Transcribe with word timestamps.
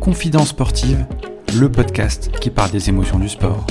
Confidence 0.00 0.48
sportive, 0.50 1.06
le 1.58 1.72
podcast 1.72 2.30
qui 2.40 2.50
parle 2.50 2.70
des 2.70 2.90
émotions 2.90 3.18
du 3.18 3.28
sport. 3.28 3.66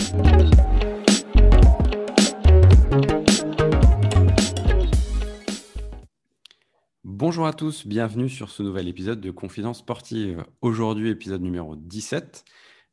Bonjour 7.03 7.45
à 7.45 7.53
tous, 7.53 7.85
bienvenue 7.85 8.29
sur 8.29 8.49
ce 8.49 8.63
nouvel 8.63 8.87
épisode 8.87 9.21
de 9.21 9.29
Confidence 9.29 9.79
sportive. 9.79 10.43
Aujourd'hui, 10.61 11.09
épisode 11.09 11.41
numéro 11.43 11.75
17, 11.75 12.43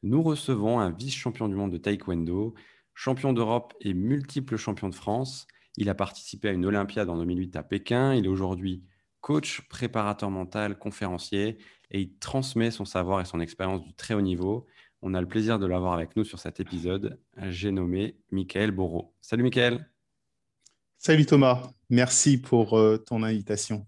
nous 0.02 0.22
recevons 0.22 0.80
un 0.80 0.90
vice-champion 0.90 1.48
du 1.48 1.54
monde 1.54 1.72
de 1.72 1.78
taekwondo, 1.78 2.54
champion 2.92 3.32
d'Europe 3.32 3.72
et 3.80 3.94
multiple 3.94 4.56
champion 4.56 4.90
de 4.90 4.94
France. 4.94 5.46
Il 5.76 5.88
a 5.88 5.94
participé 5.94 6.48
à 6.48 6.52
une 6.52 6.64
Olympiade 6.64 7.08
en 7.08 7.18
2008 7.18 7.56
à 7.56 7.62
Pékin. 7.62 8.14
Il 8.14 8.24
est 8.24 8.28
aujourd'hui 8.28 8.84
coach, 9.20 9.62
préparateur 9.68 10.30
mental, 10.30 10.78
conférencier 10.78 11.58
et 11.90 12.00
il 12.00 12.18
transmet 12.18 12.70
son 12.70 12.84
savoir 12.84 13.20
et 13.20 13.24
son 13.24 13.40
expérience 13.40 13.82
du 13.82 13.94
très 13.94 14.14
haut 14.14 14.20
niveau. 14.20 14.66
On 15.02 15.14
a 15.14 15.20
le 15.20 15.28
plaisir 15.28 15.58
de 15.58 15.66
l'avoir 15.66 15.92
avec 15.92 16.16
nous 16.16 16.24
sur 16.24 16.38
cet 16.38 16.60
épisode. 16.60 17.20
J'ai 17.48 17.70
nommé 17.70 18.16
Michael 18.30 18.70
Borot. 18.70 19.14
Salut 19.20 19.42
Michael. 19.42 19.90
Salut 20.98 21.26
Thomas, 21.26 21.70
merci 21.90 22.40
pour 22.40 22.78
euh, 22.78 22.96
ton 22.96 23.22
invitation. 23.22 23.86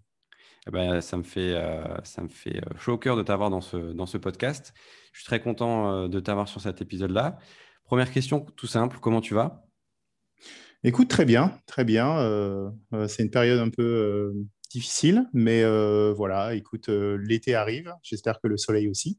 Eh 0.66 0.70
ben, 0.70 1.00
ça 1.00 1.16
me 1.16 1.22
fait, 1.22 1.54
euh, 1.54 1.96
ça 2.04 2.22
me 2.22 2.28
fait 2.28 2.58
euh, 2.58 2.78
chaud 2.78 2.92
au 2.92 2.98
cœur 2.98 3.16
de 3.16 3.22
t'avoir 3.22 3.48
dans 3.48 3.62
ce, 3.62 3.76
dans 3.76 4.06
ce 4.06 4.18
podcast. 4.18 4.74
Je 5.12 5.20
suis 5.20 5.26
très 5.26 5.40
content 5.40 6.06
de 6.08 6.20
t'avoir 6.20 6.46
sur 6.46 6.60
cet 6.60 6.82
épisode-là. 6.82 7.38
Première 7.84 8.12
question, 8.12 8.40
tout 8.40 8.66
simple, 8.66 8.98
comment 9.00 9.20
tu 9.20 9.34
vas? 9.34 9.66
Écoute, 10.84 11.08
très 11.08 11.24
bien, 11.24 11.58
très 11.66 11.84
bien. 11.84 12.72
c'est 13.08 13.22
une 13.22 13.30
période 13.30 13.58
un 13.58 13.70
peu 13.70 14.32
difficile, 14.70 15.28
mais 15.32 15.62
euh, 15.62 16.12
voilà, 16.16 16.54
écoute, 16.54 16.88
euh, 16.88 17.16
l'été 17.16 17.54
arrive, 17.54 17.94
j'espère 18.02 18.40
que 18.40 18.48
le 18.48 18.56
soleil 18.56 18.88
aussi, 18.88 19.18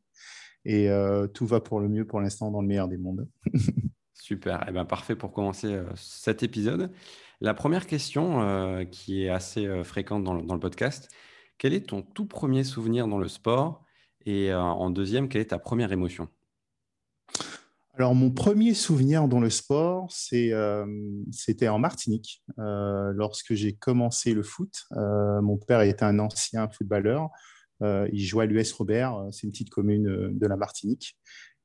et 0.65 0.89
euh, 0.89 1.27
tout 1.27 1.45
va 1.45 1.59
pour 1.61 1.79
le 1.79 1.89
mieux 1.89 2.05
pour 2.05 2.21
l'instant 2.21 2.51
dans 2.51 2.61
le 2.61 2.67
meilleur 2.67 2.87
des 2.87 2.97
mondes. 2.97 3.27
Super, 4.13 4.63
eh 4.67 4.71
ben, 4.71 4.85
parfait 4.85 5.15
pour 5.15 5.31
commencer 5.31 5.81
cet 5.95 6.43
épisode. 6.43 6.91
La 7.41 7.53
première 7.53 7.87
question 7.87 8.85
qui 8.91 9.23
est 9.23 9.29
assez 9.29 9.83
fréquente 9.83 10.23
dans 10.23 10.33
le, 10.33 10.59
podcast, 10.59 11.09
quel 11.57 11.73
est 11.73 11.87
ton 11.87 12.01
tout 12.03 12.25
premier 12.25 12.63
souvenir 12.63 13.07
dans 13.07 13.17
le 13.17 13.27
sport? 13.27 13.83
Et 14.25 14.53
en 14.53 14.89
deuxième, 14.91 15.29
quelle 15.29 15.41
est 15.41 15.45
ta 15.45 15.57
première 15.57 15.91
émotion? 15.93 16.27
Alors, 17.99 18.15
mon 18.15 18.31
premier 18.31 18.73
souvenir 18.75 19.27
dans 19.27 19.41
le 19.41 19.49
sport, 19.49 20.07
euh, 20.31 20.85
c'était 21.33 21.67
en 21.67 21.79
Martinique. 21.79 22.41
Euh, 22.57 23.11
lorsque 23.13 23.55
j'ai 23.55 23.73
commencé 23.73 24.33
le 24.33 24.41
foot, 24.41 24.71
euh, 24.93 25.41
mon 25.41 25.57
père 25.57 25.81
était 25.81 26.05
un 26.05 26.17
ancien 26.19 26.69
footballeur. 26.69 27.27
il 27.81 28.23
jouait 28.23 28.45
à 28.45 28.47
l'US 28.47 28.71
Robert, 28.71 29.27
c'est 29.31 29.43
une 29.43 29.51
petite 29.51 29.69
commune 29.69 30.29
de 30.31 30.47
la 30.47 30.55
Martinique. 30.55 31.17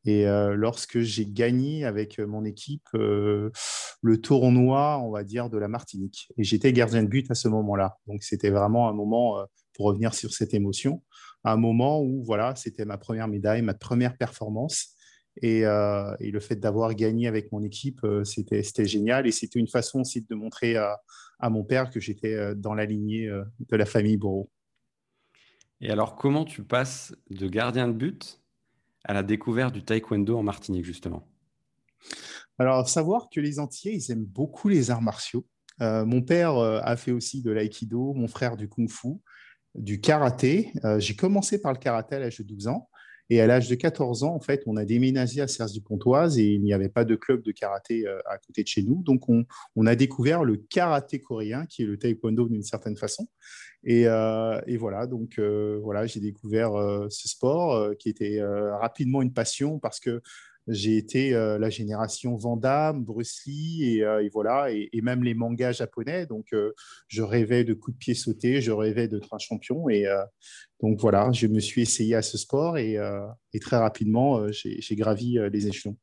Et 0.07 0.27
lorsque 0.27 0.99
j'ai 0.99 1.25
gagné 1.25 1.85
avec 1.85 2.19
mon 2.19 2.45
équipe 2.45 2.89
le 2.93 4.21
tournoi, 4.21 4.99
on 5.05 5.13
va 5.13 5.23
dire, 5.23 5.51
de 5.51 5.59
la 5.59 5.69
Martinique, 5.69 6.33
et 6.37 6.43
j'étais 6.43 6.73
gardien 6.73 7.05
de 7.05 7.09
but 7.09 7.31
à 7.31 7.37
ce 7.37 7.47
moment-là. 7.47 7.97
Donc, 8.09 8.25
c'était 8.25 8.51
vraiment 8.51 8.89
un 8.89 8.93
moment, 8.93 9.39
pour 9.73 9.87
revenir 9.87 10.15
sur 10.15 10.33
cette 10.33 10.53
émotion, 10.53 11.01
un 11.45 11.57
moment 11.57 12.03
où, 12.03 12.25
voilà, 12.25 12.57
c'était 12.57 12.85
ma 12.85 12.99
première 12.99 13.29
médaille, 13.29 13.63
ma 13.63 13.75
première 13.75 14.17
performance. 14.17 14.94
Euh, 15.43 16.17
et, 16.21 16.31
le 16.31 16.41
fait 16.41 16.57
d'avoir 16.57 16.95
gagné 16.95 17.27
avec 17.27 17.51
mon 17.51 17.63
équipe, 17.63 18.01
euh, 18.05 18.25
c'était 18.25 18.85
génial. 18.85 19.27
Et 19.27 19.33
c'était 19.33 19.59
une 19.59 19.69
façon 19.69 20.01
aussi 20.01 20.23
de 20.23 20.35
montrer 20.35 20.77
à, 20.77 21.01
mon 21.51 21.65
père 21.65 21.91
que 21.91 22.01
j'étais 22.01 22.35
euh, 22.35 22.55
dans 22.55 22.75
la 22.75 22.85
lignée 22.85 23.29
de 23.29 23.77
la 23.77 23.87
famille 23.87 24.17
Bourreau. 24.17 24.51
Et 25.81 25.91
alors, 25.91 26.15
comment 26.15 26.45
tu 26.45 26.63
passes 26.63 27.15
de 27.31 27.49
gardien 27.49 27.89
de 27.89 27.93
but 27.93 28.41
à 29.05 29.13
la 29.13 29.23
découverte 29.23 29.75
du 29.75 29.85
taekwondo 29.85 30.39
en 30.39 30.43
Martinique, 30.43 30.85
justement? 30.85 31.29
Alors, 32.59 32.89
savoir 32.89 33.29
que 33.29 33.41
les 33.41 33.59
Antillais, 33.59 33.95
ils 33.95 34.13
aiment 34.13 34.25
beaucoup 34.25 34.69
les 34.69 34.91
arts 34.91 35.03
martiaux. 35.03 35.45
mon 35.81 36.23
père 36.23 36.57
a 36.57 36.97
fait 36.97 37.11
aussi 37.11 37.43
de 37.43 37.51
l'aïkido, 37.51 38.15
mon 38.15 38.29
frère 38.29 38.57
du 38.57 38.69
kung-fu, 38.69 39.19
du 39.75 40.01
karaté. 40.01 40.73
J'ai 40.99 41.17
commencé 41.17 41.61
par 41.61 41.73
le 41.73 41.79
karaté 41.79 42.15
à 42.15 42.21
l'âge 42.21 42.39
de 42.39 42.45
12 42.45 42.69
ans. 42.69 42.89
Et 43.31 43.41
à 43.41 43.47
l'âge 43.47 43.69
de 43.69 43.75
14 43.75 44.23
ans, 44.23 44.35
en 44.35 44.41
fait, 44.41 44.63
on 44.67 44.77
a 44.77 44.85
déménagé 44.85 45.41
à 45.41 45.49
Cergy-Pontoise 45.49 46.39
et 46.39 46.45
il 46.45 46.63
n'y 46.63 46.75
avait 46.75 46.89
pas 46.89 47.05
de 47.05 47.15
club 47.15 47.43
de 47.43 47.53
karaté 47.53 48.07
euh, 48.07 48.19
à 48.27 48.39
côté 48.39 48.63
de 48.63 48.69
chez 48.69 48.83
nous. 48.83 49.03
Donc, 49.03 49.29
on, 49.29 49.87
a 49.87 49.95
découvert 49.95 50.45
le 50.45 50.57
karaté 50.57 51.21
coréen, 51.21 51.67
qui 51.67 51.83
est 51.83 51.87
le 51.87 51.99
taekwondo 51.99 52.49
d'une 52.49 52.63
certaine 52.63 52.97
façon. 52.97 53.27
Et, 53.83 54.07
euh, 54.07 54.61
voilà, 54.79 55.07
donc 55.07 55.39
euh, 55.39 55.79
voilà, 55.83 56.07
j'ai 56.07 56.21
découvert 56.21 56.73
ce 57.11 57.29
sport 57.29 57.97
qui 57.99 58.09
était 58.09 58.41
rapidement 58.43 59.23
une 59.23 59.33
passion 59.33 59.79
parce 59.79 60.01
que 60.01 60.23
j'ai 60.69 60.97
été 60.97 61.35
euh, 61.35 61.59
la 61.59 61.69
génération 61.69 62.37
Van 62.37 62.57
Bruce 62.95 63.45
Lee 63.47 63.85
et, 63.85 64.05
euh, 64.05 64.27
voilà, 64.33 64.71
et, 64.71 64.89
même 65.03 65.23
les 65.23 65.35
mangas 65.35 65.73
japonais. 65.73 66.27
Donc, 66.27 66.47
euh, 66.53 66.73
je 67.09 67.23
rêvais 67.23 67.65
de 67.65 67.75
coups 67.75 67.97
de 67.97 67.99
pied 67.99 68.15
sautés, 68.15 68.61
je 68.61 68.73
rêvais 68.73 69.09
d'être 69.09 69.33
un 69.35 69.39
champion. 69.39 69.89
Et 69.89 70.07
donc, 70.81 71.01
voilà, 71.01 71.31
je 71.33 71.47
me 71.47 71.61
suis 71.61 71.83
essayé 71.83 72.15
à 72.15 72.23
ce 72.23 72.39
sport 72.39 72.79
et, 72.79 72.99
très 73.61 73.77
rapidement, 73.77 74.47
j'ai 74.51 74.97
gravi 74.97 75.39
les 75.53 75.67
échelons. 75.67 75.97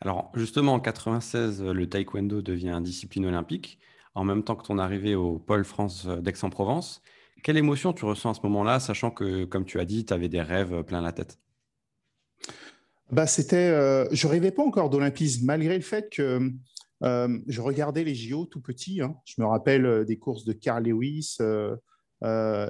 Alors, 0.00 0.30
justement, 0.34 0.74
en 0.74 0.80
96, 0.80 1.62
le 1.62 1.88
taekwondo 1.88 2.42
devient 2.42 2.70
une 2.70 2.82
discipline 2.82 3.26
olympique, 3.26 3.78
en 4.14 4.24
même 4.24 4.42
temps 4.42 4.56
que 4.56 4.66
ton 4.66 4.78
arrivée 4.78 5.14
au 5.14 5.38
Pôle 5.38 5.64
France 5.64 6.06
d'Aix-en-Provence. 6.06 7.02
Quelle 7.42 7.56
émotion 7.56 7.92
tu 7.92 8.04
ressens 8.04 8.30
à 8.30 8.34
ce 8.34 8.40
moment-là, 8.44 8.80
sachant 8.80 9.10
que, 9.10 9.44
comme 9.44 9.64
tu 9.64 9.78
as 9.80 9.84
dit, 9.84 10.04
tu 10.04 10.12
avais 10.12 10.28
des 10.28 10.42
rêves 10.42 10.82
plein 10.82 11.00
la 11.00 11.12
tête? 11.12 11.38
Bah, 13.12 13.26
c'était, 13.26 13.56
euh, 13.56 14.08
je 14.10 14.26
rêvais 14.26 14.50
pas 14.50 14.62
encore 14.62 14.90
d'olympisme, 14.90 15.46
malgré 15.46 15.76
le 15.76 15.82
fait 15.82 16.10
que 16.10 16.50
euh, 17.02 17.38
je 17.46 17.60
regardais 17.60 18.04
les 18.04 18.14
JO 18.14 18.46
tout 18.46 18.60
petit. 18.60 19.00
Hein. 19.00 19.16
Je 19.24 19.40
me 19.40 19.46
rappelle 19.46 19.86
euh, 19.86 20.04
des 20.04 20.18
courses 20.18 20.44
de 20.44 20.52
Carl 20.52 20.84
Lewis 20.84 21.38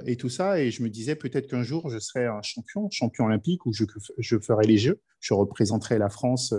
et 0.05 0.17
tout 0.17 0.29
ça, 0.29 0.59
et 0.59 0.71
je 0.71 0.83
me 0.83 0.89
disais 0.89 1.15
peut-être 1.15 1.47
qu'un 1.47 1.63
jour 1.63 1.89
je 1.89 1.97
serai 1.99 2.25
un 2.25 2.41
champion, 2.41 2.89
champion 2.91 3.25
olympique, 3.25 3.65
ou 3.65 3.73
je, 3.73 3.85
je 4.17 4.37
ferai 4.39 4.67
les 4.67 4.77
Jeux, 4.77 5.01
je 5.19 5.33
représenterai 5.33 5.97
la 5.97 6.09
France 6.09 6.53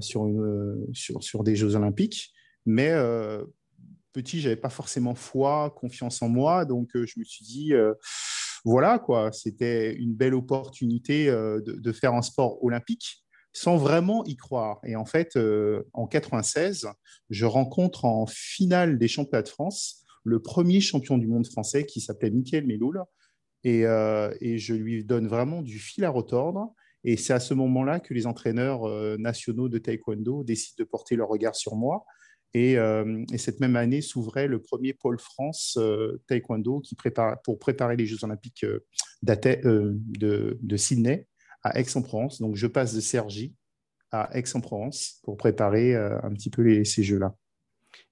sur, 0.00 0.26
sur, 0.92 1.22
sur, 1.22 1.42
des 1.42 1.56
Jeux 1.56 1.74
olympiques. 1.74 2.32
Mais 2.64 2.94
petit, 4.12 4.40
j'avais 4.40 4.56
pas 4.56 4.70
forcément 4.70 5.16
foi, 5.16 5.74
confiance 5.76 6.22
en 6.22 6.28
moi, 6.28 6.64
donc 6.64 6.90
je 6.94 7.18
me 7.18 7.24
suis 7.24 7.44
dit 7.44 7.74
voilà, 8.64 8.98
quoi, 8.98 9.32
c'était 9.32 9.94
une 9.94 10.14
belle 10.14 10.34
opportunité 10.34 11.28
euh, 11.28 11.60
de, 11.60 11.92
faire 11.92 12.14
un 12.14 12.22
sport 12.22 12.62
olympique 12.62 13.24
sans 13.52 13.76
vraiment 13.76 14.24
y 14.24 14.36
croire. 14.36 14.80
Et 14.84 14.96
en 14.96 15.04
fait, 15.04 15.36
euh, 15.36 15.82
en 15.92 16.06
96, 16.06 16.86
je 17.30 17.46
rencontre 17.46 18.04
en 18.04 18.26
finale 18.26 18.98
des 18.98 19.08
championnats 19.08 19.42
de 19.42 19.48
France 19.48 20.04
le 20.24 20.40
premier 20.40 20.80
champion 20.80 21.16
du 21.18 21.26
monde 21.26 21.46
français 21.46 21.86
qui 21.86 22.00
s'appelait 22.00 22.30
Michael 22.30 22.66
Meloul. 22.66 23.02
Euh, 23.66 24.32
et, 24.40 24.58
je 24.58 24.74
lui 24.74 25.04
donne 25.04 25.26
vraiment 25.26 25.62
du 25.62 25.78
fil 25.78 26.04
à 26.04 26.10
retordre. 26.10 26.74
Et 27.02 27.16
c'est 27.16 27.32
à 27.32 27.40
ce 27.40 27.54
moment-là 27.54 27.98
que 27.98 28.12
les 28.12 28.26
entraîneurs 28.26 28.82
nationaux 29.18 29.70
de 29.70 29.78
taekwondo 29.78 30.44
décident 30.44 30.76
de 30.78 30.84
porter 30.84 31.16
leur 31.16 31.28
regard 31.28 31.56
sur 31.56 31.74
moi 31.74 32.04
euh, 32.56 33.24
et, 33.32 33.38
cette 33.38 33.60
même 33.60 33.76
année 33.76 34.00
s'ouvrait 34.00 34.48
le 34.48 34.60
premier 34.60 34.92
pôle 34.92 35.18
France 35.18 35.78
euh, 35.80 36.20
taekwondo 36.26 36.80
qui 36.80 36.94
prépare, 36.94 37.40
pour 37.42 37.58
préparer 37.58 37.96
les 37.96 38.06
Jeux 38.06 38.24
olympiques 38.24 38.64
euh, 38.64 38.84
de, 39.22 40.58
de, 40.60 40.76
Sydney 40.76 41.26
à 41.62 41.78
Aix-en-Provence. 41.78 42.40
Donc 42.40 42.56
je 42.56 42.66
passe 42.66 42.94
de 42.94 43.00
Cergy 43.00 43.54
à 44.10 44.36
Aix-en-Provence 44.36 45.20
pour 45.22 45.36
préparer 45.36 45.94
un 45.94 46.32
petit 46.32 46.50
peu 46.50 46.62
les, 46.62 46.84
ces 46.84 47.04
Jeux-là. 47.04 47.36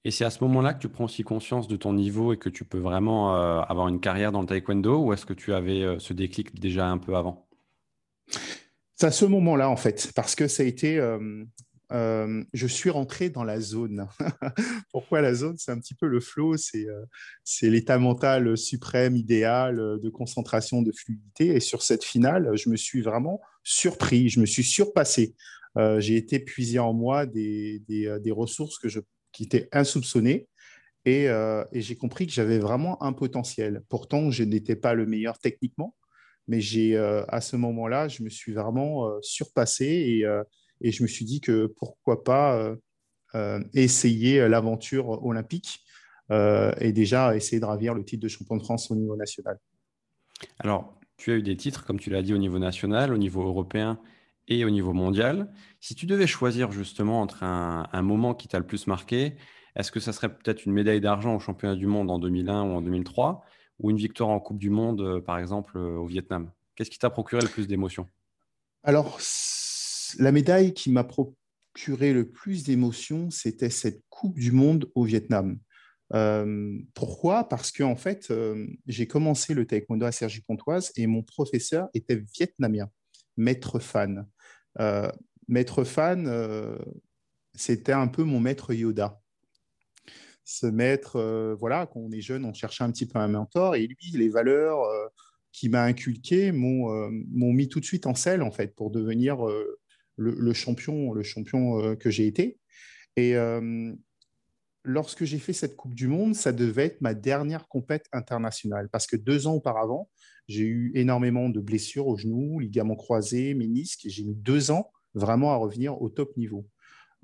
Et 0.04 0.12
c'est 0.12 0.24
à 0.24 0.30
ce 0.30 0.44
moment-là 0.44 0.74
que 0.74 0.80
tu 0.80 0.88
prends 0.88 1.04
aussi 1.04 1.24
conscience 1.24 1.66
de 1.66 1.76
ton 1.76 1.92
niveau 1.92 2.32
et 2.32 2.36
que 2.36 2.48
tu 2.48 2.64
peux 2.64 2.78
vraiment 2.78 3.34
avoir 3.34 3.88
une 3.88 3.98
carrière 3.98 4.30
dans 4.30 4.40
le 4.40 4.46
taekwondo 4.46 5.02
ou 5.02 5.12
est-ce 5.12 5.26
que 5.26 5.32
tu 5.32 5.52
avais 5.52 5.98
ce 5.98 6.12
déclic 6.12 6.60
déjà 6.60 6.88
un 6.88 6.98
peu 6.98 7.16
avant? 7.16 7.48
C'est 9.00 9.06
à 9.06 9.12
ce 9.12 9.24
moment-là 9.26 9.70
en 9.70 9.76
fait, 9.76 10.10
parce 10.16 10.34
que 10.34 10.48
ça 10.48 10.64
a 10.64 10.66
été 10.66 10.98
euh, 10.98 11.44
je 11.90 12.66
suis 12.66 12.90
rentré 12.90 13.30
dans 13.30 13.44
la 13.44 13.60
zone. 13.60 14.06
Pourquoi 14.92 15.20
la 15.20 15.34
zone? 15.34 15.56
C'est 15.58 15.72
un 15.72 15.78
petit 15.78 15.94
peu 15.94 16.06
le 16.06 16.20
flow, 16.20 16.54
euh, 16.54 17.04
c'est 17.44 17.70
l'état 17.70 17.98
mental 17.98 18.56
suprême, 18.56 19.16
idéal 19.16 19.80
euh, 19.80 19.98
de 19.98 20.10
concentration, 20.10 20.82
de 20.82 20.92
fluidité. 20.92 21.48
Et 21.48 21.60
sur 21.60 21.82
cette 21.82 22.04
finale, 22.04 22.50
je 22.56 22.68
me 22.68 22.76
suis 22.76 23.00
vraiment 23.00 23.40
surpris, 23.62 24.28
je 24.28 24.40
me 24.40 24.46
suis 24.46 24.64
surpassé. 24.64 25.34
J'ai 25.98 26.16
été 26.16 26.40
puisé 26.40 26.80
en 26.80 26.92
moi 26.92 27.24
des, 27.24 28.32
ressources 28.32 28.80
que 28.80 28.88
je, 28.88 28.98
qui 29.30 29.44
étaient 29.44 29.68
insoupçonnées. 29.70 30.48
Et, 31.04 31.26
et 31.26 31.80
j'ai 31.80 31.94
compris 31.94 32.26
que 32.26 32.32
j'avais 32.32 32.58
vraiment 32.58 33.00
un 33.00 33.12
potentiel. 33.12 33.82
Pourtant, 33.88 34.32
je 34.32 34.42
n'étais 34.42 34.74
pas 34.74 34.94
le 34.94 35.06
meilleur 35.06 35.38
techniquement, 35.38 35.94
mais 36.48 36.60
j'ai 36.60 36.96
à 36.96 37.40
ce 37.40 37.54
moment-là, 37.54 38.08
je 38.08 38.24
me 38.24 38.28
suis 38.28 38.54
vraiment 38.54 39.08
surpassé 39.22 39.84
et 39.84 40.26
et 40.80 40.92
je 40.92 41.02
me 41.02 41.08
suis 41.08 41.24
dit 41.24 41.40
que 41.40 41.66
pourquoi 41.66 42.24
pas 42.24 42.56
euh, 42.56 42.76
euh, 43.34 43.62
essayer 43.74 44.48
l'aventure 44.48 45.24
olympique. 45.24 45.84
et 46.30 46.92
déjà 46.92 47.34
essayer 47.34 47.58
de 47.58 47.64
ravir 47.64 47.94
le 47.94 48.04
titre 48.04 48.22
de 48.22 48.28
champion 48.28 48.56
de 48.56 48.62
France 48.62 48.90
au 48.90 48.96
niveau 48.96 49.16
national. 49.16 49.58
Alors, 50.58 50.98
tu 51.16 51.32
as 51.32 51.36
eu 51.36 51.42
des 51.42 51.56
titres, 51.56 51.84
comme 51.84 51.98
tu 51.98 52.10
l'as 52.10 52.22
dit, 52.22 52.34
au 52.34 52.38
niveau 52.38 52.58
national, 52.58 53.12
au 53.12 53.18
niveau 53.18 53.42
européen 53.42 53.98
et 54.46 54.64
au 54.64 54.70
niveau 54.70 54.92
mondial. 54.92 55.52
Si 55.80 55.94
tu 55.94 56.06
devais 56.06 56.26
choisir 56.26 56.72
justement 56.72 57.20
entre 57.20 57.42
un, 57.42 58.02
moment 58.02 58.34
qui 58.34 58.48
t'a 58.48 58.58
le 58.58 58.66
plus 58.66 58.86
marqué, 58.86 59.34
est-ce 59.76 59.92
que 59.92 60.00
ça 60.00 60.12
serait 60.12 60.34
peut-être 60.34 60.64
une 60.64 60.72
médaille 60.72 61.00
d'argent 61.00 61.34
au 61.34 61.40
championnat 61.40 61.76
du 61.76 61.86
monde 61.86 62.10
en 62.10 62.18
2001 62.18 62.62
ou 62.62 62.76
en 62.76 62.80
2003 62.80 63.44
ou 63.80 63.90
une 63.90 63.96
victoire 63.96 64.30
en 64.30 64.40
Coupe 64.40 64.58
du 64.58 64.70
Monde, 64.70 65.00
euh, 65.00 65.20
par 65.20 65.38
exemple, 65.38 65.76
euh, 65.76 65.98
au 65.98 66.06
Vietnam? 66.06 66.50
Qu'est-ce 66.74 66.90
qui 66.90 66.98
t'a 66.98 67.10
procuré 67.10 67.42
le 67.42 67.48
plus 67.48 67.68
d'émotions? 67.68 68.08
Alors, 68.82 69.20
la 70.18 70.32
médaille 70.32 70.74
qui 70.74 70.90
m'a 70.90 71.04
procuré 71.04 72.12
le 72.12 72.28
plus 72.28 72.64
d'émotions, 72.64 73.30
c'était 73.30 73.70
cette 73.70 74.02
Coupe 74.08 74.38
du 74.38 74.52
Monde 74.52 74.90
au 74.94 75.04
Vietnam. 75.04 75.58
Euh, 76.14 76.78
pourquoi? 76.94 77.48
Parce 77.48 77.70
qu'en 77.70 77.90
en 77.90 77.96
fait, 77.96 78.32
j'ai 78.86 79.06
commencé 79.06 79.54
le 79.54 79.66
taekwondo 79.66 80.06
à 80.06 80.12
Sergi 80.12 80.40
Pontoise 80.40 80.92
et 80.96 81.06
mon 81.06 81.22
professeur 81.22 81.88
était 81.94 82.22
vietnamien, 82.34 82.90
maître 83.36 83.78
fan. 83.78 84.26
maître 85.48 85.84
fan, 85.84 86.78
c'était 87.54 87.92
un 87.92 88.08
peu 88.08 88.22
mon 88.22 88.40
maître 88.40 88.72
Yoda 88.72 89.20
ce 90.48 90.66
maître, 90.66 91.16
euh, 91.16 91.54
voilà, 91.60 91.86
quand 91.86 92.00
on 92.00 92.10
est 92.10 92.22
jeune, 92.22 92.46
on 92.46 92.54
cherchait 92.54 92.82
un 92.82 92.90
petit 92.90 93.06
peu 93.06 93.18
un 93.18 93.28
mentor. 93.28 93.76
Et 93.76 93.86
lui, 93.86 94.10
les 94.14 94.30
valeurs 94.30 94.82
euh, 94.82 95.06
qu'il 95.52 95.70
m'a 95.70 95.82
inculquées 95.82 96.48
euh, 96.48 96.52
m'ont 96.52 97.52
mis 97.52 97.68
tout 97.68 97.80
de 97.80 97.84
suite 97.84 98.06
en 98.06 98.14
selle, 98.14 98.42
en 98.42 98.50
fait, 98.50 98.74
pour 98.74 98.90
devenir 98.90 99.46
le, 100.18 100.52
champion, 100.52 101.12
le 101.12 101.22
champion 101.22 101.96
que 101.96 102.10
j'ai 102.10 102.26
été. 102.26 102.58
Et 103.16 103.34
lorsque 104.84 105.24
j'ai 105.24 105.38
fait 105.38 105.52
cette 105.52 105.76
Coupe 105.76 105.94
du 105.94 106.08
Monde, 106.08 106.34
ça 106.34 106.52
devait 106.52 106.86
être 106.86 107.00
ma 107.00 107.14
dernière 107.14 107.68
compète 107.68 108.06
internationale. 108.12 108.88
Parce 108.90 109.06
que 109.06 109.16
deux 109.16 109.46
ans 109.46 109.54
auparavant, 109.54 110.10
j'ai 110.48 110.64
eu 110.64 110.92
énormément 110.94 111.48
de 111.48 111.60
blessures 111.60 112.06
aux 112.06 112.16
genoux, 112.16 112.58
ligaments 112.58 112.96
croisés, 112.96 113.54
ménisques, 113.54 114.06
j'ai 114.06 114.24
mis 114.24 114.34
deux 114.34 114.70
ans 114.70 114.90
vraiment 115.14 115.52
à 115.52 115.56
revenir 115.56 116.00
au 116.00 116.08
top 116.08 116.36
niveau. 116.36 116.66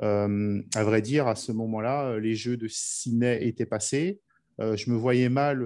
Euh, 0.02 0.60
à 0.74 0.84
vrai 0.84 1.02
dire, 1.02 1.26
à 1.28 1.34
ce 1.34 1.52
moment-là, 1.52 2.04
euh, 2.06 2.20
les 2.20 2.34
Jeux 2.34 2.56
de 2.56 2.68
Sydney 2.68 3.46
étaient 3.46 3.66
passés. 3.66 4.20
Euh, 4.60 4.76
je 4.76 4.90
me 4.90 4.96
voyais 4.96 5.28
mal 5.28 5.64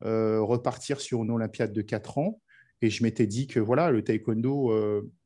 repartir 0.00 1.00
sur 1.00 1.22
une 1.22 1.30
Olympiade 1.30 1.72
de 1.72 1.82
4 1.82 2.18
ans. 2.18 2.40
Et 2.82 2.90
je 2.90 3.02
m'étais 3.02 3.26
dit 3.26 3.46
que 3.46 3.60
voilà, 3.60 3.90
le 3.90 4.02
taekwondo 4.02 4.72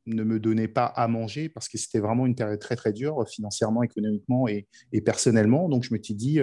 ne 0.05 0.23
me 0.23 0.39
donnait 0.39 0.67
pas 0.67 0.85
à 0.85 1.07
manger 1.07 1.49
parce 1.49 1.67
que 1.67 1.77
c'était 1.77 1.99
vraiment 1.99 2.25
une 2.25 2.35
période 2.35 2.59
très 2.59 2.75
très 2.75 2.93
dure 2.93 3.27
financièrement, 3.27 3.83
économiquement 3.83 4.47
et, 4.47 4.67
personnellement. 5.03 5.67
Donc 5.67 5.83
je 5.83 5.93
me 5.93 6.01
suis 6.01 6.13
dit, 6.13 6.39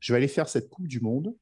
je 0.00 0.12
vais 0.12 0.16
aller 0.16 0.28
faire 0.28 0.48
cette 0.48 0.70
Coupe 0.70 0.88
du 0.88 1.00
Monde 1.00 1.34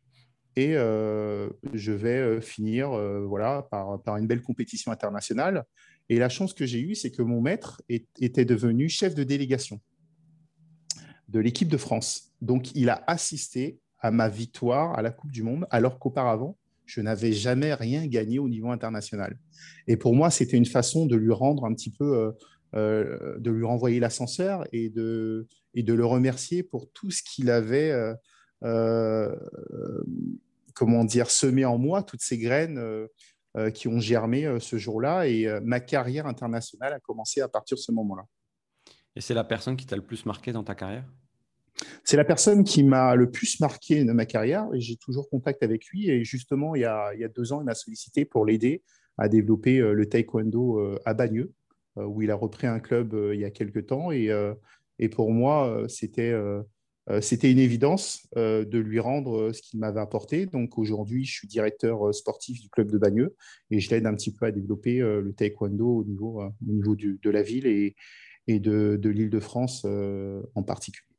et 0.57 0.73
je 0.73 1.93
vais 1.93 2.41
finir 2.41 2.91
voilà, 3.29 3.67
par, 3.71 4.03
par, 4.03 4.17
une 4.17 4.27
belle 4.27 4.43
compétition 4.43 4.91
internationale. 4.91 5.65
Et 6.09 6.19
la 6.19 6.29
chance 6.29 6.53
que 6.53 6.67
j'ai 6.67 6.81
eue, 6.81 6.97
c'est 6.97 7.13
que 7.13 7.23
mon 7.23 7.41
maître 7.41 7.81
était 7.89 8.45
devenu 8.45 8.89
chef 8.89 9.15
de 9.15 9.23
délégation 9.23 9.81
de 11.33 11.41
l'équipe 11.41 11.69
de 11.69 11.77
France. 11.77 12.35
Donc, 12.41 12.75
il 12.75 12.91
a 12.91 13.03
assisté 13.07 13.81
à 13.99 14.11
ma 14.11 14.29
victoire 14.29 14.99
à 14.99 15.03
la 15.03 15.11
Coupe 15.11 15.31
du 15.31 15.43
Monde, 15.43 15.67
alors 15.71 15.99
qu'auparavant, 15.99 16.59
je 16.93 17.01
n'avais 17.01 17.33
jamais 17.33 17.73
rien 17.73 18.07
gagné 18.07 18.39
au 18.39 18.51
niveau 18.51 18.71
international. 18.71 19.39
Et 19.87 19.97
pour 19.97 20.15
moi, 20.15 20.31
c'était 20.31 20.59
une 20.59 20.67
façon 20.67 21.07
de 21.07 21.17
lui 21.17 21.33
rendre 21.33 21.65
un 21.65 21.73
petit 21.73 21.91
peu, 21.91 22.19
euh, 22.19 22.33
euh, 22.75 23.39
de 23.39 23.51
lui 23.51 23.65
renvoyer 23.65 23.99
l'ascenseur 23.99 24.67
et 24.73 24.91
de, 24.91 25.47
et 25.73 25.83
de 25.83 25.95
le 25.95 26.05
remercier 26.05 26.63
pour 26.63 26.91
tout 26.93 27.11
ce 27.11 27.23
qu'il 27.23 27.51
avait, 27.51 28.15
euh, 28.63 29.35
comment 30.75 31.05
dire, 31.05 31.31
semé 31.31 31.65
en 31.65 31.79
moi, 31.79 32.03
toutes 32.03 32.21
ces 32.21 32.37
graines 32.37 33.09
qui 33.75 33.89
ont 33.89 33.99
germé 33.99 34.59
ce 34.61 34.77
jour-là. 34.77 35.27
Et 35.29 35.49
ma 35.63 35.81
carrière 35.81 36.27
internationale 36.27 36.93
a 36.93 37.01
commencé 37.01 37.41
à 37.41 37.49
partir 37.49 37.77
de 37.77 37.81
ce 37.81 37.93
moment-là. 37.93 38.25
Et 39.17 39.23
c'est 39.23 39.35
la 39.35 39.45
personne 39.45 39.77
qui 39.77 39.87
t'a 39.87 39.97
le 39.97 40.03
plus 40.03 40.27
marqué 40.27 40.53
dans 40.53 40.65
ta 40.65 40.75
carrière? 40.75 41.07
C'est 42.05 42.17
la 42.17 42.25
personne 42.25 42.65
qui 42.65 42.83
m'a 42.83 43.15
le 43.15 43.31
plus 43.31 43.61
marqué 43.61 44.05
de 44.05 44.13
ma 44.13 44.27
carrière. 44.27 44.69
Et 44.75 44.81
j'ai 44.81 44.97
toujours 44.97 45.29
contact 45.29 45.63
avec 45.63 45.87
lui. 45.87 46.11
Et 46.11 46.25
justement, 46.25 46.75
il 46.75 46.83
y 46.83 46.85
a, 46.85 47.13
deux 47.35 47.53
ans, 47.53 47.61
il 47.61 47.65
m'a 47.65 47.75
sollicité 47.75 48.25
pour 48.25 48.47
l'aider 48.47 48.83
à 49.19 49.29
développer 49.29 49.79
le 49.79 50.09
taekwondo 50.09 50.99
à 51.05 51.15
Bagneux, 51.15 51.53
où 51.97 52.23
il 52.23 52.31
a 52.31 52.35
repris 52.35 52.67
un 52.67 52.81
club 52.81 53.15
il 53.33 53.41
y 53.41 53.45
a 53.45 53.51
quelques 53.51 53.87
temps. 53.87 54.11
Et, 54.11 54.31
pour 55.11 55.33
moi, 55.33 55.85
c'était 55.89 56.35
euh, 57.11 57.21
une 57.43 57.59
évidence 57.59 58.29
euh, 58.37 58.65
de 58.65 58.79
lui 58.79 59.01
rendre 59.01 59.37
euh, 59.37 59.53
ce 59.53 59.61
qu'il 59.61 59.81
m'avait 59.81 60.01
apporté. 60.01 60.47
Donc 60.47 60.79
aujourd'hui, 60.79 61.25
je 61.25 61.33
suis 61.33 61.49
directeur 61.49 62.15
sportif 62.15 62.61
du 62.61 62.69
club 62.69 62.91
de 62.91 62.99
Bagneux 62.99 63.35
et 63.71 63.81
je 63.81 63.91
l'aide 63.91 64.07
un 64.07 64.15
petit 64.15 64.33
peu 64.33 64.47
à 64.47 64.53
développer 64.53 64.99
le 64.99 65.33
taekwondo 65.33 65.99
au 65.99 66.05
niveau, 66.05 66.43
au 66.43 66.73
niveau 66.73 66.95
de 66.97 67.31
la 67.31 67.43
ville 67.43 67.67
et, 67.67 67.95
de, 68.49 68.97
de 69.01 69.09
l'île 69.09 69.31
de 69.31 69.41
France 69.41 69.85
en 69.85 70.63
particulier. 70.63 71.12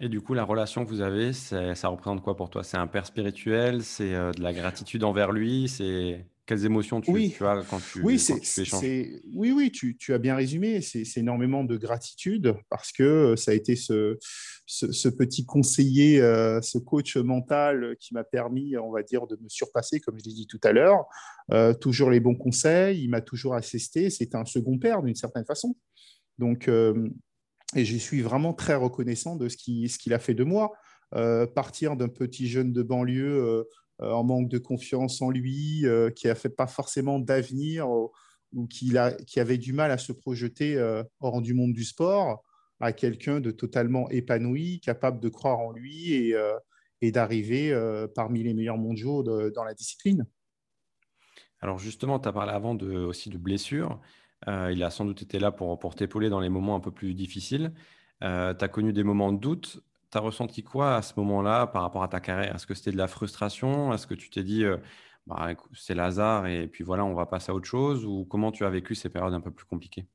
Et 0.00 0.08
du 0.08 0.20
coup, 0.20 0.34
la 0.34 0.44
relation 0.44 0.84
que 0.84 0.90
vous 0.90 1.00
avez, 1.00 1.32
ça 1.32 1.88
représente 1.88 2.22
quoi 2.22 2.36
pour 2.36 2.50
toi? 2.50 2.64
C'est 2.64 2.78
un 2.78 2.86
père 2.86 3.06
spirituel? 3.06 3.82
C'est 3.82 4.10
de 4.10 4.42
la 4.42 4.52
gratitude 4.52 5.04
envers 5.04 5.32
lui? 5.32 5.68
C'est 5.68 6.26
quelles 6.46 6.64
émotions 6.64 7.00
tu, 7.00 7.10
oui. 7.12 7.36
as 7.40 7.62
quand 7.70 7.80
tu, 7.80 8.00
oui, 8.02 8.20
Oui, 9.32 9.52
oui, 9.52 9.70
tu, 9.70 9.96
tu, 9.96 10.12
as 10.12 10.18
bien 10.18 10.34
résumé. 10.34 10.80
C'est 10.80 11.16
énormément 11.16 11.62
de 11.62 11.76
gratitude 11.76 12.54
parce 12.68 12.90
que 12.90 13.02
euh, 13.02 13.36
ça 13.36 13.52
a 13.52 13.54
été 13.54 13.76
ce, 13.76 14.18
ce, 14.66 15.08
petit 15.08 15.46
conseiller, 15.46 16.20
euh, 16.20 16.60
ce 16.60 16.78
coach 16.78 17.16
mental 17.16 17.96
qui 18.00 18.12
m'a 18.14 18.24
permis, 18.24 18.76
on 18.76 18.90
va 18.90 19.02
dire, 19.02 19.26
de 19.28 19.36
me 19.40 19.48
surpasser, 19.48 20.00
comme 20.00 20.18
je 20.18 20.24
l'ai 20.24 20.34
dit 20.34 20.46
tout 20.48 20.60
à 20.64 20.72
l'heure. 20.72 21.04
Euh, 21.52 21.74
toujours 21.74 22.10
les 22.10 22.20
bons 22.20 22.36
conseils, 22.36 23.02
il 23.02 23.08
m'a 23.08 23.20
toujours 23.20 23.54
assisté. 23.54 24.10
C'est 24.10 24.34
un 24.34 24.44
second 24.44 24.78
père 24.78 25.02
d'une 25.02 25.14
certaine 25.14 25.44
façon. 25.44 25.76
Donc, 26.38 26.68
et 27.74 27.84
je 27.84 27.96
suis 27.96 28.22
vraiment 28.22 28.52
très 28.52 28.74
reconnaissant 28.74 29.36
de 29.36 29.48
ce 29.48 29.56
qu'il 29.56 30.14
a 30.14 30.18
fait 30.18 30.34
de 30.34 30.44
moi. 30.44 30.72
partir 31.54 31.96
d'un 31.96 32.08
petit 32.08 32.48
jeune 32.48 32.72
de 32.72 32.82
banlieue 32.82 33.66
euh, 34.02 34.10
en 34.10 34.24
manque 34.24 34.48
de 34.48 34.58
confiance 34.58 35.22
en 35.22 35.30
lui, 35.30 35.86
euh, 35.86 36.10
qui 36.10 36.28
a 36.28 36.34
fait 36.34 36.48
pas 36.48 36.66
forcément 36.66 37.18
d'avenir 37.18 37.88
ou 37.88 38.66
qui, 38.68 38.96
avait 38.96 39.58
du 39.58 39.72
mal 39.72 39.90
à 39.90 39.98
se 39.98 40.12
projeter 40.12 40.76
euh, 40.76 41.04
hors 41.20 41.40
du 41.40 41.54
monde 41.54 41.72
du 41.72 41.84
sport, 41.84 42.42
à 42.80 42.92
quelqu'un 42.92 43.40
de 43.40 43.50
totalement 43.50 44.10
épanoui, 44.10 44.80
capable 44.80 45.20
de 45.20 45.28
croire 45.28 45.60
en 45.60 45.70
lui 45.72 46.12
et, 46.12 47.12
d'arriver 47.12 47.76
parmi 48.14 48.42
les 48.44 48.54
meilleurs 48.54 48.78
mondiaux 48.78 49.22
dans 49.22 49.64
la 49.64 49.74
discipline. 49.74 50.24
Alors 51.60 51.78
justement, 51.78 52.18
tu 52.18 52.28
as 52.28 52.32
parlé 52.32 52.52
avant 52.52 52.76
aussi 52.76 53.28
de 53.28 53.38
blessures. 53.38 54.00
Il 54.46 54.82
a 54.82 54.90
sans 54.90 55.04
doute 55.04 55.22
été 55.22 55.38
là 55.38 55.52
pour, 55.52 55.78
pour 55.78 55.94
t'épauler 55.94 56.28
dans 56.28 56.40
les 56.40 56.48
moments 56.48 56.74
un 56.74 56.80
peu 56.80 56.90
plus 56.90 57.14
difficiles. 57.14 57.72
tu 58.20 58.26
as 58.26 58.68
connu 58.68 58.92
des 58.92 59.04
moments 59.04 59.32
de 59.32 59.38
doute. 59.38 59.82
Tu 60.12 60.18
as 60.18 60.20
ressenti 60.20 60.62
quoi 60.62 60.96
à 60.96 61.02
ce 61.02 61.14
moment-là 61.16 61.66
par 61.66 61.80
rapport 61.80 62.02
à 62.02 62.08
ta 62.08 62.20
carrière? 62.20 62.54
Est-ce 62.54 62.66
que 62.66 62.74
c'était 62.74 62.92
de 62.92 62.98
la 62.98 63.08
frustration? 63.08 63.94
Est-ce 63.94 64.06
que 64.06 64.12
tu 64.12 64.28
t'es 64.28 64.42
dit, 64.42 64.62
euh, 64.62 64.76
bah, 65.26 65.54
c'est 65.72 65.94
Lazare 65.94 66.48
et 66.48 66.68
puis 66.68 66.84
voilà, 66.84 67.02
on 67.06 67.14
va 67.14 67.24
passer 67.24 67.50
à 67.50 67.54
autre 67.54 67.66
chose? 67.66 68.04
Ou 68.04 68.26
comment 68.26 68.52
tu 68.52 68.66
as 68.66 68.70
vécu 68.70 68.94
ces 68.94 69.08
périodes 69.08 69.32
un 69.32 69.40
peu 69.40 69.50
plus 69.50 69.64
compliquées? 69.64 70.06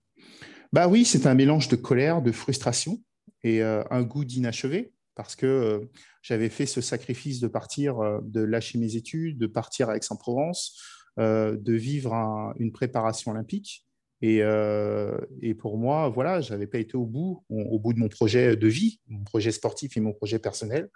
Bah 0.71 0.87
oui, 0.87 1.03
c'est 1.03 1.25
un 1.25 1.33
mélange 1.33 1.67
de 1.67 1.75
colère, 1.75 2.21
de 2.21 2.31
frustration 2.31 3.01
et 3.43 3.63
euh, 3.63 3.83
un 3.89 4.03
goût 4.03 4.23
d'inachevé 4.23 4.93
parce 5.15 5.35
que 5.35 5.47
euh, 5.47 5.79
j'avais 6.21 6.49
fait 6.49 6.67
ce 6.67 6.79
sacrifice 6.79 7.39
de 7.39 7.47
partir, 7.47 7.97
de 8.21 8.41
lâcher 8.41 8.77
mes 8.77 8.97
études, 8.97 9.39
de 9.39 9.47
partir 9.47 9.89
à 9.89 9.97
Aix-en-Provence, 9.97 10.79
de 11.17 11.73
vivre 11.73 12.13
une 12.59 12.71
préparation 12.71 13.31
olympique 13.31 13.86
euh, 14.23 15.17
et, 15.41 15.53
pour 15.53 15.77
moi, 15.77 16.09
voilà, 16.09 16.41
je 16.41 16.51
n'avais 16.51 16.67
pas 16.67 16.79
été 16.79 16.95
au 16.95 17.05
bout, 17.05 17.43
au 17.49 17.79
bout 17.79 17.93
de 17.93 17.99
mon 17.99 18.09
projet 18.09 18.55
de 18.55 18.67
vie, 18.67 18.99
mon 19.07 19.23
projet 19.23 19.51
sportif 19.51 19.95
et 19.97 19.99
mon 19.99 20.13
projet 20.13 20.39
personnel. 20.39 20.89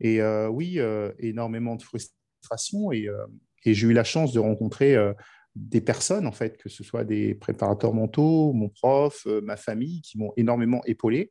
Et 0.00 0.20
euh, 0.20 0.48
oui, 0.48 0.78
euh, 0.78 1.12
énormément 1.18 1.76
de 1.76 1.82
frustration. 1.82 2.92
Et, 2.92 3.08
j'ai 3.64 3.86
eu 3.86 3.92
la 3.92 4.04
chance 4.04 4.32
de 4.32 4.40
rencontrer 4.40 4.96
des 5.54 5.80
personnes, 5.80 6.26
en 6.26 6.32
fait, 6.32 6.56
que 6.56 6.68
ce 6.68 6.82
soit 6.82 7.04
des 7.04 7.36
préparateurs 7.36 7.94
mentaux, 7.94 8.52
mon 8.52 8.68
prof, 8.68 9.24
ma 9.44 9.56
famille, 9.56 10.02
qui 10.02 10.18
m'ont 10.18 10.32
énormément 10.36 10.82
épaulé 10.84 11.30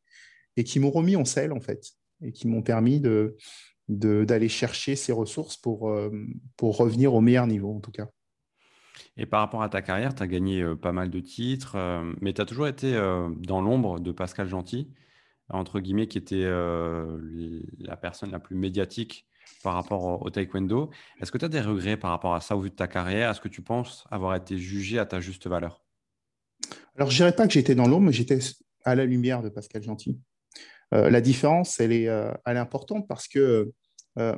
et 0.56 0.64
qui 0.64 0.80
m'ont 0.80 0.92
remis 0.92 1.18
en 1.18 1.26
selle, 1.26 1.52
en 1.52 1.60
fait, 1.60 1.86
et 2.24 2.32
qui 2.32 2.48
m'ont 2.48 2.62
permis 2.62 3.02
de, 3.02 3.36
d'aller 3.90 4.48
chercher 4.48 4.96
ces 4.96 5.12
ressources 5.12 5.58
pour, 5.58 5.94
pour 6.56 6.78
revenir 6.78 7.14
au 7.14 7.20
meilleur 7.20 7.48
niveau, 7.48 7.76
en 7.76 7.82
tout 7.82 7.92
cas. 7.92 8.08
Et 9.18 9.26
par 9.26 9.42
rapport 9.42 9.64
à 9.64 9.70
ta 9.70 9.82
carrière, 9.82 10.16
tu 10.16 10.24
as 10.24 10.28
gagné 10.28 10.62
euh, 10.62 10.76
pas 10.76 10.92
mal 10.92 11.10
de 11.10 11.20
titres, 11.20 11.76
euh, 11.76 12.14
mais 12.22 12.34
tu 12.34 12.42
as 12.42 12.46
toujours 12.46 12.68
été 12.68 12.96
euh, 12.96 13.30
dans 13.38 13.62
l'ombre 13.62 14.00
de 14.00 14.12
Pascal 14.12 14.48
Gentil, 14.48 14.88
entre 15.50 15.80
guillemets, 15.80 16.08
qui 16.08 16.18
était 16.18 16.46
la 16.46 17.98
personne 17.98 18.32
la 18.32 18.40
plus 18.40 18.56
médiatique 18.56 19.28
par 19.64 19.74
rapport 19.74 20.22
au, 20.22 20.30
taekwondo. 20.30 20.90
Est-ce 21.20 21.30
que 21.30 21.38
tu 21.38 21.44
as 21.44 21.50
des 21.50 21.60
regrets 21.60 21.98
par 21.98 22.12
rapport 22.12 22.34
à 22.34 22.40
ça 22.40 22.56
au 22.56 22.62
vu 22.62 22.70
de 22.70 22.76
ta 22.76 22.88
carrière? 22.88 23.30
Est-ce 23.30 23.42
que 23.42 23.50
tu 23.50 23.62
penses 23.62 24.06
avoir 24.10 24.34
été 24.36 24.58
jugé 24.58 24.98
à 24.98 25.06
ta 25.06 25.20
juste 25.20 25.48
valeur? 25.48 25.84
Alors, 26.96 27.10
je 27.12 27.18
dirais 27.18 27.36
pas 27.36 27.48
que 27.48 27.54
j'étais 27.54 27.76
dans 27.76 27.86
l'ombre, 27.86 28.06
mais 28.06 28.14
j'étais 28.14 28.40
à 28.86 28.96
la 28.96 29.04
lumière 29.04 29.42
de 29.42 29.50
Pascal 29.50 29.84
Gentil. 29.84 30.18
la 30.94 31.20
différence, 31.20 31.82
elle 31.82 31.92
est, 31.92 32.06
elle 32.06 32.56
est 32.56 32.58
importante 32.58 33.06
parce 33.10 33.28
que 33.28 33.74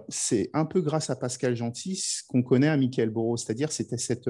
c'est 0.10 0.50
un 0.54 0.66
peu 0.66 0.82
grâce 0.82 1.10
à 1.10 1.16
Pascal 1.16 1.56
Gentil 1.56 2.02
qu'on 2.28 2.44
connaît 2.44 2.68
à 2.68 2.78
Michael 2.78 3.10
Bourreau, 3.10 3.38
c'est-à-dire 3.38 3.72
c'était 3.72 3.98
cette 3.98 4.30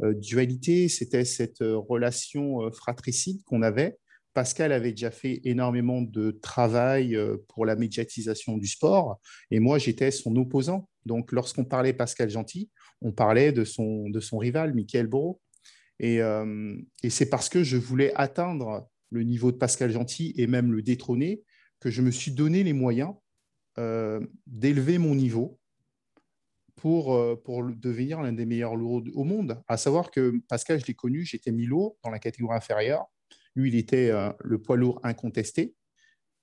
dualité, 0.00 0.88
c'était 0.88 1.24
cette 1.24 1.60
relation 1.60 2.70
fratricide 2.72 3.42
qu'on 3.44 3.62
avait. 3.62 3.96
Pascal 4.32 4.72
avait 4.72 4.90
déjà 4.90 5.12
fait 5.12 5.40
énormément 5.44 6.02
de 6.02 6.32
travail 6.32 7.16
pour 7.48 7.66
la 7.66 7.76
médiatisation 7.76 8.56
du 8.58 8.66
sport 8.66 9.20
et 9.52 9.60
moi 9.60 9.78
j'étais 9.78 10.10
son 10.10 10.34
opposant. 10.34 10.88
Donc 11.06 11.30
lorsqu'on 11.30 11.64
parlait 11.64 11.92
Pascal 11.92 12.30
Gentil, 12.30 12.68
on 13.00 13.12
parlait 13.12 13.52
de 13.52 13.64
son, 13.64 14.08
de 14.10 14.18
son 14.18 14.38
rival, 14.38 14.74
Michael 14.74 15.06
Bourreau. 15.06 15.40
Et, 16.00 16.18
et 16.18 17.10
c'est 17.10 17.30
parce 17.30 17.48
que 17.48 17.62
je 17.62 17.76
voulais 17.76 18.12
atteindre 18.16 18.88
le 19.10 19.22
niveau 19.22 19.52
de 19.52 19.56
Pascal 19.56 19.92
Gentil 19.92 20.34
et 20.36 20.48
même 20.48 20.72
le 20.72 20.82
détrôner 20.82 21.42
que 21.78 21.90
je 21.90 22.02
me 22.02 22.10
suis 22.10 22.32
donné 22.32 22.64
les 22.64 22.72
moyens 22.72 23.10
euh, 23.10 23.20
d'élever 24.46 24.98
mon 24.98 25.14
niveau 25.14 25.58
pour, 26.84 27.14
euh, 27.14 27.40
pour 27.42 27.64
devenir 27.64 28.20
l'un 28.20 28.34
des 28.34 28.44
meilleurs 28.44 28.76
lourds 28.76 29.04
au 29.14 29.24
monde. 29.24 29.58
À 29.68 29.78
savoir 29.78 30.10
que 30.10 30.38
Pascal, 30.48 30.80
je 30.80 30.86
l'ai 30.86 30.94
connu, 30.94 31.24
j'étais 31.24 31.50
mi-lourd 31.50 31.96
dans 32.04 32.10
la 32.10 32.18
catégorie 32.18 32.56
inférieure. 32.56 33.06
Lui, 33.54 33.70
il 33.70 33.76
était 33.76 34.10
euh, 34.10 34.30
le 34.40 34.60
poids 34.60 34.76
lourd 34.76 35.00
incontesté. 35.02 35.74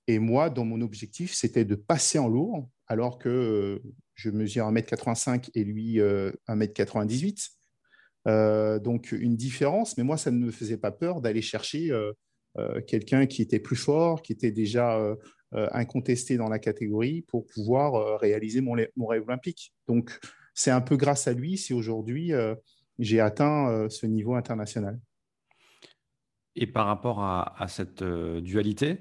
Et 0.08 0.18
moi, 0.18 0.50
dans 0.50 0.64
mon 0.64 0.80
objectif, 0.80 1.32
c'était 1.32 1.64
de 1.64 1.76
passer 1.76 2.18
en 2.18 2.28
lourd, 2.28 2.68
alors 2.88 3.20
que 3.20 3.80
je 4.14 4.30
mesure 4.30 4.66
1m85 4.66 5.50
et 5.54 5.62
lui 5.62 6.00
1m98. 6.48 8.82
donc 8.82 9.12
une 9.12 9.36
différence, 9.36 9.96
mais 9.96 10.02
moi, 10.02 10.16
ça 10.16 10.32
ne 10.32 10.38
me 10.38 10.50
faisait 10.50 10.76
pas 10.76 10.90
peur 10.90 11.20
d'aller 11.20 11.40
chercher 11.40 11.92
quelqu'un 12.88 13.26
qui 13.26 13.42
était 13.42 13.60
plus 13.60 13.76
fort, 13.76 14.22
qui 14.22 14.32
était 14.32 14.50
déjà 14.50 14.98
euh, 14.98 15.14
incontesté 15.72 16.36
dans 16.36 16.48
la 16.48 16.58
catégorie 16.58 17.22
pour 17.22 17.46
pouvoir 17.46 17.94
euh, 17.94 18.16
réaliser 18.16 18.60
mon, 18.60 18.74
rêve 19.06 19.22
olympique. 19.26 19.74
Donc, 19.86 20.18
c'est 20.54 20.70
un 20.70 20.80
peu 20.80 20.96
grâce 20.96 21.28
à 21.28 21.32
lui 21.32 21.56
si 21.56 21.74
aujourd'hui 21.74 22.32
euh, 22.32 22.54
j'ai 22.98 23.20
atteint 23.20 23.88
ce 23.88 24.06
niveau 24.06 24.34
international. 24.34 24.98
Et 26.54 26.66
par 26.66 26.86
rapport 26.86 27.22
à, 27.22 27.66
cette 27.68 28.04
dualité, 28.04 28.98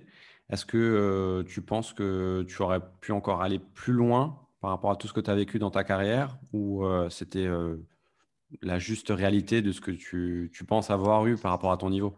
est-ce 0.49 0.65
que 0.65 1.43
tu 1.45 1.61
penses 1.61 1.91
que 1.91 2.45
tu 2.47 2.61
aurais 2.61 2.79
pu 3.01 3.11
encore 3.11 3.41
aller 3.41 3.59
plus 3.59 3.91
loin 3.91 4.47
par 4.61 4.69
rapport 4.69 4.91
à 4.91 4.95
tout 4.95 5.09
ce 5.09 5.13
que 5.13 5.19
tu 5.19 5.29
as 5.29 5.35
vécu 5.35 5.59
dans 5.59 5.71
ta 5.71 5.83
carrière 5.83 6.39
ou 6.53 6.85
c'était 7.09 7.49
la 8.61 8.79
juste 8.79 9.09
réalité 9.09 9.61
de 9.61 9.73
ce 9.73 9.81
que 9.81 9.91
tu 9.91 10.65
penses 10.65 10.89
avoir 10.89 11.27
eu 11.27 11.35
par 11.35 11.51
rapport 11.51 11.73
à 11.73 11.77
ton 11.77 11.89
niveau? 11.89 12.15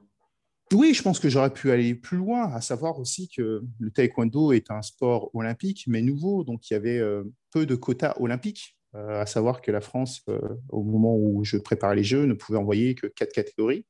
Oui, 0.73 0.93
je 0.93 1.01
pense 1.01 1.19
que 1.19 1.29
j'aurais 1.29 1.51
pu 1.51 1.71
aller 1.71 1.95
plus 1.95 2.17
loin, 2.17 2.51
à 2.53 2.61
savoir 2.61 2.99
aussi 2.99 3.29
que 3.29 3.63
le 3.79 3.91
taekwondo 3.91 4.51
est 4.51 4.71
un 4.71 4.81
sport 4.81 5.29
olympique, 5.33 5.85
mais 5.87 6.01
nouveau, 6.01 6.43
donc 6.43 6.69
il 6.69 6.73
y 6.73 6.75
avait 6.75 6.99
euh, 6.99 7.23
peu 7.51 7.65
de 7.65 7.75
quotas 7.75 8.15
olympiques, 8.19 8.77
euh, 8.95 9.21
à 9.21 9.25
savoir 9.25 9.61
que 9.61 9.71
la 9.71 9.81
France, 9.81 10.21
euh, 10.29 10.39
au 10.69 10.83
moment 10.83 11.15
où 11.15 11.43
je 11.43 11.57
préparais 11.57 11.95
les 11.95 12.03
Jeux, 12.03 12.25
ne 12.25 12.33
pouvait 12.33 12.57
envoyer 12.57 12.95
que 12.95 13.07
quatre 13.07 13.33
catégories, 13.33 13.85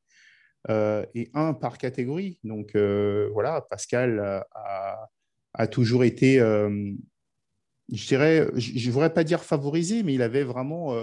et 0.70 1.30
un 1.34 1.54
par 1.54 1.78
catégorie. 1.78 2.40
Donc 2.46 2.74
voilà, 2.74 3.60
Pascal 3.70 4.46
a, 5.54 5.68
toujours 5.68 6.06
été, 6.06 6.38
je 6.38 8.08
dirais, 8.08 8.48
je 8.56 8.88
ne 8.88 8.94
voudrais 8.94 9.14
pas 9.14 9.26
dire 9.26 9.44
favorisé, 9.44 10.04
mais 10.04 10.14
il 10.14 10.22
avait 10.22 10.46
vraiment 10.46 10.96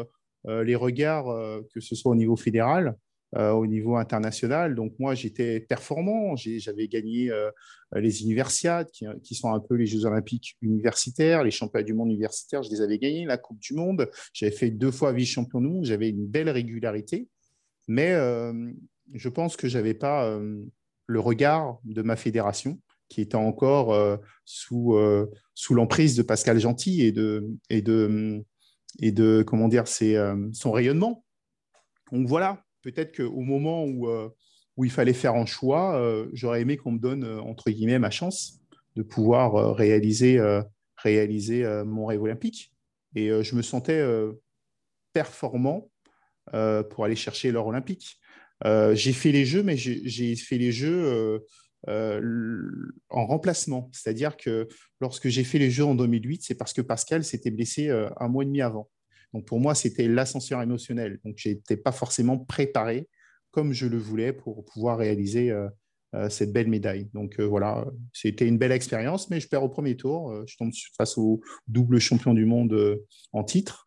les 0.47 0.75
regards, 0.77 1.27
que 1.75 1.81
ce 1.81 1.95
soit 1.95 2.11
au 2.11 2.15
niveau 2.15 2.37
fédéral, 2.37 2.97
euh, 3.37 3.53
au 3.53 3.65
niveau 3.65 3.95
international. 3.97 4.75
Donc 4.75 4.99
moi, 4.99 5.15
j'étais 5.15 5.61
performant. 5.61 6.35
J'avais 6.35 6.89
gagné 6.89 7.31
euh, 7.31 7.49
les 7.95 8.23
universiades, 8.25 8.89
qui, 8.91 9.35
sont 9.37 9.53
un 9.55 9.61
peu 9.61 9.77
les 9.77 9.87
Jeux 9.87 10.05
olympiques 10.05 10.57
universitaires, 10.63 11.45
les 11.45 11.53
championnats 11.53 11.85
du 11.85 11.95
monde 11.95 12.09
universitaires, 12.09 12.65
je 12.65 12.71
les 12.71 12.81
avais 12.81 12.99
gagnés, 12.99 13.27
la 13.27 13.39
Coupe 13.39 13.61
du 13.61 13.75
Monde. 13.75 14.11
J'avais 14.33 14.51
fait 14.51 14.71
deux 14.71 14.91
fois 14.91 15.13
vice-champion 15.13 15.61
du 15.61 15.69
monde. 15.69 15.85
J'avais 15.85 16.09
une 16.09 16.27
belle 16.27 16.51
régularité. 16.51 17.29
Mais 17.87 18.11
euh, 18.15 18.53
je 19.15 19.29
pense 19.29 19.57
que 19.57 19.69
je 19.69 19.79
n'avais 19.79 19.95
pas 19.95 20.37
le 21.07 21.21
regard 21.21 21.79
de 21.85 22.03
ma 22.03 22.17
fédération, 22.17 22.81
qui 23.09 23.21
était 23.21 23.37
encore 23.37 23.97
sous, 24.45 24.97
sous 25.55 25.75
l'emprise 25.75 26.17
de 26.17 26.23
Pascal 26.23 26.59
Gentil 26.59 27.03
et 27.03 27.13
de, 27.13 27.49
et 27.69 27.81
de, 27.81 28.43
et 29.01 29.13
de 29.13 29.45
comment 29.47 29.69
dire, 29.69 29.87
son 29.87 30.73
rayonnement. 30.73 31.25
Donc 32.13 32.27
voilà, 32.27 32.65
peut-être 32.83 33.17
qu'au 33.17 33.41
moment 33.41 33.85
où, 33.85 34.09
euh, 34.09 34.29
où 34.77 34.85
il 34.85 34.91
fallait 34.91 35.13
faire 35.13 35.35
un 35.35 35.47
choix, 35.47 36.01
euh, 36.01 36.29
j'aurais 36.33 36.63
aimé 36.63 36.77
qu'on 36.77 36.93
me 36.93 36.99
donne, 36.99 37.25
euh, 37.25 37.41
entre 37.41 37.71
guillemets, 37.71 37.99
ma 37.99 38.11
chance 38.11 38.61
de 38.97 39.03
pouvoir 39.03 39.77
réaliser, 39.77 40.41
réaliser 40.97 41.65
mon 41.87 42.07
rêve 42.07 42.23
olympique. 42.23 42.73
Et 43.15 43.29
je 43.29 43.55
me 43.55 43.63
sentais 43.63 44.05
performant 45.13 45.89
pour 46.53 47.05
aller 47.05 47.15
chercher 47.15 47.53
l'or 47.53 47.69
olympique. 47.69 48.19
j'ai 48.65 49.13
fait 49.13 49.31
les 49.31 49.47
jeux, 49.47 49.63
mais 49.63 49.77
j'ai 49.77 50.35
fait 50.35 50.59
les 50.59 50.73
jeux 50.73 51.41
en 51.87 53.27
remplacement. 53.27 53.89
C'est-à-dire 53.93 54.37
que 54.37 54.67
lorsque 55.01 55.29
j'ai 55.29 55.45
fait 55.45 55.61
les 55.61 55.71
jeux 55.71 55.85
en 55.85 55.95
2008, 55.95 56.43
c'est 56.43 56.57
parce 56.57 56.73
que 56.73 56.83
Pascal 56.83 57.23
s'était 57.23 57.53
blessé 57.53 57.91
un 57.91 58.27
mois 58.27 58.43
et 58.43 58.47
demi 58.47 58.61
avant. 58.61 58.91
Donc 59.33 59.47
pour 59.47 59.61
moi, 59.61 59.75
c'était 59.75 60.09
l'ascenseur 60.09 60.61
émotionnel. 60.63 61.19
Donc 61.25 61.35
je 61.37 61.51
n'étais 61.51 61.77
pas 61.77 61.93
forcément 61.93 62.39
préparé 62.39 63.09
comme 63.51 63.73
je 63.73 63.87
le 63.87 63.99
voulais 63.99 64.33
pour 64.33 64.65
pouvoir 64.65 64.99
réaliser 64.99 65.51
euh, 65.51 65.69
euh, 66.15 66.29
cette 66.29 66.53
belle 66.53 66.69
médaille. 66.69 67.09
Donc 67.15 67.39
euh, 67.41 67.45
voilà, 67.45 67.87
c'était 68.13 68.47
une 68.47 68.59
belle 68.59 68.73
expérience, 68.73 69.31
mais 69.31 69.41
je 69.41 69.49
perds 69.49 69.63
au 69.63 69.69
premier 69.69 69.97
tour. 69.97 70.35
je 70.47 70.57
tombe 70.57 70.73
face 70.97 71.19
au 71.19 71.41
double 71.69 71.99
champion 71.99 72.35
du 72.35 72.45
monde 72.45 72.99
en 73.33 73.45
titre, 73.45 73.85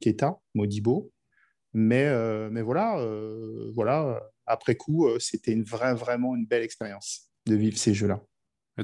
Keta, 0.00 0.38
Modibo. 0.54 1.10
Mais, 1.72 2.08
voilà, 2.62 3.00
voilà, 3.74 4.20
après 4.46 4.74
coup, 4.74 5.08
c'était 5.18 5.52
une 5.52 5.62
vraie, 5.62 5.94
vraiment 5.94 6.34
une 6.34 6.46
belle 6.46 6.62
expérience 6.62 7.30
de 7.46 7.54
vivre 7.54 7.78
ces 7.78 7.94
jeux-là 7.94 8.20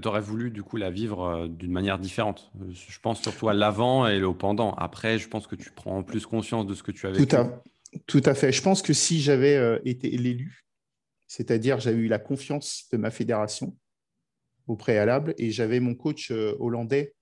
tu 0.01 0.09
aurais 0.09 0.21
voulu 0.21 0.51
du 0.51 0.63
coup 0.63 0.77
la 0.77 0.91
vivre 0.91 1.23
euh, 1.23 1.49
d'une 1.49 1.73
manière 1.73 1.99
différente. 1.99 2.51
Euh, 2.61 2.67
je 2.71 2.99
pense 3.01 3.23
surtout 3.23 3.49
à 3.49 3.55
l'avant 3.55 4.07
et 4.07 4.23
au 4.23 4.35
pendant. 4.35 4.73
Après, 4.75 5.19
je 5.19 5.29
pense 5.29 5.47
que 5.47 5.57
tu 5.57 5.71
prends 5.71 6.03
plus 6.03 6.27
conscience 6.27 6.67
de 6.67 6.75
ce 6.75 6.83
que 6.83 6.93
tu 6.93 7.07
avais 7.07 7.25
tout 7.25 7.37
à, 7.37 7.63
tout 8.07 8.23
à 8.25 8.35
fait. 8.35 8.53
Je 8.53 8.63
pense 8.63 8.83
que 8.83 8.93
si 8.93 9.21
j'avais 9.21 9.57
euh, 9.57 9.79
été 9.85 10.11
l'élu, 10.11 10.67
c'est-à-dire 11.27 11.81
j'avais 11.81 11.99
eu 11.99 12.09
la 12.09 12.19
confiance 12.19 12.85
de 12.93 12.97
ma 12.97 13.11
fédération 13.11 13.77
au 14.67 14.77
préalable 14.77 15.35
et 15.39 15.51
j'avais 15.51 15.81
mon 15.81 15.95
coach 15.95 16.33
hollandais 16.59 17.15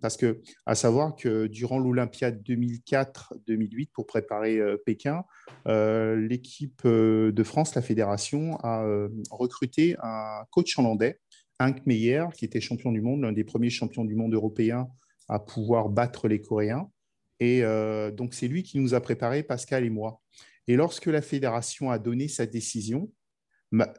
parce 0.00 0.16
que, 0.16 0.40
à 0.66 0.74
savoir 0.74 1.14
que 1.14 1.46
durant 1.46 1.78
l'Olympiade 1.78 2.42
2004-2008, 2.42 3.90
pour 3.92 4.06
préparer 4.06 4.58
Pékin, 4.84 5.22
l'équipe 5.66 6.84
de 6.86 7.42
France, 7.44 7.74
la 7.74 7.82
fédération, 7.82 8.58
a 8.64 8.84
recruté 9.30 9.96
un 10.02 10.42
coach 10.50 10.76
hollandais 10.78 11.20
Hank 11.60 11.86
Meyer, 11.86 12.24
qui 12.34 12.46
était 12.46 12.60
champion 12.60 12.90
du 12.90 13.02
monde, 13.02 13.20
l'un 13.20 13.32
des 13.32 13.44
premiers 13.44 13.70
champions 13.70 14.04
du 14.04 14.16
monde 14.16 14.34
européens 14.34 14.88
à 15.28 15.38
pouvoir 15.38 15.90
battre 15.90 16.26
les 16.26 16.40
Coréens. 16.40 16.90
Et 17.38 17.62
euh, 17.62 18.10
donc, 18.10 18.34
c'est 18.34 18.48
lui 18.48 18.62
qui 18.62 18.78
nous 18.80 18.94
a 18.94 19.00
préparé, 19.00 19.42
Pascal 19.42 19.84
et 19.84 19.90
moi. 19.90 20.20
Et 20.66 20.76
lorsque 20.76 21.06
la 21.06 21.22
fédération 21.22 21.90
a 21.90 21.98
donné 21.98 22.28
sa 22.28 22.46
décision, 22.46 23.10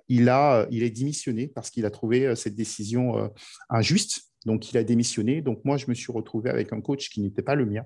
il, 0.09 0.27
a, 0.27 0.67
il 0.69 0.83
est 0.83 0.89
démissionné 0.89 1.47
parce 1.47 1.69
qu'il 1.69 1.85
a 1.85 1.91
trouvé 1.91 2.27
euh, 2.27 2.35
cette 2.35 2.55
décision 2.55 3.17
euh, 3.17 3.27
injuste. 3.69 4.23
Donc, 4.45 4.71
il 4.71 4.77
a 4.77 4.83
démissionné. 4.83 5.41
Donc, 5.41 5.63
moi, 5.63 5.77
je 5.77 5.85
me 5.87 5.93
suis 5.93 6.11
retrouvé 6.11 6.49
avec 6.49 6.73
un 6.73 6.81
coach 6.81 7.09
qui 7.09 7.21
n'était 7.21 7.43
pas 7.43 7.55
le 7.55 7.65
mien. 7.65 7.85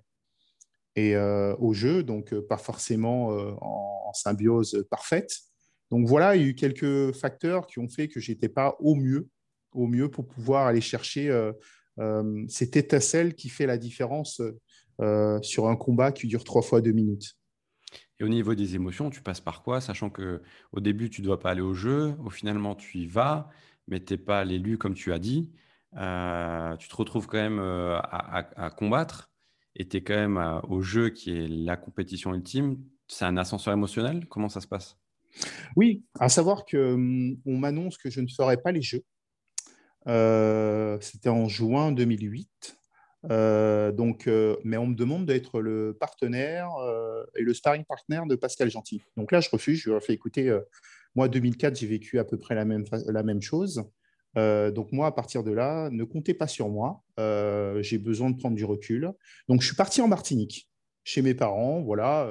Et 0.98 1.18
au 1.18 1.74
jeu, 1.74 2.04
donc 2.04 2.34
pas 2.48 2.56
forcément 2.56 3.28
en, 3.28 4.08
en, 4.08 4.14
symbiose 4.14 4.88
parfaite. 4.90 5.30
Donc 5.92 6.08
voilà, 6.08 6.38
il 6.38 6.42
y 6.42 6.46
a 6.46 6.48
eu 6.48 6.56
quelques 6.56 7.14
facteurs 7.14 7.68
qui 7.68 7.80
ont 7.80 7.90
fait 7.90 8.08
que 8.08 8.22
je 8.22 8.32
n'étais 8.32 8.48
pas 8.48 8.78
au 8.80 8.96
mieux 8.96 9.28
au 9.76 9.88
mieux 9.88 10.10
pour 10.10 10.28
pouvoir 10.28 10.68
aller 10.68 10.82
chercher 10.82 11.30
euh, 11.30 11.52
euh, 12.00 12.46
cette 12.48 12.76
étincelle 12.76 13.36
qui 13.36 13.50
fait 13.50 13.66
la 13.66 13.78
différence 13.78 14.42
euh, 15.02 15.42
sur 15.42 15.68
un 15.68 15.76
combat 15.76 16.12
qui 16.12 16.28
dure 16.28 16.44
trois 16.44 16.62
fois 16.62 16.82
deux 16.82 16.92
minutes. 16.92 17.36
Et 18.20 18.24
au 18.24 18.30
niveau 18.30 18.56
des 18.56 18.76
émotions, 18.76 19.10
tu 19.10 19.22
passes 19.22 19.42
par 19.42 19.62
quoi 19.62 19.82
Sachant 19.82 20.10
que 20.10 20.42
au 20.72 20.80
début, 20.80 21.10
tu 21.10 21.22
ne 21.22 21.26
dois 21.26 21.40
pas 21.40 21.52
aller 21.52 21.62
au 21.62 21.74
jeu, 21.74 22.16
au 22.24 22.30
finalement, 22.30 22.74
tu 22.74 23.00
y 23.00 23.08
vas, 23.08 23.50
mais 23.88 24.04
tu 24.04 24.14
n'es 24.14 24.18
pas 24.18 24.46
l'élu 24.46 24.78
comme 24.78 24.94
tu 24.94 25.12
as 25.12 25.20
dit. 25.20 25.52
tu 25.92 26.88
te 26.88 26.96
retrouves 26.96 27.28
quand 27.28 27.38
même 27.38 27.60
à, 27.60 28.72
combattre 28.78 29.32
et 29.76 29.86
tu 29.86 29.98
es 29.98 30.02
quand 30.02 30.16
même 30.16 30.62
au 30.70 30.82
jeu 30.82 31.10
qui 31.10 31.32
est 31.32 31.48
la 31.48 31.76
compétition 31.76 32.34
ultime. 32.34 32.78
C'est 33.08 33.26
un 33.26 33.36
ascenseur 33.36 33.74
émotionnel? 33.74 34.28
Comment 34.28 34.50
ça 34.50 34.62
se 34.62 34.68
passe? 34.68 34.98
Oui, 35.76 36.04
à 36.20 36.30
savoir 36.30 36.66
qu'on 36.66 36.94
hum, 36.94 37.38
m'annonce 37.46 37.98
que 37.98 38.10
je 38.10 38.22
ne 38.22 38.28
ferai 38.28 38.58
pas 38.58 38.72
les 38.72 38.82
jeux. 38.82 39.04
Euh, 40.08 40.98
c'était 41.02 41.30
en 41.30 41.48
juin 41.48 41.92
2008. 41.92 42.78
Euh, 43.32 43.92
donc, 43.92 44.28
euh, 44.28 44.56
mais 44.64 44.78
on 44.78 44.88
me 44.88 44.96
demande 44.96 45.26
d'être 45.26 45.60
le 45.60 45.98
partenaire 46.00 46.70
et 47.36 47.42
le 47.42 47.54
sparring 47.54 47.84
partner 47.86 48.22
de 48.28 48.36
Pascal 48.36 48.70
Gentil. 48.70 49.02
Donc 49.18 49.32
là, 49.32 49.42
je 49.42 49.50
refuse. 49.50 49.80
Je 49.80 49.92
ai 49.92 50.00
fait 50.00 50.14
écouter, 50.14 50.56
moi, 51.16 51.28
2004, 51.28 51.76
j'ai 51.76 51.88
vécu 51.88 52.20
à 52.20 52.26
peu 52.26 52.38
près 52.38 52.56
la 52.56 52.66
même, 52.66 52.86
la 53.08 53.24
même 53.24 53.42
chose. 53.42 53.84
donc 54.36 54.92
moi, 54.92 55.08
à 55.08 55.12
partir 55.12 55.44
de 55.44 55.52
là, 55.52 55.90
ne 55.92 56.04
comptez 56.04 56.34
pas 56.34 56.48
sur 56.48 56.70
moi. 56.70 57.04
J'ai 57.82 57.98
besoin 57.98 58.30
de 58.30 58.38
prendre 58.38 58.56
du 58.56 58.66
recul. 58.66 59.12
Donc 59.50 59.62
je 59.62 59.68
suis 59.68 59.76
parti 59.76 60.02
en 60.02 60.08
Martinique, 60.08 60.70
chez 61.04 61.22
mes 61.22 61.34
parents, 61.34 61.82
voilà, 61.82 62.30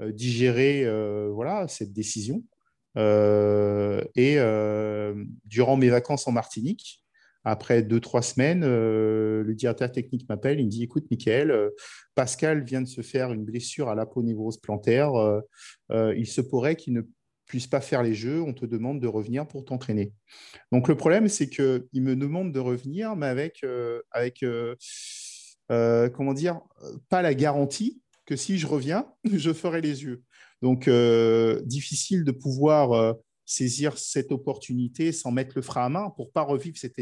digérer 0.00 0.86
voilà, 1.30 1.68
cette 1.68 1.92
décision. 1.92 2.42
Et 2.96 4.36
durant 5.44 5.76
mes 5.76 5.88
vacances 5.88 6.26
en 6.26 6.32
Martinique, 6.32 7.02
après 7.44 7.82
deux, 7.82 8.00
trois 8.00 8.22
semaines, 8.22 8.62
euh, 8.64 9.42
le 9.42 9.54
directeur 9.54 9.90
technique 9.90 10.28
m'appelle, 10.28 10.60
il 10.60 10.66
me 10.66 10.70
dit, 10.70 10.84
écoute, 10.84 11.04
Michael, 11.10 11.50
euh, 11.50 11.70
Pascal 12.14 12.62
vient 12.62 12.80
de 12.80 12.86
se 12.86 13.00
faire 13.00 13.32
une 13.32 13.44
blessure 13.44 13.88
à 13.88 13.94
l'aponévrose 13.94 14.58
plantaire. 14.58 15.14
Euh, 15.14 16.14
il 16.16 16.26
se 16.26 16.40
pourrait 16.40 16.76
qu'il 16.76 16.92
ne 16.92 17.02
puisse 17.46 17.66
pas 17.66 17.80
faire 17.80 18.02
les 18.02 18.14
jeux. 18.14 18.40
On 18.42 18.52
te 18.52 18.64
demande 18.64 19.00
de 19.00 19.08
revenir 19.08 19.46
pour 19.48 19.64
t'entraîner. 19.64 20.12
Donc, 20.70 20.88
le 20.88 20.96
problème, 20.96 21.28
c'est 21.28 21.48
qu'il 21.48 22.02
me 22.02 22.14
demande 22.14 22.52
de 22.52 22.60
revenir, 22.60 23.16
mais 23.16 23.26
avec, 23.26 23.64
avec 24.12 24.44
comment 25.68 26.34
dire, 26.34 26.60
pas 27.08 27.22
la 27.22 27.34
garantie 27.34 28.00
que 28.24 28.36
si 28.36 28.58
je 28.58 28.66
reviens, 28.68 29.06
je 29.32 29.52
ferai 29.52 29.80
les 29.80 30.04
yeux. 30.04 30.22
Donc, 30.62 30.88
difficile 31.66 32.24
de 32.24 32.30
pouvoir 32.30 33.16
saisir 33.44 33.98
cette 33.98 34.32
opportunité 34.32 35.12
sans 35.12 35.30
mettre 35.30 35.52
le 35.56 35.62
frein 35.62 35.86
à 35.86 35.88
main 35.88 36.10
pour 36.16 36.32
pas 36.32 36.42
revivre 36.42 36.76
cet, 36.76 36.98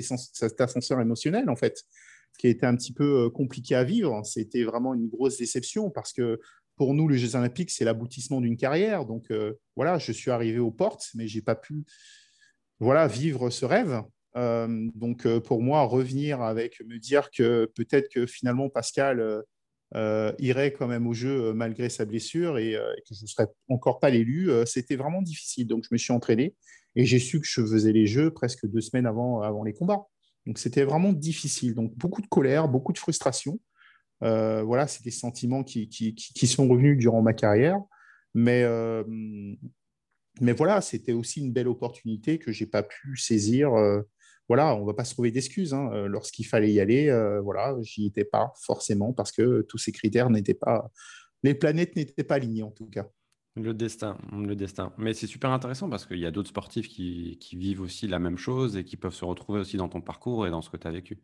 ascenseur 0.61 1.01
émotionnel, 1.01 1.49
en 1.49 1.57
fait, 1.57 1.85
qui 2.39 2.47
a 2.47 2.51
été 2.51 2.67
un 2.67 2.77
petit 2.77 2.93
peu 2.93 3.27
euh, 3.27 3.31
compliqué 3.31 3.75
à 3.75 3.85
vivre. 3.85 4.23
C'était 4.25 4.65
vraiment 4.65 4.95
une 4.95 5.09
grosse 5.09 5.39
déception 5.39 5.91
parce 5.91 6.13
que 6.13 6.41
pour 6.77 6.95
nous, 6.95 7.09
les 7.09 7.19
Jeux 7.19 7.37
Olympiques, 7.37 7.71
c'est 7.71 7.85
l'aboutissement 7.85 8.41
d'une 8.41 8.57
carrière. 8.57 9.05
Donc 9.05 9.31
euh, 9.31 9.55
voilà, 9.77 9.99
je 9.99 10.13
suis 10.13 10.31
arrivé 10.31 10.59
aux 10.59 10.71
portes, 10.71 11.11
mais 11.15 11.29
j'ai 11.29 11.43
pas 11.43 11.55
pu 11.55 11.85
voilà, 12.79 13.07
vivre 13.07 13.51
ce 13.51 13.67
rêve. 13.67 14.03
Euh, 14.37 14.89
donc 14.95 15.29
pour 15.41 15.61
moi, 15.61 15.83
revenir 15.83 16.41
avec 16.41 16.81
me 16.87 16.99
dire 16.99 17.31
que 17.31 17.71
peut-être 17.75 18.09
que 18.09 18.27
finalement 18.27 18.71
Pascal 18.71 19.43
euh, 19.97 20.33
irait 20.39 20.73
quand 20.73 20.87
même 20.87 21.09
au 21.09 21.15
jeu 21.15 21.47
euh, 21.47 21.53
malgré 21.53 21.89
sa 21.89 22.05
blessure 22.05 22.59
et, 22.59 22.77
euh, 22.77 22.95
que 23.09 23.15
je 23.15 23.23
ne 23.23 23.27
serais 23.27 23.49
encore 23.69 23.99
pas 23.99 24.09
l'élu, 24.11 24.51
c'était 24.67 24.97
vraiment 24.97 25.23
difficile. 25.23 25.67
Donc 25.67 25.85
je 25.85 25.89
me 25.93 25.99
suis 25.99 26.13
entraîné 26.13 26.55
et 26.97 27.05
j'ai 27.05 27.19
su 27.19 27.41
que 27.41 27.47
je 27.47 27.61
faisais 27.61 27.93
les 27.93 28.07
jeux 28.07 28.31
presque 28.31 28.67
deux 28.67 28.81
semaines 28.81 29.07
avant, 29.07 29.43
avant 29.43 29.65
les 29.65 29.73
combats. 29.73 30.07
Donc 30.47 30.59
c'était 30.59 30.85
vraiment 30.85 31.13
difficile. 31.13 31.75
Donc 31.75 31.97
beaucoup 31.97 32.23
de 32.23 32.27
colère, 32.27 32.69
beaucoup 32.69 32.93
de 32.93 32.99
frustration. 32.99 33.59
voilà, 34.21 34.87
c'est 34.87 35.03
des 35.03 35.11
sentiments 35.11 35.65
qui, 35.65 35.89
qui, 35.89 36.15
qui, 36.15 36.47
sont 36.47 36.69
revenus 36.69 36.99
durant 36.99 37.23
ma 37.23 37.33
carrière. 37.33 37.79
Mais, 38.35 38.65
mais 40.41 40.53
voilà, 40.53 40.81
c'était 40.81 41.13
aussi 41.13 41.41
une 41.41 41.53
belle 41.53 41.69
opportunité 41.69 42.39
que 42.39 42.53
je 42.53 42.65
n'ai 42.65 42.71
pas 42.71 42.83
pu 42.83 43.17
saisir 43.17 43.73
voilà, 44.51 44.75
on 44.75 44.81
ne 44.81 44.87
va 44.87 44.95
pas 44.95 45.05
se 45.05 45.13
trouver 45.13 45.31
d'excuses. 45.31 45.73
Hein. 45.73 45.93
Euh, 45.93 46.09
lorsqu'il 46.09 46.45
fallait 46.45 46.73
y 46.73 46.81
aller, 46.81 47.09
euh, 47.09 47.41
voilà, 47.41 47.77
j'y 47.83 48.07
étais 48.07 48.25
pas 48.25 48.53
forcément 48.61 49.13
parce 49.13 49.31
que 49.31 49.63
tous 49.63 49.79
ces 49.79 49.93
critères 49.93 50.29
n'étaient 50.29 50.55
pas, 50.55 50.91
les 51.45 51.55
planètes 51.55 51.95
n'étaient 51.95 52.25
pas 52.25 52.35
alignées 52.35 52.65
en 52.65 52.73
tout 52.73 52.87
cas. 52.87 53.07
Le 53.55 53.73
destin, 53.75 54.19
le 54.33 54.57
destin. 54.57 54.93
Mais 54.99 55.15
c'est 55.15 55.29
super 55.29 55.51
intéressant 55.51 55.89
parce 55.89 56.05
qu'il 56.05 56.19
y 56.19 56.27
a 56.27 56.33
d'autres 56.33 56.49
sportifs 56.49 56.89
qui, 56.89 57.39
vivent 57.53 57.81
aussi 57.81 58.09
la 58.09 58.19
même 58.19 58.39
chose 58.39 58.77
et 58.77 58.83
qui 58.83 58.97
peuvent 58.97 59.15
se 59.15 59.25
retrouver 59.25 59.61
aussi 59.61 59.77
dans 59.77 59.89
ton 59.89 60.01
parcours 60.01 60.49
et 60.49 60.51
dans 60.51 60.63
ce 60.63 60.71
que 60.71 60.77
tu 60.77 60.89
as 60.89 60.91
vécu. 60.91 61.21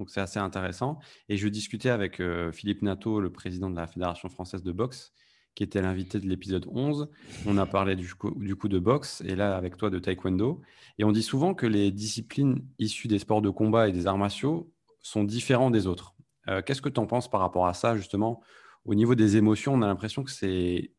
Donc 0.00 0.10
c'est 0.10 0.20
assez 0.20 0.40
intéressant. 0.40 0.98
Et 1.28 1.36
je 1.36 1.46
discutais 1.46 1.90
avec 1.90 2.18
euh, 2.18 2.50
Philippe 2.50 2.82
Nato, 2.82 3.20
le 3.20 3.30
président 3.30 3.70
de 3.70 3.76
la 3.76 3.86
Fédération 3.86 4.28
française 4.30 4.64
de 4.64 4.72
boxe, 4.72 5.12
qui 5.58 5.64
était 5.64 5.82
l'invité 5.82 6.20
de 6.20 6.28
l'épisode 6.28 6.68
11. 6.70 7.08
On 7.44 7.58
a 7.58 7.66
parlé 7.66 7.96
du 7.96 8.14
coup, 8.14 8.30
de 8.30 8.78
boxe 8.78 9.24
et 9.26 9.34
là 9.34 9.56
avec 9.56 9.76
toi 9.76 9.90
de 9.90 9.98
taekwondo. 9.98 10.62
Et 10.98 11.04
on 11.04 11.10
dit 11.10 11.24
souvent 11.24 11.52
que 11.52 11.66
les 11.66 11.90
disciplines 11.90 12.64
issues 12.78 13.08
des 13.08 13.18
sports 13.18 13.42
de 13.42 13.50
combat 13.50 13.88
et 13.88 13.92
des 13.92 14.06
arts 14.06 14.18
martiaux 14.18 14.72
sont 15.02 15.24
différents 15.24 15.72
des 15.72 15.88
autres. 15.88 16.14
Euh, 16.46 16.62
qu'est-ce 16.62 16.80
que 16.80 16.88
tu 16.88 17.00
en 17.00 17.06
penses 17.06 17.28
par 17.28 17.40
rapport 17.40 17.66
à 17.66 17.74
ça 17.74 17.96
justement? 17.96 18.40
Au 18.84 18.94
niveau 18.94 19.16
des 19.16 19.36
émotions, 19.36 19.74
on 19.74 19.82
a 19.82 19.88
l'impression 19.88 20.22
que 20.22 20.30
c'est 20.30 20.92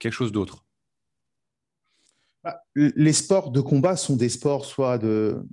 quelque 0.00 0.12
chose 0.12 0.32
d'autre. 0.32 0.64
Bah, 2.42 2.60
les 2.74 3.12
sports 3.12 3.52
de 3.52 3.60
combat 3.60 3.94
sont 3.94 4.16
des 4.16 4.30
sports 4.30 4.64
soit 4.64 4.98
de, 4.98 5.46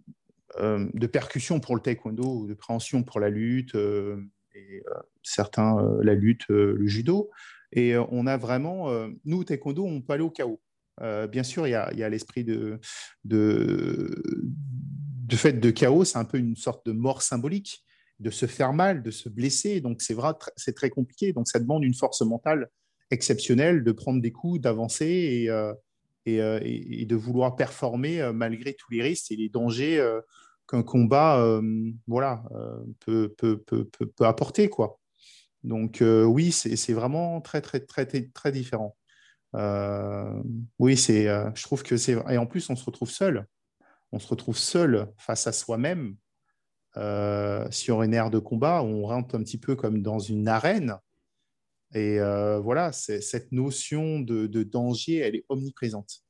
euh, 0.58 0.89
de 0.95 1.06
percussion 1.06 1.60
pour 1.60 1.76
le 1.76 1.84
taekwondo 1.84 2.24
ou 2.24 2.47
de 2.47 2.56
préhension 2.56 3.04
pour 3.04 3.19
la 3.19 3.30
lutte, 3.30 3.76
euh, 3.76 4.19
et 4.56 4.82
certains 5.21 5.78
la 6.02 6.15
lutte, 6.15 6.47
le 6.50 6.88
judo. 6.88 7.30
Et 7.73 7.93
euh, 7.93 8.03
on 8.10 8.27
a 8.27 8.38
vraiment, 8.38 8.89
euh, 8.89 9.10
nous, 9.25 9.43
taekwondo, 9.43 9.86
on 9.86 10.01
peut 10.01 10.13
aller 10.13 10.23
au 10.23 10.29
chaos. 10.29 10.60
Euh, 11.01 11.27
bien 11.27 11.43
sûr, 11.43 11.67
il 11.67 11.71
y 11.71 11.75
a, 11.75 12.10
l'esprit 12.10 12.43
de, 12.43 12.79
de, 13.23 14.21
de, 15.25 15.36
fait 15.36 15.53
de 15.53 15.71
chaos, 15.71 16.03
c'est 16.03 16.17
un 16.17 16.25
peu 16.25 16.38
une 16.38 16.55
sorte 16.55 16.86
de 16.86 16.91
mort 16.91 17.21
symbolique, 17.21 17.84
de 18.19 18.29
se 18.29 18.47
faire 18.47 18.73
mal, 18.73 19.01
de 19.01 19.12
se 19.12 19.29
blesser. 19.29 19.79
Donc, 19.79 20.01
c'est 20.01 20.13
vrai, 20.13 20.34
c'est 20.58 20.73
très 20.73 20.89
compliqué. 20.89 21.32
Donc, 21.32 21.47
ça 21.47 21.60
demande 21.60 21.84
une 21.84 21.93
force 21.93 22.21
mentale 22.21 22.69
exceptionnelle 23.12 23.84
de 23.84 23.91
prendre 23.91 24.21
des 24.21 24.32
coups, 24.32 24.60
d'avancer 24.60 25.47
et, 26.25 27.05
de 27.05 27.15
vouloir 27.15 27.55
performer 27.55 28.29
malgré 28.34 28.73
tous 28.73 28.91
les 28.91 29.01
risques 29.01 29.32
et 29.32 29.36
les 29.36 29.49
dangers 29.49 30.05
qu'un 30.67 30.84
combat 30.84 31.60
voilà, 32.08 32.43
peut, 32.99 33.34
peut, 33.38 33.55
apporter. 34.19 34.69
Quoi. 34.69 34.99
Donc 35.63 36.02
euh, 36.02 36.24
oui, 36.24 36.52
c'est 36.52 36.93
vraiment 36.93 37.41
très, 37.41 37.62
très, 37.62 37.80
très, 37.80 38.06
très 38.06 38.52
différent. 38.52 38.95
Euh, 39.56 40.41
oui, 40.78 40.95
c'est, 40.95 41.28
euh, 41.28 41.50
je 41.56 41.63
trouve 41.63 41.84
que 41.84 41.98
c'est... 41.98 42.13
Et 42.30 42.38
en 42.38 42.45
plus, 42.45 42.69
on 42.69 42.76
se 42.76 42.86
retrouve 42.86 43.10
seul. 43.10 43.45
On 44.12 44.19
se 44.19 44.28
retrouve 44.28 44.58
seul 44.58 45.12
face 45.17 45.48
à 45.48 45.52
soi-même 45.52 46.15
sur 47.72 48.04
une 48.04 48.13
aire 48.13 48.30
de 48.30 48.39
combat 48.39 48.82
où 48.82 48.88
on 48.88 49.06
rentre 49.06 49.36
un 49.36 49.43
petit 49.43 49.60
peu 49.60 49.76
comme 49.76 50.02
dans 50.02 50.19
une 50.19 50.48
arène. 50.48 50.98
Et 51.93 52.19
voilà, 52.19 52.91
cette 52.91 53.52
notion 53.52 54.19
de, 54.19 54.48
de, 54.48 54.63
danger, 54.63 55.17
elle 55.17 55.36
est 55.36 55.45
omniprésente. 55.50 56.24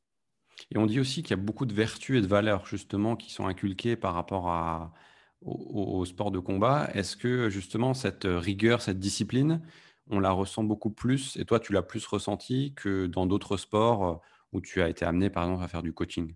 Et 0.71 0.77
on 0.77 0.85
dit 0.85 0.99
aussi 0.99 1.23
qu'il 1.23 1.31
y 1.31 1.39
a 1.39 1.41
beaucoup 1.41 1.65
de 1.65 1.73
vertus 1.73 2.19
et 2.19 2.21
de 2.21 2.27
valeurs 2.27 2.65
justement 2.65 3.15
qui 3.15 3.31
sont 3.31 3.47
inculquées 3.47 3.95
par 3.95 4.13
rapport 4.13 4.49
à, 4.49 4.93
au, 5.41 6.05
sport 6.05 6.31
de 6.31 6.39
combat. 6.39 6.89
Est-ce 6.93 7.15
que 7.15 7.49
justement 7.49 7.93
cette 7.93 8.25
rigueur, 8.25 8.81
cette 8.81 8.99
discipline, 8.99 9.61
on 10.09 10.19
la 10.19 10.31
ressent 10.31 10.63
beaucoup 10.63 10.89
plus 10.89 11.37
et 11.37 11.45
toi 11.45 11.59
tu 11.59 11.71
l'as 11.71 11.83
plus 11.83 12.05
ressenti 12.05 12.73
que 12.75 13.07
dans 13.07 13.25
d'autres 13.25 13.57
sports 13.57 14.07
euh, 14.07 14.15
où 14.53 14.61
tu 14.61 14.81
as 14.81 14.89
été 14.89 15.05
amené 15.05 15.29
par 15.29 15.43
exemple 15.43 15.63
à 15.63 15.67
faire 15.67 15.83
du 15.83 15.93
coaching? 15.93 16.33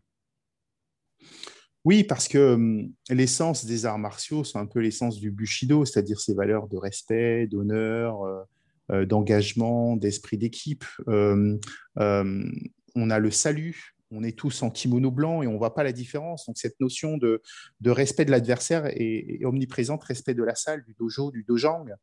Oui, 1.85 2.03
parce 2.05 2.29
que 2.29 2.53
hum, 2.53 2.93
l'essence 3.09 3.65
des 3.65 3.85
arts 3.85 3.99
martiaux, 3.99 4.43
c'est 4.43 4.57
un 4.57 4.65
peu 4.65 4.79
l'essence 4.79 5.19
du 5.19 5.31
Bushido, 5.31 5.83
c'est-à-dire 5.83 6.19
ces 6.19 6.33
valeurs 6.33 6.67
de 6.69 6.77
respect, 6.77 7.47
d'honneur, 7.47 8.23
euh, 8.23 8.43
euh, 8.91 9.05
d'engagement, 9.05 9.97
d'esprit 9.97 10.37
d'équipe. 10.37 10.85
Hum, 11.07 11.59
hum, 11.97 12.53
on 12.95 13.09
a 13.09 13.19
le 13.19 13.31
salut, 13.31 13.92
on 14.13 14.23
est 14.23 14.37
tous 14.37 14.61
en 14.63 14.69
kimono 14.69 15.11
blanc 15.11 15.41
et 15.41 15.47
on 15.47 15.53
ne 15.53 15.57
voit 15.57 15.73
pas 15.73 15.83
la 15.83 15.91
différence. 15.91 16.45
Donc, 16.45 16.57
cette 16.57 16.79
notion 16.79 17.17
de, 17.17 17.41
respect 17.85 18.25
de 18.25 18.31
l'adversaire 18.31 18.85
est, 18.87 19.43
omniprésente, 19.43 20.03
respect 20.03 20.33
de 20.33 20.43
la 20.43 20.55
salle, 20.55 20.83
du 20.83 20.93
dojo, 20.93 21.31
du 21.31 21.43
dojang. 21.43 21.93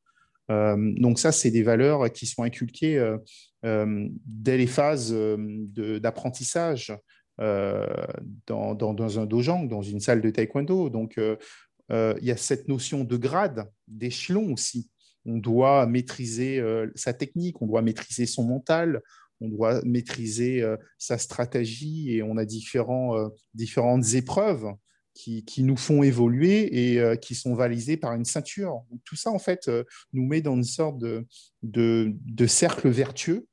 Euh, 0.51 0.77
donc, 0.97 1.19
ça, 1.19 1.33
c'est 1.33 1.51
des 1.51 1.63
valeurs 1.63 2.13
qui 2.13 2.27
sont 2.27 2.43
inculquées 2.43 2.99
euh, 2.99 3.19
euh, 3.65 4.09
dès 4.27 4.57
les 4.57 4.67
phases 4.67 5.15
d'apprentissage 5.15 6.97
dans, 7.39 8.75
dans, 8.75 9.19
un 9.19 9.25
dojang, 9.25 9.67
dans 9.67 9.83
une 9.83 10.01
salle 10.01 10.21
de 10.21 10.29
taekwondo. 10.29 10.91
Donc, 10.91 11.19
il 11.19 12.25
y 12.25 12.31
a 12.31 12.37
cette 12.37 12.69
notion 12.69 13.05
de 13.05 13.17
grade, 13.17 13.71
d'échelon 13.89 14.53
aussi. 14.53 14.91
On 15.27 15.39
doit 15.39 15.87
maîtriser 15.87 16.63
sa 16.95 17.13
technique, 17.13 17.63
on 17.63 17.67
doit 17.67 17.83
maîtriser 17.83 18.27
son 18.27 18.45
mental, 18.45 19.03
on 19.41 19.49
doit 19.49 19.81
maîtriser 19.85 20.63
euh, 20.63 20.77
sa 20.99 21.19
stratégie 21.19 22.15
et 22.15 22.23
on 22.23 22.37
a 22.37 22.45
différents, 22.45 23.17
euh, 23.17 23.29
différentes 23.55 24.15
épreuves 24.15 24.67
qui, 25.15 25.45
nous 25.65 25.77
font 25.77 26.03
évoluer 26.03 26.93
et 26.93 26.99
euh, 26.99 27.15
qui 27.15 27.35
sont 27.35 27.55
validées 27.55 27.99
par 27.99 28.15
une 28.15 28.25
ceinture. 28.25 28.85
tout 29.05 29.17
ça, 29.17 29.31
en 29.31 29.39
fait, 29.39 29.71
nous 30.15 30.25
met 30.25 30.41
dans 30.41 30.57
une 30.57 30.65
sorte 30.65 30.99
de, 30.99 31.27
de, 31.63 32.47
cercle 32.47 32.89
vertueux 32.89 33.47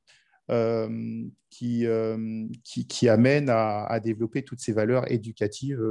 qui, 1.50 1.86
qui, 2.64 3.08
amène 3.10 3.50
à, 3.50 4.00
développer 4.02 4.44
toutes 4.44 4.60
ces 4.60 4.72
valeurs 4.72 5.12
éducatives 5.12 5.82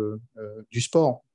du 0.71 0.81
sport. 0.81 1.26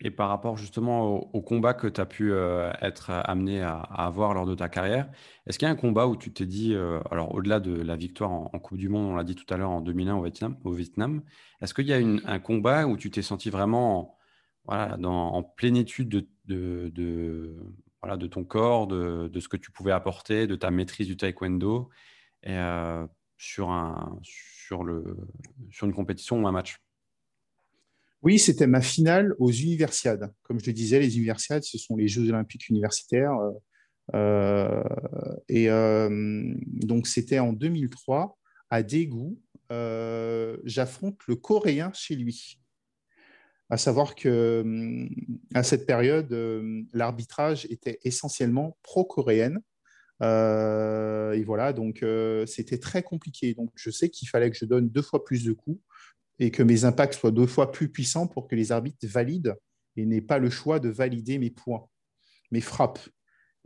Et 0.00 0.10
par 0.10 0.28
rapport 0.28 0.56
justement 0.56 1.34
au, 1.34 1.42
combat 1.42 1.74
que 1.74 1.86
tu 1.86 2.00
as 2.00 2.06
pu 2.06 2.32
euh, 2.32 2.72
être 2.80 3.10
amené 3.10 3.62
à, 3.62 3.76
avoir 3.76 4.34
lors 4.34 4.46
de 4.46 4.54
ta 4.54 4.68
carrière, 4.68 5.10
est-ce 5.46 5.58
qu'il 5.58 5.66
y 5.66 5.68
a 5.68 5.72
un 5.72 5.76
combat 5.76 6.06
où 6.06 6.16
tu 6.16 6.32
t'es 6.32 6.46
dit, 6.46 6.74
euh, 6.74 7.00
alors 7.10 7.34
au-delà 7.34 7.60
de 7.60 7.72
la 7.72 7.96
victoire 7.96 8.30
en, 8.30 8.58
Coupe 8.58 8.78
du 8.78 8.88
Monde, 8.88 9.10
on 9.12 9.16
l'a 9.16 9.24
dit 9.24 9.34
tout 9.34 9.52
à 9.52 9.56
l'heure 9.56 9.70
en 9.70 9.80
2001 9.80 10.14
au 10.16 10.22
Vietnam, 10.22 10.56
au 10.64 10.72
Vietnam 10.72 11.22
est-ce 11.60 11.74
qu'il 11.74 11.86
y 11.86 11.92
a 11.92 11.96
un 11.96 12.38
combat 12.40 12.86
où 12.86 12.96
tu 12.96 13.10
t'es 13.10 13.22
senti 13.22 13.50
vraiment 13.50 14.18
voilà, 14.66 14.96
dans, 14.96 15.32
en 15.34 15.42
plénitude 15.42 16.08
de, 16.08 16.28
de, 16.46 17.56
voilà, 18.02 18.16
de 18.16 18.26
ton 18.26 18.44
corps, 18.44 18.86
de, 18.86 19.28
de, 19.28 19.40
ce 19.40 19.48
que 19.48 19.56
tu 19.56 19.70
pouvais 19.70 19.92
apporter, 19.92 20.46
de 20.46 20.56
ta 20.56 20.70
maîtrise 20.70 21.06
du 21.06 21.16
taekwondo 21.16 21.90
et, 22.42 22.50
euh, 22.50 23.06
sur, 23.38 23.70
un, 23.70 24.18
sur, 24.22 24.84
le, 24.84 25.16
sur 25.70 25.86
une 25.86 25.94
compétition 25.94 26.42
ou 26.42 26.46
un 26.46 26.52
match? 26.52 26.78
Oui, 28.24 28.38
c'était 28.38 28.66
ma 28.66 28.80
finale 28.80 29.34
aux 29.38 29.52
universiades. 29.52 30.32
Comme 30.44 30.58
je 30.58 30.64
le 30.64 30.72
disais, 30.72 30.98
les 30.98 31.18
universiades, 31.18 31.62
ce 31.62 31.76
sont 31.76 31.94
les 31.94 32.08
Jeux 32.08 32.26
olympiques 32.30 32.70
universitaires. 32.70 33.36
Euh, 34.14 34.82
et 35.50 35.68
euh, 35.68 36.08
donc, 36.64 37.06
c'était 37.06 37.38
en 37.38 37.52
2003, 37.52 38.38
à 38.70 38.82
Daegu. 38.82 39.36
Euh, 39.70 40.56
j'affronte 40.64 41.18
le 41.28 41.36
Coréen 41.36 41.92
chez 41.92 42.16
lui. 42.16 42.58
À 43.68 43.76
savoir 43.76 44.14
que 44.14 45.06
à 45.54 45.62
cette 45.62 45.86
période, 45.86 46.34
l'arbitrage 46.94 47.66
était 47.66 47.98
essentiellement 48.04 48.78
pro-coréenne. 48.82 49.60
et 50.22 51.44
voilà, 51.44 51.74
donc 51.74 52.02
c'était 52.46 52.78
très 52.78 53.02
compliqué. 53.02 53.52
Donc 53.52 53.70
je 53.74 53.90
sais 53.90 54.08
qu'il 54.08 54.28
fallait 54.28 54.50
que 54.50 54.56
je 54.56 54.64
donne 54.64 54.88
deux 54.88 55.02
fois 55.02 55.24
plus 55.24 55.44
de 55.44 55.52
coups 55.52 55.80
et 56.38 56.50
que 56.50 56.62
mes 56.62 56.84
impacts 56.84 57.14
soient 57.14 57.30
deux 57.30 57.46
fois 57.46 57.72
plus 57.72 57.88
puissants 57.88 58.26
pour 58.26 58.48
que 58.48 58.54
les 58.54 58.72
arbitres 58.72 59.06
valident 59.06 59.54
et 59.96 60.04
n'aient 60.04 60.20
pas 60.20 60.38
le 60.38 60.50
choix 60.50 60.80
de 60.80 60.88
valider 60.88 61.38
mes 61.38 61.50
points, 61.50 61.86
mes 62.50 62.60
frappes. 62.60 63.00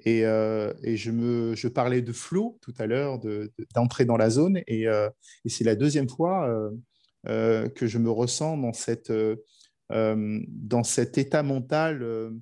Et, 0.05 0.25
euh, 0.25 0.73
je, 0.85 1.69
parlais 1.69 2.03
de 2.03 2.13
flow 2.13 2.59
tout 2.63 2.75
à 2.79 2.87
l'heure, 2.87 3.19
d'entrer 3.75 4.05
dans 4.05 4.17
la 4.17 4.31
zone. 4.31 4.61
Et, 4.67 4.87
euh, 4.87 5.09
c'est 5.47 5.65
la 5.65 5.75
deuxième 5.75 6.09
fois 6.09 6.49
euh, 7.27 7.69
que 7.71 7.87
je 7.87 7.99
me 7.99 8.11
ressens 8.11 8.57
dans 8.57 8.73
cet 10.85 11.19
état 11.19 11.43
mental 11.43 12.33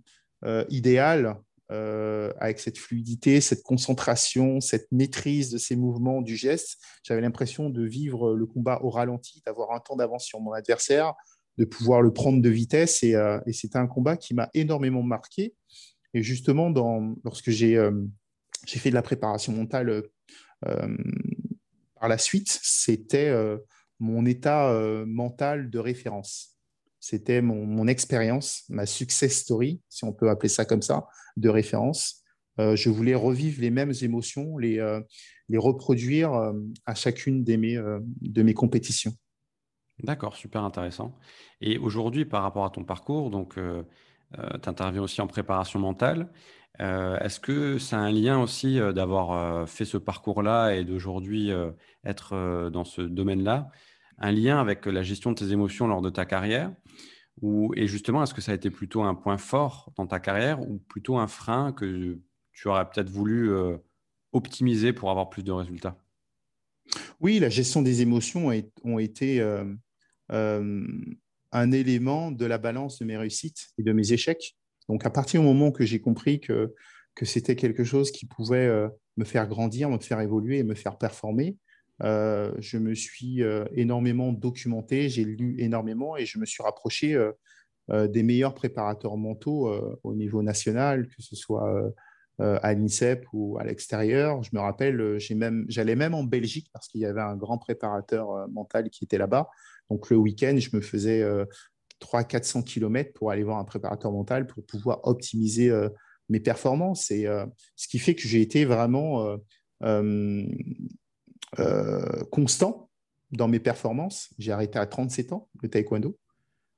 idéal 0.68 1.40
euh, 1.72 2.32
avec 2.38 2.60
cette 2.60 2.78
fluidité, 2.78 3.40
cette 3.40 3.64
concentration, 3.64 4.60
cette 4.60 4.90
maîtrise 4.92 5.50
de 5.50 5.58
ces 5.58 5.74
mouvements 5.74 6.22
du 6.22 6.36
geste. 6.36 6.78
J'avais 7.02 7.20
l'impression 7.20 7.70
de 7.70 7.84
vivre 7.84 8.34
le 8.34 8.46
combat 8.46 8.80
au 8.82 8.90
ralenti, 8.90 9.42
d'avoir 9.44 9.72
un 9.72 9.80
temps 9.80 9.96
d'avance 9.96 10.24
sur 10.24 10.40
mon 10.40 10.52
adversaire, 10.52 11.14
de 11.58 11.64
pouvoir 11.64 12.02
le 12.02 12.12
prendre 12.12 12.40
de 12.40 12.48
vitesse. 12.48 13.02
Et, 13.02 13.16
euh, 13.16 13.40
c'était 13.50 13.78
un 13.78 13.88
combat 13.88 14.16
qui 14.16 14.32
m'a 14.32 14.48
énormément 14.54 15.02
marqué. 15.02 15.54
Et 16.14 16.22
justement, 16.22 16.70
lorsque 17.24 17.50
j'ai 17.50 17.76
euh, 17.76 17.92
fait 18.66 18.90
de 18.90 18.94
la 18.94 19.02
préparation 19.02 19.52
mentale 19.52 20.04
par 22.00 22.08
la 22.08 22.18
suite, 22.18 22.58
c'était 22.62 23.32
mon 23.98 24.24
état 24.24 24.72
mental 25.04 25.68
de 25.68 25.78
référence. 25.78 26.55
C'était 27.08 27.40
mon, 27.40 27.86
expérience, 27.86 28.64
ma 28.68 28.84
success 28.84 29.38
story, 29.42 29.80
si 29.88 30.02
on 30.02 30.12
peut 30.12 30.28
appeler 30.28 30.48
ça 30.48 30.64
comme 30.64 30.82
ça, 30.82 31.06
de 31.36 31.48
référence. 31.48 32.24
Euh, 32.58 32.74
je 32.74 32.90
voulais 32.90 33.14
revivre 33.14 33.60
les 33.60 33.70
mêmes 33.70 33.92
émotions, 34.02 34.58
les, 34.58 34.80
euh, 34.80 35.00
les 35.48 35.56
reproduire 35.56 36.34
euh, 36.34 36.52
à 36.84 36.96
chacune 36.96 37.44
de 37.44 37.54
mes, 37.54 37.76
de 37.76 38.42
mes 38.42 38.54
compétitions. 38.54 39.12
D'accord, 40.02 40.34
super 40.34 40.64
intéressant. 40.64 41.16
Et 41.60 41.78
aujourd'hui, 41.78 42.24
par 42.24 42.42
rapport 42.42 42.64
à 42.64 42.70
ton 42.70 42.82
parcours, 42.82 43.30
donc 43.30 43.54
tu 43.54 44.68
interviens 44.68 45.02
aussi 45.02 45.20
en 45.20 45.28
préparation 45.28 45.78
mentale. 45.78 46.32
Est-ce 46.80 47.38
que 47.38 47.78
c'est 47.78 47.94
un 47.94 48.10
lien 48.10 48.42
aussi 48.42 48.78
d'avoir 48.78 49.68
fait 49.68 49.84
ce 49.84 49.96
parcours-là 49.96 50.74
et 50.74 50.82
d'aujourd'hui 50.84 51.52
être 52.04 52.68
dans 52.70 52.84
ce 52.84 53.00
domaine-là? 53.00 53.70
Un 54.18 54.32
lien 54.32 54.58
avec 54.58 54.86
la 54.86 55.02
gestion 55.02 55.32
de 55.32 55.36
tes 55.36 55.52
émotions 55.52 55.86
lors 55.86 56.02
de 56.02 56.10
ta 56.10 56.24
carrière 56.24 56.72
ou, 57.42 57.72
Et 57.76 57.86
justement, 57.86 58.22
est-ce 58.22 58.34
que 58.34 58.40
ça 58.40 58.52
a 58.52 58.54
été 58.54 58.70
plutôt 58.70 59.02
un 59.02 59.14
point 59.14 59.36
fort 59.36 59.92
dans 59.96 60.06
ta 60.06 60.20
carrière 60.20 60.60
ou 60.60 60.78
plutôt 60.78 61.18
un 61.18 61.26
frein 61.26 61.72
que 61.72 62.18
tu 62.52 62.68
aurais 62.68 62.88
peut-être 62.88 63.10
voulu 63.10 63.50
euh, 63.50 63.76
optimiser 64.32 64.92
pour 64.92 65.10
avoir 65.10 65.28
plus 65.28 65.42
de 65.42 65.52
résultats? 65.52 65.98
Oui, 67.20 67.38
la 67.38 67.48
gestion 67.48 67.82
des 67.82 68.00
émotions 68.00 68.50
ont 68.84 68.98
été 68.98 69.40
euh, 69.40 69.64
euh, 70.32 70.86
un 71.52 71.72
élément 71.72 72.30
de 72.30 72.46
la 72.46 72.58
balance 72.58 72.98
de 73.00 73.04
mes 73.04 73.16
réussites 73.16 73.68
et 73.76 73.82
de 73.82 73.92
mes 73.92 74.12
échecs. 74.12 74.56
Donc, 74.88 75.04
à 75.04 75.10
partir 75.10 75.40
du 75.40 75.46
moment 75.46 75.72
que 75.72 75.84
j'ai 75.84 76.00
compris 76.00 76.40
que, 76.40 76.74
que 77.14 77.26
c'était 77.26 77.56
quelque 77.56 77.84
chose 77.84 78.12
qui 78.12 78.24
pouvait 78.24 78.88
me 79.16 79.24
faire 79.24 79.48
grandir, 79.48 79.90
me 79.90 79.98
faire 79.98 80.20
évoluer 80.20 80.58
et 80.58 80.62
me 80.62 80.74
faire 80.74 80.96
performer, 80.96 81.56
euh, 82.02 82.52
je 82.58 82.78
me 82.78 82.94
suis 82.94 83.42
euh, 83.42 83.64
énormément 83.72 84.32
documenté, 84.32 85.08
j'ai 85.08 85.24
lu 85.24 85.56
énormément 85.58 86.16
et 86.16 86.26
je 86.26 86.38
me 86.38 86.44
suis 86.44 86.62
rapproché 86.62 87.14
euh, 87.14 88.08
des 88.08 88.22
meilleurs 88.22 88.54
préparateurs 88.54 89.16
mentaux 89.16 89.72
au 90.02 90.14
niveau 90.14 90.42
national, 90.42 91.06
que 91.06 91.22
ce 91.22 91.36
soit 91.36 91.92
à 92.40 92.74
l'INSEP 92.74 93.24
ou 93.32 93.58
à 93.58 93.64
l'extérieur. 93.64 94.42
Je 94.42 94.50
me 94.54 94.58
rappelle, 94.58 95.18
j'allais 95.68 95.94
même, 95.94 96.14
en 96.14 96.24
Belgique 96.24 96.68
parce 96.72 96.88
qu'il 96.88 97.00
y 97.00 97.06
avait 97.06 97.20
un 97.20 97.36
grand 97.36 97.58
préparateur 97.58 98.48
mental 98.48 98.90
qui 98.90 99.04
était 99.04 99.18
là-bas. 99.18 99.48
Donc 99.88 100.10
le 100.10 100.16
week-end, 100.16 100.56
je 100.58 100.74
me 100.74 100.80
faisais 100.80 101.24
300-400 102.00 102.64
km 102.64 103.12
pour 103.12 103.30
aller 103.30 103.44
voir 103.44 103.58
un 103.58 103.64
préparateur 103.64 104.10
mental 104.10 104.48
pour 104.48 104.64
pouvoir 104.64 104.98
optimiser 105.04 105.72
mes 106.28 106.40
performances. 106.40 107.12
Et 107.12 107.28
ce 107.76 107.86
qui 107.86 108.00
fait 108.00 108.16
que 108.16 108.26
j'ai 108.26 108.40
été 108.40 108.64
vraiment 108.64 109.38
constant 112.30 112.90
dans 113.30 113.48
mes 113.48 113.60
performances. 113.60 114.30
J'ai 114.38 114.52
arrêté 114.52 114.78
à 114.78 114.86
37 114.86 115.32
ans 115.32 115.48
le 115.62 115.68
taekwondo. 115.68 116.18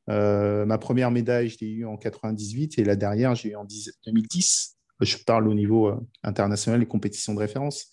Euh, 0.08 0.64
ma 0.64 0.78
première 0.78 1.10
médaille, 1.10 1.48
je 1.48 1.58
l'ai 1.60 1.70
eue 1.70 1.84
en 1.84 1.96
98 1.96 2.78
et 2.78 2.84
la 2.84 2.96
dernière, 2.96 3.34
j'ai 3.34 3.50
eu 3.50 3.56
en 3.56 3.66
2010. 4.06 4.76
Je 5.00 5.16
parle 5.18 5.48
au 5.48 5.54
niveau 5.54 5.88
euh, 5.88 5.96
international 6.22 6.80
des 6.80 6.86
compétitions 6.86 7.34
de 7.34 7.38
référence. 7.38 7.88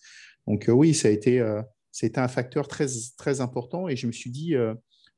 Donc 0.47 0.69
oui, 0.69 0.93
ça 0.93 1.07
a 1.07 1.11
été, 1.11 1.39
un 1.39 2.27
facteur 2.27 2.67
très, 2.67 2.85
très 3.17 3.41
important 3.41 3.87
et 3.87 3.95
je 3.95 4.07
me 4.07 4.11
suis 4.11 4.29
dit 4.29 4.53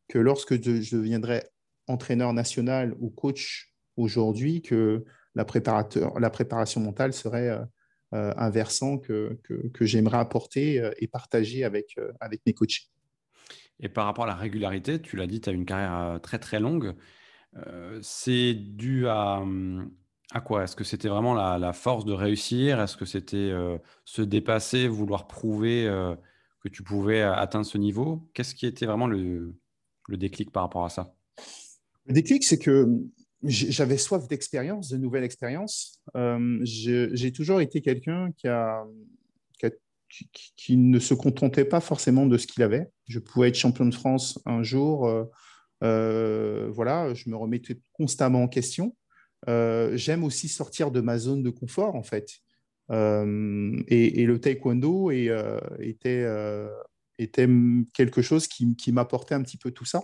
que 0.07 0.17
lorsque 0.17 0.61
je, 0.61 0.95
deviendrais 0.95 1.49
entraîneur 1.87 2.33
national 2.33 2.95
ou 2.99 3.09
coach 3.09 3.73
aujourd'hui, 3.97 4.61
que 4.61 5.03
la, 5.35 5.45
préparateur, 5.45 6.19
la 6.19 6.29
préparation 6.29 6.81
mentale 6.81 7.13
serait 7.13 7.49
euh, 7.49 7.63
un 8.11 8.49
versant 8.49 8.97
que, 8.97 9.37
que, 9.43 9.85
j'aimerais 9.85 10.17
apporter 10.17 10.79
euh, 10.79 10.91
et 10.99 11.07
partager 11.07 11.63
avec, 11.63 11.95
euh, 11.97 12.11
avec 12.19 12.41
mes 12.45 12.53
coachs. 12.53 12.89
Et 13.79 13.89
par 13.89 14.05
rapport 14.05 14.23
à 14.23 14.27
la 14.27 14.35
régularité, 14.35 15.01
tu 15.01 15.17
l'as 15.17 15.27
dit, 15.27 15.41
tu 15.41 15.49
as 15.49 15.51
une 15.51 15.65
carrière 15.65 16.19
très 16.21 16.39
très 16.39 16.59
longue. 16.59 16.95
c'est 18.01 18.53
dû 18.53 19.07
à, 19.07 19.39
hum, 19.39 19.91
à 20.31 20.41
quoi? 20.41 20.63
Est-ce 20.63 20.75
que 20.75 20.83
c'était 20.83 21.09
vraiment 21.09 21.33
la, 21.33 21.57
la, 21.59 21.73
force 21.73 22.05
de 22.05 22.13
réussir? 22.13 22.81
Est-ce 22.81 22.97
que 22.97 23.05
c'était 23.05 23.51
se 24.03 24.21
dépasser, 24.23 24.87
vouloir 24.87 25.27
prouver 25.27 25.85
que 26.61 26.69
tu 26.69 26.81
pouvais 26.81 27.21
atteindre 27.21 27.67
ce 27.67 27.77
niveau? 27.77 28.27
Qu'est-ce 28.33 28.55
qui 28.55 28.65
était 28.65 28.87
vraiment 28.87 29.07
le, 29.07 29.55
le 30.07 30.17
déclic 30.17 30.51
par 30.51 30.63
rapport 30.63 30.83
à 30.83 30.89
ça? 30.89 31.13
Le 32.07 32.13
déclic, 32.13 32.43
c'est 32.45 32.57
que 32.57 32.87
j'avais 33.43 33.97
soif 33.97 34.27
d'expérience, 34.27 34.89
de 34.89 34.97
nouvelles 34.97 35.23
expériences. 35.23 36.01
Euh, 36.15 36.59
j'ai 36.63 37.31
toujours 37.31 37.61
été 37.61 37.81
quelqu'un 37.81 38.31
qui, 40.57 40.77
ne 40.77 40.99
se 40.99 41.13
contentait 41.13 41.65
pas 41.65 41.79
forcément 41.79 42.25
de 42.25 42.37
ce 42.37 42.47
qu'il 42.47 42.63
avait. 42.63 42.89
Je 43.07 43.19
pouvais 43.19 43.49
être 43.49 43.55
champion 43.55 43.85
de 43.85 43.93
France 43.93 44.39
un 44.45 44.63
jour. 44.63 45.07
Euh, 45.07 45.25
euh, 45.83 46.69
voilà, 46.71 47.13
je 47.13 47.29
me 47.29 47.35
remettais 47.35 47.79
constamment 47.93 48.43
en 48.43 48.47
question. 48.47 48.95
J'aime 49.47 50.23
aussi 50.23 50.47
sortir 50.47 50.91
de 50.91 51.01
ma 51.01 51.17
zone 51.17 51.43
de 51.43 51.49
confort, 51.49 51.95
en 51.95 52.03
fait. 52.03 52.39
Et, 52.89 54.25
le 54.25 54.39
taekwondo 54.39 55.11
était, 55.11 56.25
quelque 57.93 58.21
chose 58.21 58.47
qui 58.47 58.91
m'apportait 58.91 59.35
un 59.35 59.43
petit 59.43 59.57
peu 59.57 59.71
tout 59.71 59.85
ça. 59.85 60.03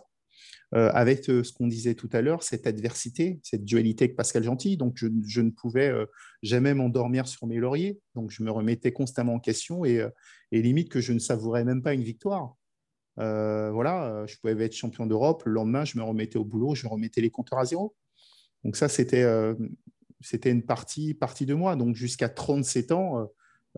Euh, 0.75 0.89
avec 0.93 1.29
euh, 1.29 1.43
ce 1.43 1.53
qu'on 1.53 1.67
disait 1.67 1.93
tout 1.93 2.09
à 2.13 2.21
l'heure, 2.21 2.41
cette 2.41 2.65
adversité, 2.65 3.39
cette 3.43 3.63
dualité 3.63 4.05
avec 4.05 4.15
Pascal 4.15 4.43
Gentil. 4.43 4.75
Donc, 4.75 4.97
je, 4.97 5.41
ne 5.41 5.51
pouvais 5.51 5.89
euh, 5.89 6.07
jamais 6.41 6.73
m'endormir 6.73 7.27
sur 7.27 7.45
mes 7.45 7.57
lauriers. 7.57 7.99
Donc, 8.15 8.31
je 8.31 8.41
me 8.41 8.49
remettais 8.49 8.91
constamment 8.91 9.35
en 9.35 9.39
question 9.39 9.85
et, 9.85 10.03
limite 10.51 10.89
que 10.89 10.99
je 10.99 11.13
ne 11.13 11.19
savourais 11.19 11.63
même 11.63 11.83
pas 11.83 11.93
une 11.93 12.03
victoire. 12.03 12.55
voilà, 13.17 14.25
je 14.27 14.35
pouvais 14.37 14.65
être 14.65 14.75
champion 14.75 15.05
d'Europe. 15.05 15.43
Le 15.45 15.51
lendemain, 15.51 15.85
je 15.85 15.97
me 15.97 16.03
remettais 16.03 16.37
au 16.37 16.45
boulot, 16.45 16.73
je 16.73 16.87
remettais 16.87 17.21
les 17.21 17.29
compteurs 17.29 17.59
à 17.59 17.65
zéro. 17.65 17.95
Donc, 18.63 18.75
ça, 18.75 18.87
c'était 18.87 19.25
c'était 20.21 20.51
une 20.51 20.63
partie, 20.63 21.13
partie 21.13 21.45
de 21.45 21.53
moi. 21.53 21.75
Donc, 21.75 21.95
jusqu'à 21.95 22.29
37 22.29 22.91
ans, 22.93 23.27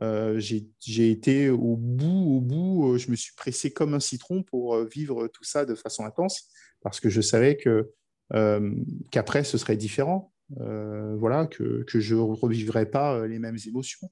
j'ai 0.02 1.12
été 1.12 1.50
au 1.50 1.78
bout, 1.78 2.38
au 2.38 2.42
bout. 2.42 2.98
je 2.98 3.10
me 3.10 3.16
suis 3.16 3.34
pressé 3.36 3.72
comme 3.72 3.94
un 3.94 4.00
citron 4.00 4.44
pour 4.44 4.78
vivre 4.84 5.28
tout 5.28 5.44
ça 5.44 5.66
de 5.66 5.76
façon 5.76 6.06
intense 6.06 6.50
parce 6.82 7.00
que 7.00 7.10
je 7.10 7.22
savais 7.22 7.58
que 7.58 7.92
euh, 8.34 8.76
qu'après 9.12 9.44
ce 9.44 9.58
serait 9.58 9.78
différent, 9.78 10.32
euh, 10.62 11.16
voilà, 11.18 11.48
que, 11.48 11.84
que 11.84 12.00
je 12.00 12.16
ne 12.16 12.20
revivrais 12.20 12.86
pas 12.86 13.16
euh, 13.16 13.28
les 13.28 13.40
mêmes 13.40 13.58
émotions. 13.68 14.10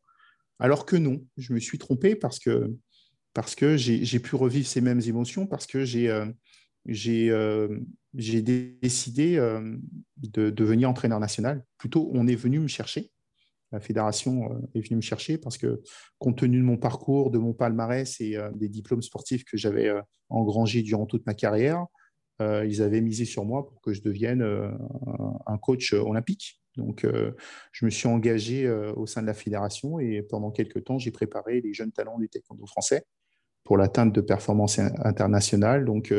Alors 0.60 0.86
que 0.86 0.96
non, 0.96 1.24
je 1.38 1.54
me 1.54 1.60
suis 1.60 1.78
trompé 1.78 2.16
parce 2.16 2.40
que, 2.40 2.74
parce 3.34 3.56
que 3.56 3.76
j'ai 3.78 4.20
pu 4.20 4.36
revivre 4.36 4.68
ces 4.68 4.82
mêmes 4.82 5.02
émotions, 5.02 5.48
parce 5.48 5.66
que 5.66 5.86
j'ai 5.86 6.12
j'ai 6.86 8.42
décidé 8.42 9.38
de 10.18 10.50
devenir 10.52 10.90
entraîneur 10.90 11.20
national. 11.20 11.66
Plutôt, 11.80 12.12
on 12.14 12.28
est 12.28 12.36
venu 12.36 12.60
me 12.60 12.68
chercher. 12.68 13.12
La 13.74 13.80
fédération 13.80 14.50
est 14.76 14.82
venue 14.82 14.98
me 14.98 15.02
chercher 15.02 15.38
parce 15.38 15.58
que, 15.58 15.82
compte 16.20 16.38
tenu 16.38 16.60
de 16.60 16.64
mon 16.64 16.78
parcours, 16.78 17.32
de 17.32 17.40
mon 17.40 17.54
palmarès 17.54 18.22
et 18.22 18.38
des 18.54 18.70
diplômes 18.70 19.02
sportifs 19.02 19.44
que 19.44 19.58
j'avais 19.58 19.92
engrangés 20.30 20.84
durant 20.84 21.08
toute 21.08 21.26
ma 21.26 21.34
carrière, 21.34 21.86
ils 22.40 22.82
avaient 22.82 23.02
misé 23.02 23.26
sur 23.26 23.46
moi 23.46 23.66
pour 23.66 23.82
que 23.82 23.92
je 23.94 24.02
devienne 24.02 24.44
un 24.44 25.58
coach 25.58 25.94
olympique. 25.94 26.62
Donc, 26.78 27.06
je 27.72 27.86
me 27.86 27.90
suis 27.90 28.08
engagé 28.08 28.70
au 28.96 29.06
sein 29.08 29.22
de 29.22 29.28
la 29.28 29.34
fédération 29.34 30.00
et 30.00 30.22
pendant 30.22 30.52
quelques 30.52 30.84
temps, 30.84 31.00
j'ai 31.00 31.12
préparé 31.12 31.62
les 31.62 31.74
jeunes 31.74 31.92
talents 31.92 32.20
du 32.20 32.30
taekwondo 32.30 32.66
français 32.68 33.06
pour 33.64 33.78
l'atteinte 33.78 34.14
de 34.14 34.22
performances 34.22 34.80
internationales. 34.80 35.86
Donc, 35.86 36.14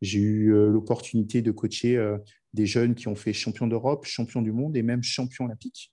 j'ai 0.00 0.20
eu 0.20 0.50
l'opportunité 0.70 1.42
de 1.42 1.50
coacher 1.50 2.16
des 2.52 2.66
jeunes 2.66 2.94
qui 2.94 3.08
ont 3.08 3.16
fait 3.16 3.32
champion 3.32 3.66
d'Europe, 3.66 4.04
champion 4.04 4.42
du 4.42 4.52
monde 4.52 4.76
et 4.76 4.82
même 4.82 5.02
champion 5.02 5.46
olympique. 5.46 5.92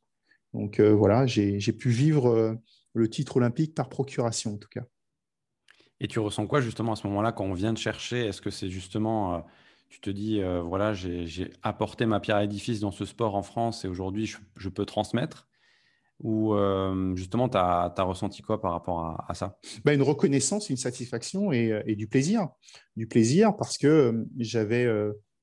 Donc 0.54 0.80
voilà, 0.80 1.26
j'ai 1.26 1.74
pu 1.74 1.90
vivre 1.90 2.58
le 2.94 3.10
titre 3.10 3.38
olympique 3.38 3.74
par 3.74 3.90
procuration 3.90 4.56
en 4.56 4.58
tout 4.58 4.70
cas. 4.70 4.84
Et 6.00 6.08
tu 6.08 6.20
ressens 6.20 6.48
quoi 6.48 6.62
justement 6.62 6.94
à 6.94 6.96
ce 6.96 7.06
moment-là 7.08 7.32
quand 7.32 7.46
on 7.46 7.54
vient 7.54 7.74
de 7.74 7.78
chercher? 7.78 8.26
Est-ce 8.26 8.42
que 8.42 8.50
c'est 8.50 8.70
justement, 8.70 9.46
tu 9.90 10.02
te 10.02 10.10
dis, 10.10 10.42
voilà, 10.66 10.94
j'ai 10.94 11.52
apporté 11.62 12.06
ma 12.06 12.20
pierre 12.20 12.38
à 12.38 12.42
l'édifice 12.42 12.80
dans 12.80 12.92
ce 12.92 13.06
sport 13.06 13.36
en 13.36 13.44
France 13.44 13.86
et 13.86 13.88
aujourd'hui 13.88 14.26
je, 14.56 14.70
peux 14.70 14.86
transmettre? 14.86 15.48
Ou 16.24 16.56
justement, 17.16 17.50
tu 17.50 17.58
as, 17.58 17.94
ressenti 18.00 18.42
quoi 18.42 18.60
par 18.60 18.72
rapport 18.72 19.24
à, 19.28 19.34
ça? 19.36 19.58
Bah, 19.86 19.94
Une 19.94 20.02
reconnaissance, 20.02 20.70
une 20.70 20.78
satisfaction 20.78 21.54
et, 21.54 21.82
et, 21.86 21.96
du 21.96 22.08
plaisir. 22.08 22.50
Du 22.96 23.08
plaisir 23.08 23.56
parce 23.56 23.78
que 23.78 24.26
j'avais 24.38 24.88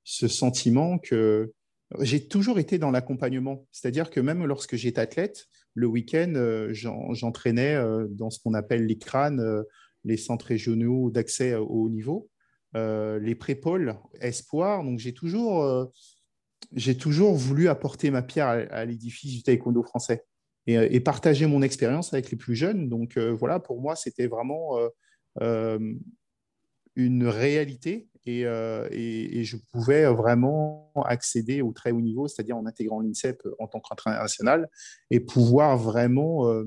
ce 0.02 0.26
sentiment 0.26 0.98
que 0.98 1.52
j'ai 2.00 2.26
toujours 2.26 2.58
été 2.58 2.78
dans 2.78 2.90
l'accompagnement. 2.90 3.66
C'est-à-dire 3.72 4.10
que 4.10 4.20
même 4.20 4.44
lorsque 4.44 4.76
j'étais 4.76 5.00
athlète, 5.00 5.46
le 5.74 5.86
week-end, 5.86 6.32
euh, 6.34 6.72
j'entraînais 6.72 7.74
euh, 7.74 8.06
dans 8.10 8.30
ce 8.30 8.40
qu'on 8.40 8.54
appelle 8.54 8.86
les 8.86 8.98
crânes, 8.98 9.40
euh, 9.40 9.62
les 10.04 10.16
centres 10.16 10.46
régionaux 10.46 11.10
d'accès 11.10 11.54
au 11.54 11.66
haut 11.66 11.90
niveau, 11.90 12.28
les 12.74 13.34
prépôles, 13.34 13.96
espoir. 14.20 14.84
Donc 14.84 14.98
j'ai 14.98 15.12
toujours, 15.12 15.90
j'ai 16.72 16.96
toujours 16.96 17.34
voulu 17.34 17.68
apporter 17.68 18.10
ma 18.10 18.22
pierre 18.22 18.68
à, 18.70 18.84
l'édifice 18.84 19.32
du 19.32 19.42
taekwondo 19.42 19.82
français 19.82 20.24
et, 20.68 20.74
et, 20.74 21.00
partager 21.00 21.46
mon 21.46 21.62
expérience 21.62 22.12
avec 22.12 22.30
les 22.30 22.36
plus 22.36 22.54
jeunes. 22.54 22.88
Donc 22.88 23.18
voilà, 23.18 23.58
pour 23.58 23.80
moi, 23.80 23.96
c'était 23.96 24.28
vraiment 24.28 24.78
une 26.94 27.26
réalité 27.26 28.08
euh, 28.44 28.88
et, 28.90 29.44
je 29.44 29.56
pouvais 29.56 30.04
vraiment 30.06 30.92
accéder 31.06 31.62
au 31.62 31.72
très 31.72 31.90
haut 31.90 32.00
niveau, 32.00 32.28
c'est-à-dire 32.28 32.56
en 32.56 32.66
intégrant 32.66 33.00
l'INSEP 33.00 33.42
en 33.58 33.66
tant 33.66 33.80
qu'international 33.80 34.68
et 35.10 35.20
pouvoir 35.20 35.78
vraiment 35.78 36.48
euh, 36.48 36.64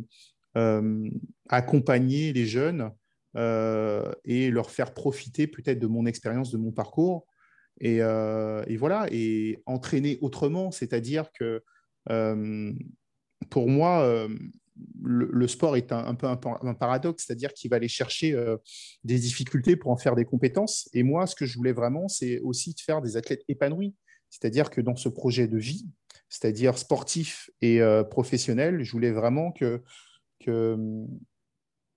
euh, 0.58 1.10
accompagner 1.50 2.34
les 2.34 2.46
jeunes 2.46 2.92
et 3.36 4.52
leur 4.52 4.70
faire 4.72 4.94
profiter 4.94 5.48
peut-être 5.48 5.80
de 5.80 5.88
mon 5.88 6.06
expérience, 6.06 6.52
de 6.52 6.58
mon 6.58 6.72
parcours. 6.72 7.26
Et, 7.80 8.02
voilà, 8.78 9.08
et 9.10 9.62
entraîner 9.66 10.18
autrement, 10.22 10.72
c'est-à-dire 10.72 11.32
que 11.32 11.64
pour 13.50 13.70
moi, 13.70 14.28
le, 15.04 15.48
sport 15.48 15.76
est 15.78 15.92
un, 15.92 16.16
peu 16.16 16.28
un, 16.28 16.36
paradoxe, 16.36 17.26
c'est-à-dire 17.26 17.54
qu'il 17.54 17.70
va 17.70 17.78
aller 17.78 17.88
chercher 17.88 18.34
euh, 18.34 18.58
des 19.04 19.20
difficultés 19.20 19.76
pour 19.76 19.92
en 19.92 19.98
faire 19.98 20.16
des 20.16 20.26
compétences. 20.26 20.90
Et 20.94 21.04
moi, 21.04 21.28
ce 21.28 21.36
que 21.36 21.46
je 21.46 21.58
voulais 21.58 21.74
vraiment, 21.74 22.08
c'est 22.08 22.40
aussi 22.40 22.74
de 22.74 22.80
faire 22.80 23.02
des 23.02 23.18
athlètes 23.18 23.44
épanouis. 23.48 23.96
C'est-à-dire 24.30 24.70
que 24.70 24.82
dans 24.82 24.96
ce 24.96 25.10
projet 25.10 25.48
de 25.48 25.58
vie, 25.58 25.88
c'est-à-dire 26.30 26.78
sportif 26.78 27.50
et 27.62 27.82
euh, 27.82 28.04
professionnel, 28.04 28.84
je 28.84 28.92
voulais 28.92 29.12
vraiment 29.12 29.52
que, 29.52 29.82
euh, 30.48 31.06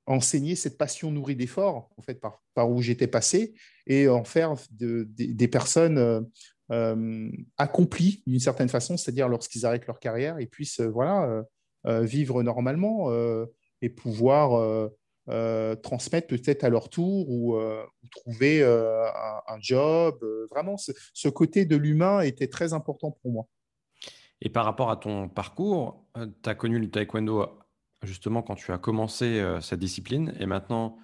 enseigner 0.06 0.54
cette 0.54 0.76
passion 0.76 1.10
nourrie 1.10 1.36
d'efforts, 1.36 1.90
en 1.96 2.02
fait, 2.02 2.20
par, 2.20 2.70
où 2.70 2.82
j'étais 2.82 3.06
passé, 3.06 3.54
et 3.86 4.08
en 4.08 4.24
faire 4.24 4.54
des 4.70 5.48
personnes 5.48 6.28
accomplies 7.58 8.22
d'une 8.26 8.40
certaine 8.40 8.68
façon, 8.68 8.96
c'est-à-dire 8.96 9.28
lorsqu'ils 9.28 9.64
arrêtent 9.64 9.86
leur 9.86 10.00
carrière, 10.00 10.40
ils 10.40 10.48
puissent 10.48 10.80
voilà, 10.80 11.24
euh, 11.24 11.42
vivre 11.84 12.42
normalement 12.42 13.10
euh, 13.10 13.46
et 13.82 13.88
pouvoir 13.88 14.88
euh, 15.28 15.74
transmettre 15.76 16.28
peut-être 16.28 16.64
à 16.64 16.68
leur 16.68 16.88
tour 16.88 17.28
ou, 17.28 17.58
trouver 18.10 18.62
un, 18.62 19.58
job. 19.60 20.24
Vraiment, 20.50 20.76
ce, 20.76 21.28
côté 21.28 21.64
de 21.64 21.76
l'humain 21.76 22.20
était 22.20 22.48
très 22.48 22.72
important 22.72 23.10
pour 23.10 23.32
moi. 23.32 23.46
Et 24.40 24.50
par 24.50 24.64
rapport 24.64 24.90
à 24.90 24.96
ton 24.96 25.28
parcours, 25.28 26.04
tu 26.42 26.48
as 26.48 26.54
connu 26.54 26.78
le 26.78 26.90
taekwondo 26.90 27.58
justement 28.02 28.42
quand 28.42 28.56
tu 28.56 28.72
as 28.72 28.78
commencé 28.78 29.42
cette 29.62 29.80
discipline 29.80 30.34
et 30.38 30.46
maintenant 30.46 30.98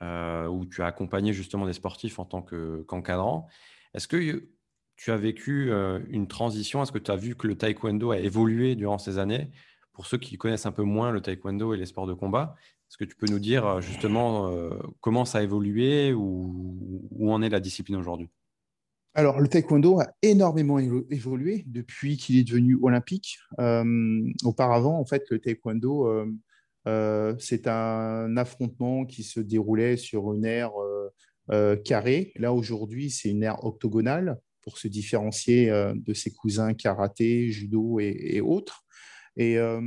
où 0.00 0.66
tu 0.66 0.82
as 0.82 0.86
accompagné 0.86 1.32
justement 1.32 1.66
des 1.66 1.72
sportifs 1.72 2.18
en 2.18 2.24
tant 2.24 2.42
qu'encadrant. 2.42 3.48
Est-ce 3.94 4.06
que 4.06 4.48
tu 4.96 5.10
as 5.10 5.16
vécu 5.16 5.72
une 6.08 6.28
transition? 6.28 6.82
Est-ce 6.82 6.92
que 6.92 6.98
tu 6.98 7.10
as 7.10 7.16
vu 7.16 7.34
que 7.34 7.46
le 7.46 7.56
taekwondo 7.56 8.12
a 8.12 8.18
évolué 8.18 8.76
durant 8.76 8.98
ces 8.98 9.18
années? 9.18 9.50
Pour 9.94 10.06
ceux 10.06 10.18
qui 10.18 10.36
connaissent 10.36 10.66
un 10.66 10.72
peu 10.72 10.82
moins 10.82 11.12
le 11.12 11.22
taekwondo 11.22 11.72
et 11.72 11.76
les 11.76 11.86
sports 11.86 12.06
de 12.06 12.12
combat, 12.14 12.56
est-ce 12.90 12.98
que 12.98 13.04
tu 13.04 13.16
peux 13.16 13.26
nous 13.26 13.38
dire 13.38 13.66
euh, 13.66 13.80
justement 13.80 14.50
euh, 14.50 14.70
comment 15.00 15.24
ça 15.24 15.38
a 15.38 15.42
évolué 15.42 16.12
ou 16.12 17.02
où 17.10 17.32
en 17.32 17.42
est 17.42 17.48
la 17.48 17.60
discipline 17.60 17.96
aujourd'hui? 17.96 18.28
Alors, 19.14 19.40
le 19.40 19.46
taekwondo 19.46 20.00
a 20.00 20.08
énormément 20.22 20.78
évolué 20.78 21.62
depuis 21.68 22.16
qu'il 22.16 22.36
est 22.36 22.42
devenu 22.42 22.76
olympique. 22.82 23.38
Euh, 23.60 24.32
auparavant, 24.42 24.98
en 24.98 25.04
fait, 25.04 25.24
le 25.30 25.38
taekwondo, 25.38 26.26
c'est 27.38 27.68
un 27.68 28.36
affrontement 28.36 29.04
qui 29.04 29.22
se 29.22 29.38
déroulait 29.38 29.96
sur 29.96 30.34
une 30.34 30.44
aire 30.44 30.72
carrée. 31.84 32.32
Là, 32.34 32.52
aujourd'hui, 32.52 33.10
c'est 33.10 33.30
une 33.30 33.44
aire 33.44 33.64
octogonale 33.64 34.40
pour 34.62 34.78
se 34.78 34.88
différencier 34.88 35.70
de 35.94 36.12
ses 36.12 36.32
cousins 36.32 36.74
karaté, 36.74 37.52
judo 37.52 38.00
et 38.00 38.40
autres. 38.40 38.83
Et 39.36 39.58
euh, 39.58 39.80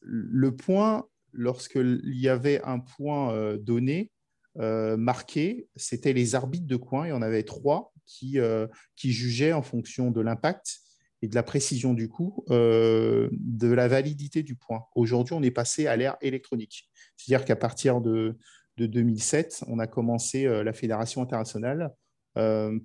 le 0.00 0.56
point, 0.56 1.06
lorsqu'il 1.32 2.00
y 2.04 2.28
avait 2.28 2.62
un 2.62 2.78
point 2.78 3.32
euh, 3.34 3.58
donné, 3.58 4.10
euh, 4.58 4.96
marqué, 4.96 5.68
c'était 5.76 6.12
les 6.12 6.34
arbitres 6.34 6.66
de 6.66 6.76
coin. 6.76 7.06
Il 7.06 7.10
y 7.10 7.12
en 7.12 7.22
avait 7.22 7.42
trois 7.42 7.92
qui, 8.06 8.38
qui 8.94 9.10
jugeaient 9.10 9.52
en 9.52 9.62
fonction 9.62 10.12
de 10.12 10.20
l'impact 10.20 10.78
et 11.22 11.28
de 11.28 11.34
la 11.34 11.42
précision 11.42 11.92
du 11.92 12.08
coup, 12.08 12.44
de 12.48 13.28
la 13.66 13.88
validité 13.88 14.44
du 14.44 14.54
point. 14.54 14.84
Aujourd'hui, 14.94 15.34
on 15.34 15.42
est 15.42 15.50
passé 15.50 15.88
à 15.88 15.96
l'ère 15.96 16.16
électronique. 16.20 16.88
C'est-à-dire 17.16 17.44
qu'à 17.44 17.56
partir 17.56 18.00
de, 18.00 18.38
de, 18.76 18.86
2007, 18.86 19.64
on 19.66 19.80
a 19.80 19.88
commencé 19.88 20.44
la 20.44 20.72
Fédération 20.72 21.20
internationale 21.20 21.92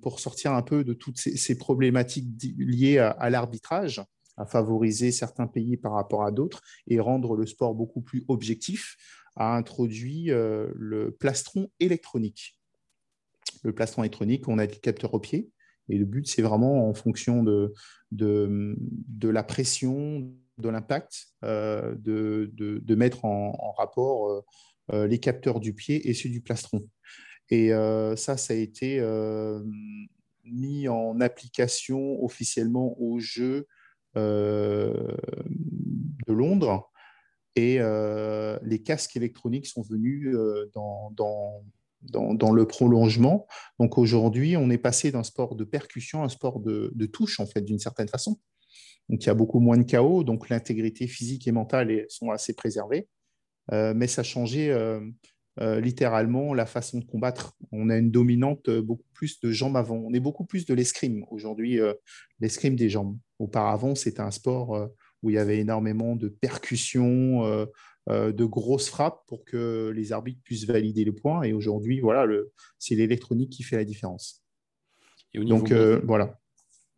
pour 0.00 0.18
sortir 0.18 0.54
un 0.54 0.62
peu 0.62 0.82
de 0.82 0.92
toutes 0.92 1.20
ces, 1.20 1.56
problématiques 1.56 2.26
liées 2.58 2.98
à 2.98 3.30
l'arbitrage 3.30 4.02
à 4.36 4.46
favoriser 4.46 5.12
certains 5.12 5.46
pays 5.46 5.76
par 5.76 5.92
rapport 5.92 6.24
à 6.24 6.30
d'autres 6.30 6.62
et 6.86 7.00
rendre 7.00 7.36
le 7.36 7.46
sport 7.46 7.74
beaucoup 7.74 8.00
plus 8.00 8.24
objectif, 8.28 8.96
a 9.36 9.56
introduit 9.56 10.30
euh, 10.30 10.70
le 10.74 11.10
plastron 11.10 11.70
électronique. 11.80 12.58
Le 13.62 13.72
plastron 13.72 14.02
électronique, 14.02 14.48
on 14.48 14.58
a 14.58 14.66
des 14.66 14.76
capteurs 14.76 15.14
au 15.14 15.20
pied, 15.20 15.50
et 15.88 15.96
le 15.96 16.04
but, 16.04 16.26
c'est 16.26 16.42
vraiment 16.42 16.88
en 16.88 16.94
fonction 16.94 17.42
de, 17.42 17.72
de, 18.10 19.28
la 19.28 19.42
pression, 19.42 20.32
de 20.58 20.68
l'impact, 20.68 21.26
euh, 21.44 21.94
de, 21.96 22.50
de, 22.54 22.94
mettre 22.94 23.24
en, 23.24 23.72
rapport 23.72 24.44
euh, 24.92 25.06
les 25.06 25.18
capteurs 25.18 25.60
du 25.60 25.74
pied 25.74 26.08
et 26.08 26.14
ceux 26.14 26.28
du 26.28 26.40
plastron. 26.40 26.88
Et 27.50 27.70
ça, 28.16 28.36
ça 28.36 28.54
a 28.54 28.56
été 28.56 29.00
mis 30.44 30.88
en 30.88 31.20
application 31.20 32.22
officiellement 32.24 32.98
au 32.98 33.18
jeu 33.18 33.66
de 34.14 35.16
Londres. 36.32 36.90
Et 37.54 37.76
euh, 37.80 38.58
les 38.62 38.82
casques 38.82 39.16
électroniques 39.16 39.66
sont 39.66 39.82
venus 39.82 40.34
euh, 40.34 40.70
dans, 40.74 41.10
dans, 41.12 42.34
dans, 42.34 42.50
le 42.50 42.66
prolongement. 42.66 43.46
Donc 43.78 43.98
aujourd'hui, 43.98 44.56
on 44.56 44.70
est 44.70 44.78
passé 44.78 45.12
d'un 45.12 45.22
sport 45.22 45.54
de 45.54 45.64
percussion 45.64 46.22
à 46.22 46.26
un 46.26 46.28
sport 46.28 46.60
de, 46.60 46.90
de 46.94 47.06
touche, 47.06 47.40
en 47.40 47.46
fait, 47.46 47.60
d'une 47.60 47.78
certaine 47.78 48.08
façon. 48.08 48.38
Donc 49.08 49.22
il 49.22 49.26
y 49.26 49.30
a 49.30 49.34
beaucoup 49.34 49.60
moins 49.60 49.76
de 49.76 49.82
chaos, 49.82 50.24
donc 50.24 50.48
l'intégrité 50.48 51.06
physique 51.06 51.46
et 51.46 51.52
mentale 51.52 52.06
sont 52.08 52.30
assez 52.30 52.54
préservées. 52.54 53.08
mais 53.70 54.06
ça 54.06 54.22
a 54.22 54.24
changé 55.58 55.80
littéralement 55.80 56.54
la 56.54 56.66
façon 56.66 56.98
de 56.98 57.04
combattre. 57.04 57.54
On 57.72 57.90
a 57.90 57.96
une 57.96 58.10
dominante 58.10 58.70
beaucoup 58.70 59.08
plus 59.12 59.40
de 59.40 59.50
jambes 59.50 59.76
avant. 59.76 59.96
On 59.96 60.12
est 60.14 60.20
beaucoup 60.20 60.46
plus 60.46 60.64
de 60.64 60.74
l'escrime 60.74 61.24
aujourd'hui, 61.30 61.78
l'escrime 62.40 62.76
des 62.76 62.88
jambes. 62.88 63.16
Auparavant, 63.42 63.96
c'était 63.96 64.20
un 64.20 64.30
sport 64.30 64.76
euh, 64.76 64.86
où 65.24 65.30
il 65.30 65.34
y 65.34 65.38
avait 65.38 65.58
énormément 65.58 66.14
de 66.14 66.28
percussions, 66.28 67.44
euh, 67.44 67.66
euh, 68.08 68.30
de 68.30 68.44
grosses 68.44 68.88
frappes 68.88 69.20
pour 69.26 69.44
que 69.44 69.92
les 69.96 70.12
arbitres 70.12 70.40
puissent 70.44 70.64
valider 70.64 71.04
le 71.04 71.12
point. 71.12 71.42
Et 71.42 71.52
aujourd'hui, 71.52 71.98
voilà, 71.98 72.24
c'est 72.78 72.94
l'électronique 72.94 73.50
qui 73.50 73.64
fait 73.64 73.76
la 73.76 73.84
différence. 73.84 74.44
Donc 75.34 75.72
voilà. 75.72 76.38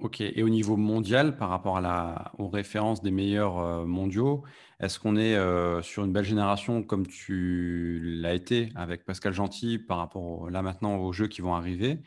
Ok. 0.01 0.21
Et 0.21 0.43
au 0.43 0.51
niveau 0.51 0.77
mondial, 0.77 1.39
par 1.39 1.49
rapport 1.49 1.79
à 1.79 1.81
la, 1.81 2.33
aux 2.37 2.49
références 2.49 3.01
des 3.01 3.11
meilleurs 3.11 3.87
mondiaux, 3.87 4.43
est-ce 4.85 4.99
qu'on 4.99 5.17
est, 5.17 5.35
sur 5.83 6.05
une 6.05 6.13
belle 6.13 6.25
génération 6.25 6.83
comme 6.83 7.07
tu 7.07 8.01
l'as 8.03 8.35
été 8.35 8.71
avec 8.75 9.05
Pascal 9.05 9.33
Gentil 9.33 9.79
par 9.79 9.99
rapport 9.99 10.51
là 10.51 10.63
maintenant 10.63 10.97
aux 10.97 11.13
jeux 11.13 11.29
qui 11.29 11.41
vont 11.41 11.55
arriver? 11.55 12.01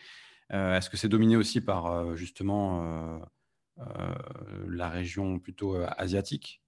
Est-ce 0.52 0.90
que 0.90 0.98
c'est 0.98 1.10
dominé 1.10 1.36
aussi 1.36 1.60
par 1.60 2.16
justement 2.16 3.20
la 4.68 4.90
région 4.90 5.40
plutôt 5.40 5.76
asiatique? 5.98 6.62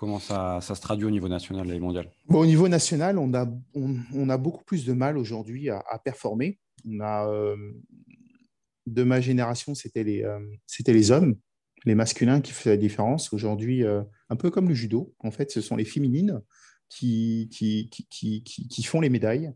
Comment 0.00 0.18
ça, 0.18 0.60
se 0.62 0.80
traduit 0.80 1.04
au 1.04 1.10
niveau 1.10 1.28
national 1.28 1.70
et 1.70 1.78
mondial? 1.78 2.10
Au 2.28 2.46
niveau 2.46 2.68
national, 2.68 3.18
on 3.18 3.34
a, 3.34 3.44
beaucoup 4.38 4.64
plus 4.64 4.86
de 4.86 4.94
mal 4.94 5.18
aujourd'hui 5.18 5.68
à, 5.68 6.00
performer. 6.02 6.58
De 8.86 9.02
ma 9.04 9.20
génération, 9.20 9.74
c'était 9.74 10.02
les 10.02 11.10
hommes 11.10 11.36
les 11.84 11.94
masculins 11.94 12.40
qui 12.40 12.52
font 12.52 12.70
la 12.70 12.76
différence. 12.76 13.32
Aujourd'hui, 13.32 13.84
euh, 13.84 14.02
un 14.28 14.36
peu 14.36 14.50
comme 14.50 14.68
le 14.68 14.74
judo, 14.74 15.14
en 15.20 15.30
fait, 15.30 15.50
ce 15.50 15.60
sont 15.60 15.76
les 15.76 15.84
féminines 15.84 16.40
qui, 16.88 17.48
qui, 17.52 17.88
qui, 17.88 18.42
qui 18.42 18.82
font 18.82 19.00
les 19.00 19.10
médailles. 19.10 19.52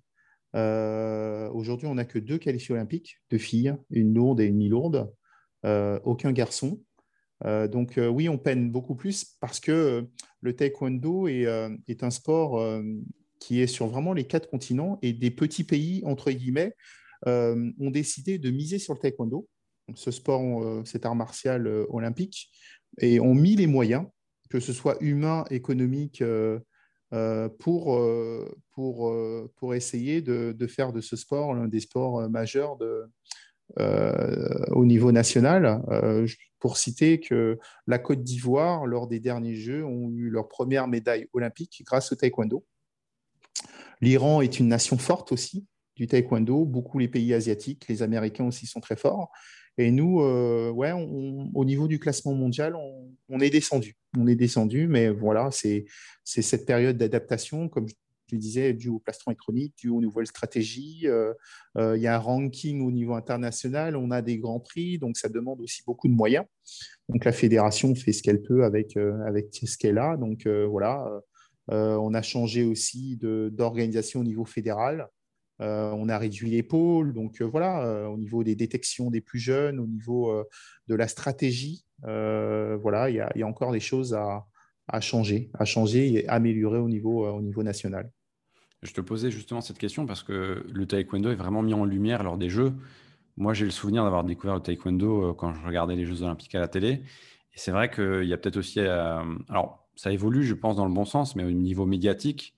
Euh, 0.55 1.51
aujourd'hui, 1.51 1.87
on 1.87 1.97
n'a 1.97 2.05
que 2.05 2.19
deux 2.19 2.39
qualifiés 2.39 2.75
olympiques, 2.75 3.21
deux 3.31 3.39
filles, 3.39 3.75
une 3.91 4.15
lourde 4.15 4.41
et 4.41 4.47
une 4.47 4.57
mi-lourde, 4.57 5.13
euh, 5.67 5.99
aucun 6.05 6.33
garçon. 6.33 6.81
donc 7.45 7.99
oui, 7.99 8.29
on 8.29 8.39
peine 8.39 8.71
beaucoup 8.71 8.95
plus 8.95 9.37
parce 9.41 9.61
que 9.61 10.07
le 10.41 10.57
taekwondo 10.57 11.29
est, 11.29 11.47
est 11.89 12.03
un 12.03 12.11
sport 12.11 12.63
qui 13.41 13.61
est 13.61 13.67
sur 13.67 13.89
vraiment 13.89 14.15
les 14.15 14.27
quatre 14.27 14.49
continents 14.49 14.99
et 15.03 15.13
des 15.13 15.31
petits 15.31 15.65
pays, 15.65 16.03
entre 16.07 16.31
guillemets, 16.31 16.75
ont 17.27 17.91
décidé 17.91 18.39
de 18.39 18.51
miser 18.51 18.79
sur 18.79 18.95
le 18.95 19.01
taekwondo 19.01 19.49
ce 19.94 20.11
sport, 20.11 20.62
euh, 20.62 20.83
cet 20.85 21.07
art 21.07 21.14
martial 21.14 21.66
euh, 21.66 21.87
olympique, 21.90 22.51
et 22.99 23.20
ont 23.20 23.35
mis 23.35 23.57
les 23.57 23.66
moyens, 23.66 24.07
que 24.51 24.61
ce 24.61 24.73
soit 24.73 24.97
humain, 25.01 25.44
économique, 25.51 26.23
euh, 26.23 26.59
pour, 27.61 28.01
pour, 28.73 29.14
pour 29.55 29.75
essayer 29.75 30.20
de, 30.20 30.66
faire 30.66 30.92
de 30.92 31.01
ce 31.01 31.14
sport 31.14 31.55
l'un 31.55 31.68
des 31.68 31.79
sports 31.79 32.29
majeurs 32.29 32.77
de, 32.77 33.05
au 34.73 34.85
niveau 34.85 35.12
national. 35.12 35.81
pour 36.59 36.77
citer 36.77 37.20
que 37.20 37.59
la 37.87 38.01
Côte 38.01 38.25
d'Ivoire, 38.25 38.87
lors 38.87 39.07
des 39.07 39.20
derniers 39.20 39.55
Jeux, 39.55 39.85
ont 39.85 40.11
eu 40.11 40.29
leur 40.29 40.49
première 40.49 40.88
médaille 40.88 41.29
olympique 41.33 41.83
grâce 41.87 42.11
au 42.11 42.16
taekwondo. 42.16 42.64
L'Iran 44.01 44.40
est 44.40 44.59
une 44.59 44.68
nation 44.68 44.99
forte 44.99 45.31
aussi 45.31 45.66
du 45.94 46.09
taekwondo. 46.09 46.64
Beaucoup 46.64 46.99
les 46.99 47.09
pays 47.09 47.33
asiatiques, 47.33 47.87
les 47.88 48.03
Américains 48.03 48.47
aussi 48.47 48.66
sont 48.66 48.81
très 48.81 48.97
forts. 48.97 49.31
Et 49.77 49.91
nous, 49.91 50.21
euh, 50.21 50.71
ouais, 50.71 50.93
au 50.93 51.65
niveau 51.65 51.89
du 51.89 51.99
classement 51.99 52.35
mondial, 52.35 52.77
on, 53.29 53.41
est 53.41 53.51
descendu. 53.51 53.97
On 54.17 54.27
est 54.29 54.37
descendu, 54.37 54.87
mais 54.87 55.11
voilà, 55.11 55.51
c'est 55.51 55.87
cette 56.23 56.65
période 56.65 56.97
d'adaptation, 56.97 57.69
comme 57.69 57.89
je 57.89 58.37
disais, 58.37 58.73
dû 58.73 58.89
au 58.89 59.01
plastron 59.01 59.33
électronique, 59.33 59.75
dû 59.77 59.89
aux 59.89 60.01
nouvelles 60.01 60.29
stratégies. 60.29 61.03
Euh, 61.07 61.35
euh, 61.77 61.97
il 61.97 62.03
y 62.03 62.07
a 62.07 62.15
un 62.15 62.19
ranking 62.19 62.83
au 62.83 62.93
niveau 62.93 63.15
international, 63.15 63.97
on 63.97 64.13
a 64.13 64.23
des 64.23 64.39
grands 64.39 64.61
prix, 64.61 64.99
donc 64.99 65.17
ça 65.17 65.29
demande 65.29 65.61
aussi 65.61 65.83
beaucoup 65.85 66.09
de 66.09 66.15
moyens. 66.15 66.45
Donc 67.09 67.25
la 67.25 67.33
fédération 67.33 67.95
fait 67.97 68.13
ce 68.13 68.23
qu'elle 68.23 68.43
peut 68.43 68.65
avec, 68.65 68.97
avec 69.27 69.49
ce 69.53 69.77
qu'elle 69.77 69.99
a. 69.99 70.17
Donc 70.17 70.47
voilà, 70.47 71.05
on 71.69 72.15
a 72.15 72.23
changé 72.23 72.65
aussi 72.65 73.19
d'organisation 73.21 74.21
au 74.21 74.25
niveau 74.25 74.45
fédéral. 74.45 75.09
Euh, 75.61 75.93
on 75.93 76.09
a 76.09 76.19
réduit 76.19 76.62
pôles. 76.62 77.12
Donc 77.12 77.40
euh, 77.40 77.45
voilà, 77.45 77.85
euh, 77.85 78.07
au 78.07 78.17
niveau 78.17 78.43
des 78.43 78.57
détections 78.57 79.11
des 79.11 79.21
plus 79.21 79.38
jeunes, 79.38 79.79
au 79.79 79.87
niveau 79.87 80.45
de 80.88 80.95
la 80.95 81.09
stratégie, 81.09 81.85
voilà, 82.03 83.11
il 83.11 83.17
y, 83.17 83.43
a 83.43 83.47
encore 83.47 83.73
des 83.73 83.81
choses 83.81 84.14
à, 84.14 85.01
changer, 85.01 85.51
à 85.55 85.64
changer 85.64 86.12
et 86.12 86.29
améliorer 86.29 86.79
au 86.79 86.88
niveau, 86.88 87.27
au 87.27 87.40
niveau 87.40 87.62
national. 87.62 88.11
Je 88.83 88.93
te 88.93 89.01
posais 89.01 89.31
justement 89.31 89.62
cette 89.62 89.79
question 89.79 90.05
parce 90.05 90.23
que 90.23 90.67
le 90.71 90.87
taekwondo 90.87 91.31
est 91.31 91.37
vraiment 91.37 91.62
mis 91.62 91.73
en 91.73 91.87
lumière 91.87 92.23
lors 92.23 92.37
des 92.37 92.51
Jeux. 92.51 92.75
Moi, 93.38 93.55
j'ai 93.55 93.64
le 93.64 93.71
souvenir 93.71 94.05
d'avoir 94.05 94.25
découvert 94.25 94.55
le 94.57 94.61
taekwondo 94.61 95.33
quand 95.35 95.55
je 95.55 95.67
regardais 95.67 95.97
les 95.97 96.05
Jeux 96.05 96.23
olympiques 96.23 96.55
à 96.55 96.61
la 96.61 96.69
télé. 96.69 96.88
Et 97.55 97.59
c'est 97.59 97.71
vrai 97.71 97.90
qu'il 97.90 98.25
y 98.25 98.33
a 98.35 98.37
peut-être 98.37 98.59
aussi... 98.59 98.81
alors, 98.81 99.88
ça 99.97 100.12
évolue, 100.12 100.43
je 100.43 100.55
pense, 100.55 100.77
dans 100.77 100.87
le 100.87 100.93
bon 100.93 101.05
sens, 101.05 101.37
mais 101.37 101.45
au 101.45 101.51
niveau 101.51 101.87
médiatique, 101.87 102.55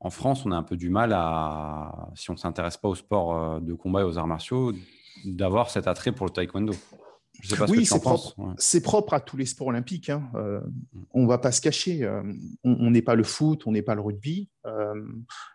en 0.00 0.10
France, 0.10 0.46
on 0.46 0.52
a 0.52 0.56
un 0.56 0.62
peu 0.62 0.76
du 0.76 0.90
mal 0.90 1.12
à, 1.12 2.10
si 2.14 2.30
on 2.30 2.34
ne 2.34 2.38
s'intéresse 2.38 2.76
pas 2.76 2.88
au 2.88 2.94
sport 2.94 3.36
euh, 3.36 3.60
de 3.60 3.74
combat 3.74 4.02
et 4.02 4.04
aux 4.04 4.16
arts 4.16 4.28
martiaux, 4.28 4.72
d'avoir 5.24 5.70
cet 5.70 5.88
attrait 5.88 6.12
pour 6.12 6.26
le 6.26 6.32
taekwondo. 6.32 6.74
Je 7.40 7.48
sais 7.48 7.56
pas 7.56 7.66
oui, 7.66 7.84
c'est 7.86 8.00
propre. 8.00 8.34
C'est 8.58 8.80
propre 8.80 9.14
à 9.14 9.20
tous 9.20 9.36
les 9.36 9.46
sports 9.46 9.68
olympiques. 9.68 10.10
Hein. 10.10 10.28
Euh, 10.34 10.60
mm. 10.60 11.04
on 11.14 11.22
ne 11.22 11.28
va 11.28 11.38
pas 11.38 11.52
se 11.52 11.60
cacher. 11.60 12.04
Euh, 12.04 12.22
on 12.64 12.90
n'est 12.90 13.02
pas 13.02 13.16
le 13.16 13.24
foot, 13.24 13.66
on 13.66 13.72
n'est 13.72 13.82
pas 13.82 13.94
le 13.94 14.00
rugby. 14.00 14.48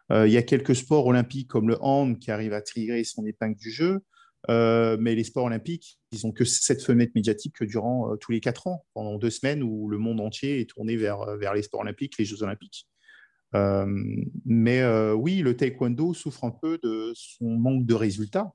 Il 0.09 0.29
y 0.29 0.37
a 0.37 0.43
quelques 0.43 0.75
sports 0.75 1.07
olympiques 1.07 1.47
comme 1.47 1.67
le 1.67 1.77
hand 1.81 2.19
qui 2.19 2.29
arrivent 2.29 2.53
à 2.53 2.61
tirer 2.61 3.03
son 3.03 3.25
épingle 3.25 3.55
du 3.55 3.71
jeu. 3.71 4.03
mais 4.49 5.15
les 5.15 5.23
sports 5.23 5.45
olympiques, 5.45 5.99
ils 6.11 6.19
n'ont 6.25 6.31
que 6.31 6.45
cette 6.45 6.83
fenêtre 6.83 7.13
médiatique 7.15 7.55
que 7.55 7.65
durant 7.65 8.15
tous 8.17 8.31
les 8.31 8.39
quatre 8.39 8.67
ans, 8.67 8.85
pendant 8.93 9.17
deux 9.17 9.29
semaines 9.29 9.63
où 9.63 9.89
le 9.89 9.97
monde 9.97 10.19
entier 10.19 10.59
est 10.59 10.69
tourné 10.69 10.95
vers, 10.95 11.37
vers 11.37 11.53
les 11.53 11.63
sports 11.63 11.81
olympiques, 11.81 12.17
les 12.17 12.25
Jeux 12.25 12.43
olympiques. 12.43 12.87
Euh, 13.55 13.85
mais 14.45 14.81
euh, 14.81 15.13
oui, 15.13 15.39
le 15.39 15.55
taekwondo 15.55 16.13
souffre 16.13 16.43
un 16.43 16.51
peu 16.51 16.79
de 16.83 17.13
son 17.15 17.49
manque 17.49 17.85
de 17.85 17.93
résultats. 17.93 18.51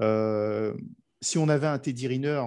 Euh, 0.00 0.74
si 1.22 1.38
on 1.38 1.48
avait 1.48 1.66
un 1.66 1.78
Teddy 1.78 2.06
Riner 2.08 2.42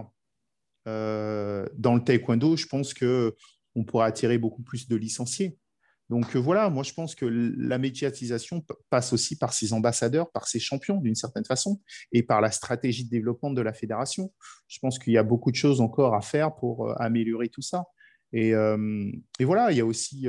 dans 0.86 1.94
le 1.94 2.04
taekwondo, 2.04 2.58
je 2.58 2.66
pense 2.66 2.96
qu'on 2.96 3.84
pourrait 3.86 4.08
attirer 4.08 4.40
beaucoup 4.40 4.64
plus 4.64 4.88
de 4.88 4.96
licenciés. 4.96 5.58
Donc 6.10 6.36
voilà, 6.36 6.72
moi 6.72 6.82
je 6.82 6.94
pense 6.94 7.14
que 7.14 7.26
la 7.26 7.78
médiatisation 7.78 8.66
passe 8.90 9.14
aussi 9.14 9.38
par 9.38 9.54
ses 9.54 9.74
ambassadeurs, 9.74 10.32
par 10.32 10.48
ses 10.48 10.60
champions 10.60 10.98
d'une 10.98 11.14
certaine 11.14 11.46
façon, 11.46 11.80
et 12.12 12.24
par 12.24 12.42
la 12.42 12.50
stratégie 12.50 13.06
de 13.06 13.12
développement 13.12 13.52
de 13.52 13.62
la 13.62 13.72
fédération. 13.72 14.34
Je 14.68 14.80
pense 14.80 14.98
qu'il 14.98 15.14
y 15.14 15.20
a 15.20 15.24
beaucoup 15.24 15.52
de 15.52 15.56
choses 15.56 15.82
encore 15.82 16.16
à 16.16 16.22
faire 16.22 16.56
pour 16.56 17.00
améliorer 17.00 17.50
tout 17.50 17.62
ça. 17.62 17.84
Et 18.34 18.54
voilà, 19.40 19.72
il 19.72 19.78
y 19.78 19.82
a 19.82 19.86
aussi 19.86 20.28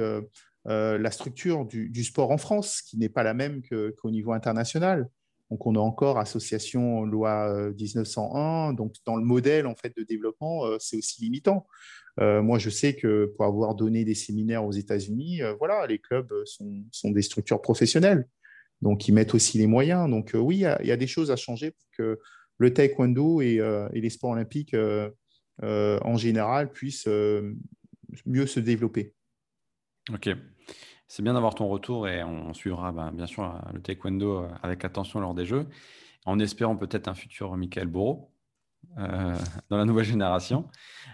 euh, 0.69 0.99
la 0.99 1.11
structure 1.11 1.65
du, 1.65 2.05
sport 2.05 2.31
en 2.31 2.39
France, 2.39 2.83
qui 2.83 2.99
n'est 2.99 3.09
pas 3.09 3.23
la 3.23 3.35
même 3.35 3.63
qu'au 3.63 4.11
niveau 4.11 4.33
international. 4.33 5.09
Donc, 5.51 5.67
on 5.67 5.75
a 5.75 5.79
encore 5.79 6.19
association 6.19 7.05
loi 7.05 7.71
1901. 7.73 8.71
Euh, 8.71 8.73
Donc, 8.75 8.95
dans 9.05 9.17
le 9.17 9.25
modèle 9.25 9.67
en 9.67 9.75
fait 9.75 9.97
de 9.97 10.03
développement, 10.03 10.67
euh, 10.67 10.77
c'est 10.79 10.97
aussi 10.97 11.23
limitant. 11.23 11.67
moi, 12.19 12.59
je 12.59 12.69
sais 12.69 12.95
que 12.95 13.33
pour 13.37 13.47
avoir 13.47 13.75
donné 13.75 14.05
des 14.05 14.15
séminaires 14.15 14.65
aux 14.65 14.73
États-Unis, 14.73 15.41
voilà, 15.59 15.87
les 15.87 15.99
clubs 15.99 16.31
sont, 16.45 17.11
des 17.11 17.23
structures 17.23 17.63
professionnelles. 17.63 18.29
Donc, 18.83 19.09
ils 19.09 19.13
mettent 19.13 19.35
aussi 19.35 19.57
les 19.57 19.67
moyens. 19.67 20.11
Donc, 20.11 20.33
oui, 20.35 20.65
il 20.81 20.87
y, 20.87 20.93
a 20.93 20.97
des 20.97 21.07
choses 21.07 21.31
à 21.31 21.37
changer 21.37 21.71
pour 21.71 21.89
que 21.97 22.19
le 22.59 22.75
taekwondo 22.75 23.41
et, 23.41 23.61
et 23.95 24.01
les 24.03 24.11
sports 24.11 24.33
olympiques 24.33 24.77
en 25.63 26.17
général 26.17 26.71
puissent 26.71 27.09
mieux 28.27 28.47
se 28.47 28.61
développer. 28.61 29.15
Ok. 30.09 30.31
C'est 31.09 31.23
bien 31.25 31.35
d'avoir 31.35 31.57
ton 31.57 31.67
retour 31.67 32.07
et 32.07 32.23
on 32.23 32.55
suivra 32.55 32.93
ben, 32.93 33.11
bien 33.11 33.27
sûr 33.27 33.61
le 33.75 33.83
taekwondo 33.83 34.45
euh, 34.45 34.49
avec 34.63 34.85
attention 34.85 35.19
lors 35.19 35.35
des 35.35 35.45
Jeux, 35.45 35.67
en 36.25 36.39
espérant 36.39 36.77
peut-être 36.77 37.09
un 37.09 37.15
futur 37.15 37.57
Michael 37.57 37.89
Boro 37.89 38.33
euh, 38.97 39.37
dans 39.71 39.77
la 39.77 39.85
nouvelle 39.85 40.05
génération. 40.05 40.69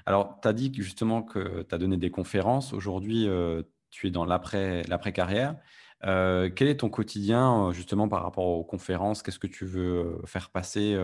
Alors, 0.05 0.39
tu 0.43 0.49
as 0.49 0.53
dit 0.53 0.71
justement 0.75 1.23
que 1.23 1.63
tu 1.63 1.75
as 1.75 1.79
donné 1.79 1.97
des 1.97 2.11
conférences. 2.11 2.75
Aujourd'hui, 2.75 3.27
euh, 3.27 3.63
tu 3.91 4.07
es 4.07 4.11
dans 4.11 4.27
l'après-carrière. 4.27 5.57
quel 6.03 6.69
est 6.69 6.81
ton 6.81 6.91
quotidien 6.91 7.73
justement 7.73 8.07
par 8.07 8.23
rapport 8.23 8.47
aux 8.47 8.65
conférences? 8.65 9.23
Qu'est-ce 9.23 9.39
que 9.39 9.47
tu 9.47 9.65
veux 9.65 10.21
faire 10.27 10.51
passer 10.51 10.95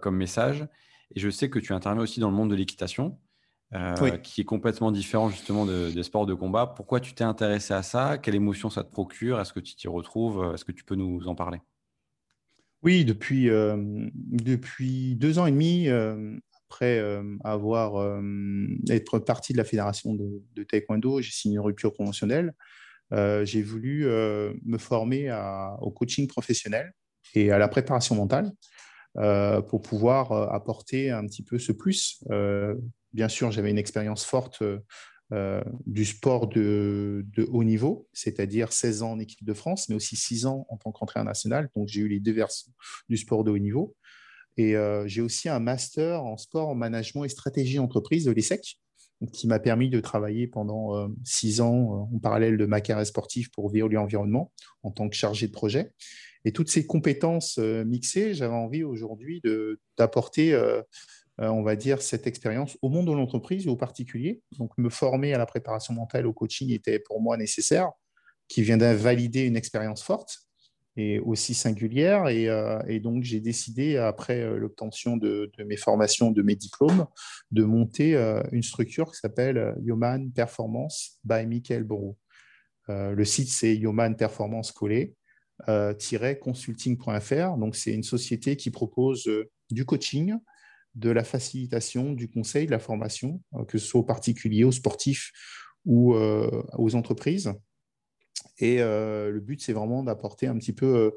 comme 0.00 0.16
message? 0.16 0.66
Et 1.14 1.20
je 1.20 1.30
sais 1.30 1.48
que 1.48 1.60
tu 1.60 1.72
interviens 1.72 2.02
aussi 2.02 2.18
dans 2.18 2.30
le 2.30 2.36
monde 2.36 2.50
de 2.50 2.56
l'équitation. 2.56 3.20
Euh, 3.74 4.18
qui 4.18 4.40
est 4.40 4.44
complètement 4.44 4.92
différent 4.92 5.28
justement 5.30 5.66
des 5.66 6.02
sports 6.04 6.26
de 6.26 6.34
combat. 6.34 6.66
Pourquoi 6.66 7.00
tu 7.00 7.12
t'es 7.12 7.24
intéressé 7.24 7.74
à 7.74 7.82
ça? 7.82 8.18
Quelle 8.18 8.36
émotion 8.36 8.70
ça 8.70 8.84
te 8.84 8.90
procure? 8.92 9.40
Est-ce 9.40 9.52
que 9.52 9.58
tu 9.58 9.74
t'y 9.74 9.88
retrouves? 9.88 10.52
Est-ce 10.54 10.64
que 10.64 10.70
tu 10.70 10.84
peux 10.84 10.94
nous 10.94 11.26
en 11.26 11.34
parler? 11.34 11.58
Oui, 12.84 13.04
depuis, 13.04 13.50
euh, 13.50 13.76
depuis 14.14 15.16
deux 15.16 15.40
ans 15.40 15.46
et 15.46 15.50
demi, 15.50 15.88
euh, 15.88 16.36
après 16.70 17.02
avoir 17.44 18.20
être 18.88 19.18
partie 19.18 19.52
de 19.52 19.58
la 19.58 19.64
fédération 19.64 20.14
de, 20.14 20.62
taekwondo, 20.64 21.20
j'ai 21.20 21.30
signé 21.30 21.56
une 21.56 21.60
rupture 21.60 21.94
conventionnelle. 21.94 22.52
j'ai 23.12 23.62
voulu 23.62 24.06
me 24.06 24.78
former 24.78 25.30
au 25.80 25.90
coaching 25.90 26.26
professionnel 26.26 26.92
et 27.34 27.52
à 27.52 27.58
la 27.58 27.68
préparation 27.68 28.16
mentale. 28.16 28.50
pour 29.68 29.82
pouvoir 29.82 30.32
apporter 30.52 31.12
un 31.12 31.24
petit 31.26 31.44
peu 31.44 31.58
ce 31.58 31.70
plus 31.70 32.24
bien 33.14 33.28
sûr, 33.28 33.50
j'avais 33.50 33.70
une 33.70 33.78
expérience 33.78 34.24
forte 34.24 34.62
euh, 35.32 35.62
du 35.86 36.04
sport 36.04 36.48
de, 36.48 37.24
haut 37.48 37.64
niveau, 37.64 38.08
c'est-à-dire 38.12 38.72
16 38.72 39.02
ans 39.02 39.12
en 39.12 39.18
équipe 39.18 39.42
de 39.42 39.54
France, 39.54 39.88
mais 39.88 39.94
aussi 39.94 40.16
6 40.16 40.44
ans 40.44 40.66
en 40.68 40.76
tant 40.76 40.92
qu'entraîneur 40.92 41.24
national. 41.24 41.70
Donc, 41.74 41.88
j'ai 41.88 42.02
eu 42.02 42.08
les 42.08 42.20
deux 42.20 42.32
versions 42.32 42.70
du 43.08 43.16
sport 43.16 43.42
de 43.42 43.50
haut 43.50 43.58
niveau. 43.58 43.96
Et 44.58 44.76
euh, 44.76 45.08
j'ai 45.08 45.22
aussi 45.22 45.48
un 45.48 45.60
master 45.60 46.22
en 46.22 46.36
sport, 46.36 46.76
management 46.76 47.24
et 47.24 47.30
stratégie 47.30 47.78
entreprise 47.78 48.26
de 48.26 48.32
l'ESSEC, 48.32 48.78
qui 49.32 49.46
m'a 49.46 49.58
permis 49.58 49.88
de 49.88 49.98
travailler 49.98 50.46
pendant 50.46 50.94
euh, 50.94 51.08
six 51.24 51.62
ans 51.62 52.10
en 52.12 52.18
parallèle 52.18 52.58
de 52.58 52.66
ma 52.66 52.82
carrière 52.82 53.06
sportive 53.06 53.50
pour 53.50 53.72
Veolia 53.72 54.02
Environnement 54.02 54.52
en 54.82 54.90
tant 54.90 55.08
que 55.08 55.16
chargé 55.16 55.46
de 55.46 55.52
projet. 55.52 55.92
Et 56.44 56.52
toutes 56.52 56.68
ces 56.68 56.86
compétences 56.86 57.56
mixées, 57.56 58.34
j'avais 58.34 58.54
envie 58.54 58.84
aujourd'hui 58.84 59.40
d'apporter, 59.96 60.54
on 61.38 61.62
va 61.62 61.76
dire, 61.76 62.00
cette 62.00 62.26
expérience 62.26 62.78
au 62.80 62.88
monde 62.88 63.06
de 63.06 63.12
l'entreprise 63.12 63.66
et 63.66 63.68
aux 63.68 63.76
particuliers. 63.76 64.42
Donc, 64.58 64.70
me 64.78 64.88
former 64.88 65.34
à 65.34 65.38
la 65.38 65.46
préparation 65.46 65.94
mentale, 65.94 66.26
au 66.26 66.32
coaching 66.32 66.70
était 66.70 66.98
pour 66.98 67.20
moi 67.20 67.36
nécessaire, 67.36 67.90
qui 68.48 68.62
vient 68.62 68.76
d'invalider 68.76 69.42
une 69.42 69.56
expérience 69.56 70.02
forte 70.02 70.44
et 70.96 71.18
aussi 71.20 71.54
singulière. 71.54 72.28
Et, 72.28 72.48
euh, 72.48 73.00
donc, 73.00 73.24
j'ai 73.24 73.40
décidé, 73.40 73.96
après 73.96 74.40
euh, 74.40 74.58
l'obtention 74.58 75.16
de, 75.16 75.50
mes 75.66 75.76
formations, 75.76 76.30
de 76.30 76.42
mes 76.42 76.56
diplômes, 76.56 77.06
de 77.50 77.64
monter 77.64 78.14
euh, 78.14 78.42
une 78.52 78.62
structure 78.62 79.10
qui 79.10 79.18
s'appelle 79.18 79.74
Human 79.84 80.30
Performance 80.32 81.18
by 81.24 81.46
Michael 81.46 81.84
Borou. 81.84 82.16
le 82.88 83.24
site, 83.24 83.48
c'est 83.48 83.74
Human 83.74 84.16
Performance 84.16 84.72
Collé. 84.72 85.14
consulting.fr. 85.66 87.56
Donc, 87.56 87.76
c'est 87.76 87.92
une 87.92 88.02
société 88.02 88.56
qui 88.56 88.70
propose 88.70 89.28
du 89.70 89.84
coaching, 89.84 90.36
de 90.94 91.10
la 91.10 91.24
facilitation, 91.24 92.12
du 92.12 92.30
conseil, 92.30 92.66
de 92.66 92.70
la 92.70 92.78
formation, 92.78 93.40
que 93.68 93.78
ce 93.78 93.86
soit 93.86 94.00
aux 94.00 94.04
particuliers, 94.04 94.64
aux 94.64 94.72
sportifs 94.72 95.32
ou 95.84 96.14
aux 96.14 96.94
entreprises. 96.94 97.52
Et 98.58 98.80
euh, 98.80 99.30
le 99.30 99.40
but, 99.40 99.60
c'est 99.62 99.72
vraiment 99.72 100.02
d'apporter 100.02 100.46
un 100.46 100.56
petit 100.58 100.72
peu 100.72 100.86
euh, 100.86 101.10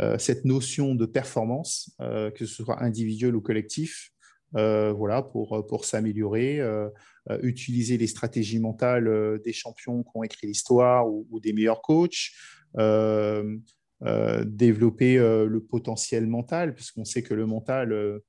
euh, 0.00 0.18
cette 0.18 0.44
notion 0.44 0.94
de 0.94 1.06
performance, 1.06 1.96
que 1.98 2.46
ce 2.46 2.62
soit 2.62 2.82
individuel 2.82 3.36
ou 3.36 3.40
collectif, 3.40 4.10
voilà, 4.52 5.22
pour, 5.22 5.66
pour 5.66 5.84
s'améliorer, 5.84 6.60
utiliser 7.42 7.98
les 7.98 8.06
stratégies 8.06 8.60
mentales 8.60 9.40
des 9.44 9.52
champions 9.52 10.02
qui 10.02 10.10
ont 10.14 10.22
écrit 10.22 10.46
l'histoire 10.46 11.08
ou, 11.08 11.40
des 11.40 11.52
meilleurs 11.52 11.80
coachs, 11.82 12.32
développer 14.46 15.16
le 15.16 15.60
potentiel 15.60 16.26
mental, 16.26 16.74
puisqu'on 16.74 17.04
sait 17.04 17.22
que 17.22 17.34
le 17.34 17.46
mental 17.46 18.20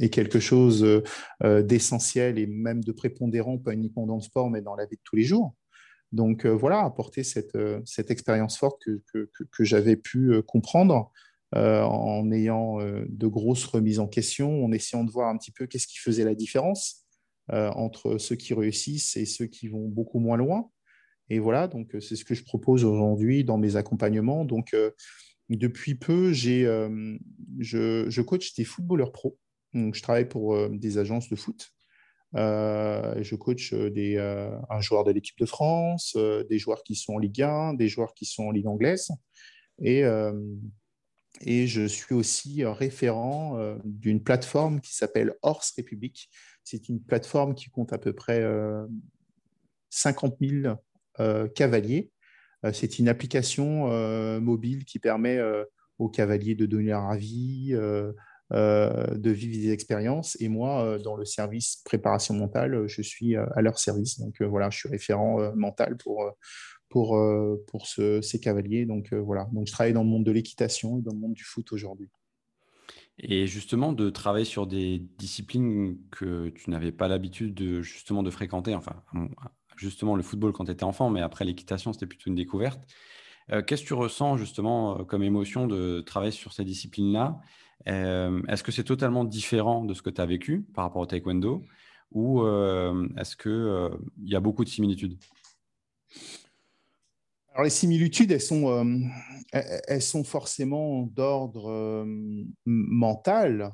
est 0.00 0.10
quelque 0.10 0.40
chose 0.40 1.02
d'essentiel 1.42 2.38
et 2.38 2.46
même 2.46 2.82
de 2.82 2.92
prépondérant, 2.92 3.58
pas 3.58 3.72
uniquement 3.72 4.06
dans 4.06 4.16
le 4.16 4.22
sport, 4.22 4.50
mais 4.50 4.60
dans 4.62 4.74
la 4.74 4.86
vie 4.86 4.96
de 4.96 5.02
tous 5.04 5.16
les 5.16 5.24
jours. 5.24 5.54
Donc 6.14 6.46
euh, 6.46 6.50
voilà, 6.50 6.84
apporter 6.84 7.24
cette, 7.24 7.56
euh, 7.56 7.80
cette 7.84 8.10
expérience 8.10 8.56
forte 8.56 8.80
que, 8.84 9.28
que, 9.50 9.64
j'avais 9.64 9.96
pu 9.96 10.32
euh, 10.32 10.42
comprendre 10.42 11.10
en 11.56 12.32
ayant 12.32 12.78
de 12.80 13.26
grosses 13.28 13.64
remises 13.66 14.00
en 14.00 14.08
question, 14.08 14.64
en 14.64 14.72
essayant 14.72 15.04
de 15.04 15.12
voir 15.12 15.28
un 15.28 15.38
petit 15.38 15.52
peu 15.52 15.68
qu'est-ce 15.68 15.86
qui 15.86 15.98
faisait 15.98 16.24
la 16.24 16.34
différence 16.34 17.06
entre 17.48 18.18
ceux 18.18 18.34
qui 18.34 18.54
réussissent 18.54 19.16
et 19.16 19.24
ceux 19.24 19.46
qui 19.46 19.68
vont 19.68 19.86
beaucoup 19.86 20.18
moins 20.18 20.36
loin. 20.36 20.68
Et 21.30 21.38
voilà, 21.38 21.68
donc 21.68 21.94
c'est 22.00 22.16
ce 22.16 22.24
que 22.24 22.34
je 22.34 22.42
propose 22.42 22.82
aujourd'hui 22.84 23.44
dans 23.44 23.56
mes 23.56 23.76
accompagnements. 23.76 24.44
Donc 24.44 24.74
depuis 25.48 25.94
peu, 25.94 26.32
je, 26.32 27.16
je, 27.60 28.20
coach 28.20 28.56
des 28.56 28.64
footballeurs 28.64 29.12
pro. 29.12 29.38
Je 29.74 30.02
travaille 30.02 30.28
pour 30.28 30.68
des 30.70 30.98
agences 30.98 31.28
de 31.28 31.36
foot 31.36 31.74
euh, 32.36 33.14
je 33.22 33.36
coach 33.36 33.72
euh, 33.72 33.92
euh, 33.96 34.58
un 34.68 34.80
joueur 34.80 35.04
de 35.04 35.12
l'équipe 35.12 35.38
de 35.38 35.46
France, 35.46 36.16
des 36.48 36.58
joueurs 36.58 36.82
qui 36.82 36.94
sont 36.94 37.14
en 37.14 37.18
Ligue 37.18 37.42
1, 37.42 37.74
des 37.74 37.88
joueurs 37.88 38.14
qui 38.14 38.24
sont 38.24 38.44
en 38.44 38.50
Ligue 38.50 38.66
anglaise. 38.66 39.10
Et, 39.80 40.02
je 41.66 41.86
suis 41.86 42.14
aussi 42.14 42.64
référent 42.64 43.76
d'une 43.84 44.22
plateforme 44.22 44.80
qui 44.80 44.94
s'appelle 44.94 45.34
Horse 45.42 45.72
République. 45.76 46.30
C'est 46.62 46.88
une 46.88 47.02
plateforme 47.02 47.54
qui 47.54 47.70
compte 47.70 47.92
à 47.92 47.98
peu 47.98 48.12
près 48.12 48.42
50 49.90 50.36
000 50.40 50.76
cavaliers. 51.54 52.10
C'est 52.72 52.98
une 52.98 53.08
application 53.08 53.88
mobile 54.40 54.84
qui 54.84 55.00
permet 55.00 55.40
aux 55.98 56.08
cavaliers 56.08 56.54
de 56.54 56.66
donner 56.66 56.90
leur 56.90 57.04
avis, 57.04 57.70
euh, 57.72 58.12
de 58.54 59.30
vivre 59.30 59.56
des 59.60 59.72
expériences. 59.72 60.36
Et 60.40 60.48
moi, 60.48 60.84
euh, 60.84 60.98
dans 60.98 61.16
le 61.16 61.24
service 61.24 61.82
préparation 61.84 62.34
mentale, 62.34 62.86
je 62.86 63.02
suis 63.02 63.36
euh, 63.36 63.44
à 63.54 63.62
leur 63.62 63.78
service. 63.78 64.20
Donc 64.20 64.40
voilà, 64.42 64.70
je 64.70 64.78
suis 64.78 64.88
référent 64.88 65.52
mental 65.56 65.96
pour, 65.96 66.30
pour, 66.88 67.18
pour 67.66 67.86
ces 67.86 68.40
cavaliers. 68.40 68.86
Donc 68.86 69.12
voilà, 69.12 69.48
donc 69.52 69.66
je 69.66 69.72
travaille 69.72 69.92
dans 69.92 70.04
le 70.04 70.08
monde 70.08 70.24
de 70.24 70.32
l'équitation 70.32 70.98
et 70.98 71.02
dans 71.02 71.12
le 71.12 71.18
monde 71.18 71.34
du 71.34 71.44
foot 71.44 71.72
aujourd'hui. 71.72 72.08
Et 73.18 73.46
justement, 73.46 73.92
de 73.92 74.10
travailler 74.10 74.44
sur 74.44 74.66
des 74.66 74.98
disciplines 75.18 75.98
que 76.10 76.48
tu 76.48 76.70
n'avais 76.70 76.90
pas 76.90 77.06
l'habitude 77.06 77.54
de, 77.54 77.80
justement 77.80 78.24
de 78.24 78.30
fréquenter, 78.30 78.74
enfin, 78.74 79.02
justement 79.76 80.16
le 80.16 80.22
football 80.22 80.52
quand 80.52 80.64
tu 80.64 80.72
étais 80.72 80.84
enfant, 80.84 81.10
mais 81.10 81.20
après 81.20 81.44
l'équitation, 81.44 81.92
c'était 81.92 82.06
plutôt 82.06 82.28
une 82.28 82.36
découverte. 82.36 82.80
Qu'est-ce 83.66 83.82
que 83.82 83.88
tu 83.88 83.94
ressens 83.94 84.36
justement 84.36 85.04
comme 85.04 85.22
émotion 85.22 85.66
de 85.66 86.00
travailler 86.00 86.32
sur 86.32 86.52
ces 86.52 86.64
disciplines-là? 86.64 87.40
Euh, 87.88 88.42
est-ce 88.48 88.62
que 88.62 88.72
c'est 88.72 88.84
totalement 88.84 89.24
différent 89.24 89.84
de 89.84 89.94
ce 89.94 90.02
que 90.02 90.10
tu 90.10 90.20
as 90.20 90.26
vécu 90.26 90.62
par 90.74 90.84
rapport 90.84 91.02
au 91.02 91.06
taekwondo 91.06 91.62
ou 92.12 92.42
euh, 92.42 93.08
est-ce 93.18 93.36
qu'il 93.36 93.50
euh, 93.50 93.90
y 94.22 94.36
a 94.36 94.40
beaucoup 94.40 94.64
de 94.64 94.68
similitudes? 94.68 95.18
Alors 97.52 97.64
les 97.64 97.70
similitudes, 97.70 98.32
elles 98.32 98.40
sont, 98.40 99.08
elles 99.52 100.02
sont 100.02 100.24
forcément 100.24 101.02
d'ordre 101.02 102.04
mental. 102.64 103.70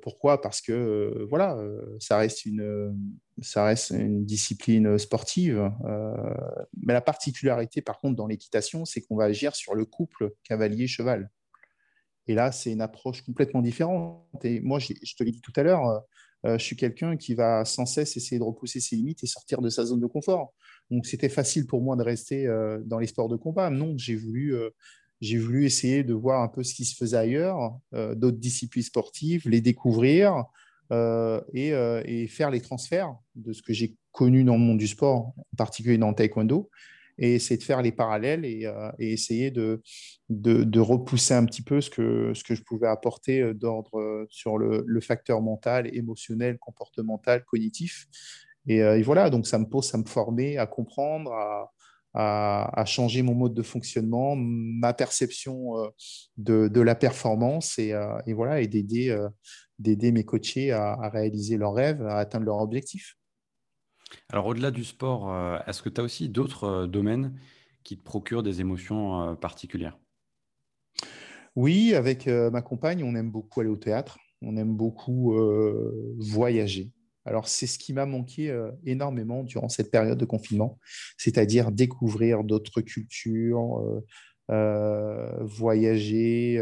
pourquoi? 0.00 0.40
Parce 0.40 0.60
que 0.60 1.26
voilà, 1.28 1.58
ça 1.98 2.18
reste 2.18 2.46
une, 2.46 2.96
ça 3.40 3.64
reste 3.64 3.90
une 3.90 4.24
discipline 4.24 4.96
sportive. 4.96 5.72
mais 6.80 6.92
la 6.92 7.00
particularité, 7.00 7.82
par 7.82 7.98
contre, 7.98 8.14
dans 8.14 8.28
l'équitation, 8.28 8.84
c'est 8.84 9.00
qu'on 9.00 9.16
va 9.16 9.24
agir 9.24 9.56
sur 9.56 9.74
le 9.74 9.84
couple 9.84 10.32
cavalier-cheval. 10.44 11.30
Et 12.28 12.34
là, 12.34 12.52
c'est 12.52 12.72
une 12.72 12.80
approche 12.80 13.22
complètement 13.22 13.62
différente. 13.62 14.44
Et 14.44 14.60
moi, 14.60 14.78
je, 14.78 14.88
te 14.88 15.24
l'ai 15.24 15.32
dit 15.32 15.40
tout 15.40 15.52
à 15.56 15.62
l'heure, 15.62 15.86
euh, 15.86 15.98
euh, 16.44 16.58
je 16.58 16.64
suis 16.64 16.76
quelqu'un 16.76 17.16
qui 17.16 17.34
va 17.34 17.64
sans 17.64 17.86
cesse 17.86 18.16
essayer 18.16 18.38
de 18.38 18.44
repousser 18.44 18.80
ses 18.80 18.96
limites 18.96 19.22
et 19.22 19.26
sortir 19.26 19.60
de 19.60 19.68
sa 19.68 19.84
zone 19.84 20.00
de 20.00 20.06
confort. 20.06 20.52
Donc, 20.90 21.06
c'était 21.06 21.28
facile 21.28 21.66
pour 21.66 21.82
moi 21.82 21.96
de 21.96 22.02
rester 22.02 22.46
euh, 22.46 22.80
dans 22.84 22.98
les 22.98 23.06
sports 23.06 23.28
de 23.28 23.36
combat. 23.36 23.70
Non, 23.70 23.94
j'ai 23.96 24.16
voulu, 24.16 24.54
voulu 25.20 25.64
essayer 25.64 26.04
de 26.04 26.14
voir 26.14 26.42
un 26.42 26.48
peu 26.48 26.62
ce 26.62 26.74
qui 26.74 26.84
se 26.84 26.96
faisait 26.96 27.16
ailleurs, 27.16 27.78
d'autres 27.92 28.38
disciplines 28.38 28.82
sportives, 28.82 29.48
les 29.48 29.60
découvrir 29.60 30.44
et, 31.54 31.68
et, 32.04 32.26
faire 32.26 32.50
les 32.50 32.60
transferts 32.60 33.16
de 33.34 33.52
ce 33.52 33.62
que 33.62 33.72
j'ai 33.72 33.96
connu 34.10 34.44
dans 34.44 34.54
le 34.54 34.60
monde 34.60 34.78
du 34.78 34.88
sport, 34.88 35.32
en 35.38 35.56
particulier 35.56 35.96
dans 35.96 36.10
le 36.10 36.14
taekwondo, 36.14 36.68
et 37.18 37.34
essayer 37.34 37.58
de 37.58 37.62
faire 37.62 37.82
les 37.82 37.92
parallèles 37.92 38.44
et, 38.44 38.66
euh, 38.66 38.90
essayer 38.98 39.50
de, 39.50 39.80
repousser 40.78 41.34
un 41.34 41.44
petit 41.44 41.62
peu 41.62 41.80
ce 41.80 41.90
que, 41.90 42.32
ce 42.34 42.44
que 42.44 42.54
je 42.54 42.62
pouvais 42.62 42.88
apporter 42.88 43.40
euh, 43.40 43.54
d'ordre 43.54 43.98
euh, 43.98 44.26
sur 44.30 44.58
le, 44.58 45.00
facteur 45.00 45.40
mental, 45.40 45.94
émotionnel, 45.94 46.58
comportemental, 46.58 47.44
cognitif. 47.44 48.06
Et, 48.68 49.02
voilà, 49.02 49.28
donc 49.28 49.48
ça 49.48 49.58
me 49.58 49.64
pose 49.64 49.92
à 49.92 49.98
me 49.98 50.04
former, 50.04 50.56
à 50.56 50.66
comprendre, 50.68 51.32
à, 52.14 52.84
changer 52.86 53.22
mon 53.22 53.34
mode 53.34 53.54
de 53.54 53.62
fonctionnement, 53.62 54.36
ma 54.36 54.94
perception 54.94 55.72
de, 56.36 56.80
la 56.80 56.94
performance 56.94 57.80
et, 57.80 57.92
voilà, 58.28 58.60
et 58.60 58.68
d'aider, 58.68 59.18
d'aider 59.80 60.12
mes 60.12 60.22
coachés 60.22 60.70
à, 60.70 60.92
à 60.92 61.08
réaliser 61.08 61.56
leurs 61.56 61.74
rêves, 61.74 62.06
à 62.06 62.18
atteindre 62.18 62.46
leurs 62.46 62.60
objectifs. 62.60 63.16
Alors, 64.30 64.46
au-delà 64.46 64.70
du 64.70 64.84
sport, 64.84 65.32
euh, 65.32 65.58
est-ce 65.66 65.82
que 65.82 65.88
tu 65.88 66.00
as 66.00 66.04
aussi 66.04 66.28
d'autres 66.28 66.64
euh, 66.64 66.86
domaines 66.86 67.38
qui 67.84 67.96
te 67.96 68.02
procurent 68.02 68.42
des 68.42 68.60
émotions 68.60 69.22
euh, 69.22 69.34
particulières? 69.34 69.98
Oui, 71.54 71.94
avec 71.94 72.28
ma 72.28 72.62
compagne, 72.62 73.04
on 73.04 73.14
aime 73.14 73.30
beaucoup 73.30 73.60
aller 73.60 73.68
au 73.68 73.76
théâtre, 73.76 74.16
on 74.40 74.56
aime 74.56 74.74
beaucoup 74.74 75.36
voyager. 76.16 76.90
Alors, 77.26 77.46
c'est 77.46 77.66
ce 77.66 77.78
qui 77.78 77.92
m'a 77.92 78.06
manqué 78.06 78.58
énormément 78.86 79.42
durant 79.42 79.68
cette 79.68 79.90
période 79.90 80.16
de 80.16 80.24
confinement, 80.24 80.78
c'est-à-dire 81.18 81.70
découvrir 81.70 82.42
d'autres 82.42 82.80
cultures, 82.80 83.82
voyager, 84.48 86.58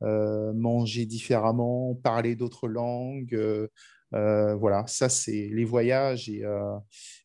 manger 0.00 1.06
différemment, 1.06 1.94
parler 1.94 2.34
d'autres 2.34 2.66
langues, 2.66 3.68
euh, 4.14 4.54
voilà, 4.54 4.86
ça, 4.86 5.08
c'est 5.08 5.48
les 5.52 5.64
voyages 5.64 6.28
et, 6.28 6.44
euh, 6.44 6.76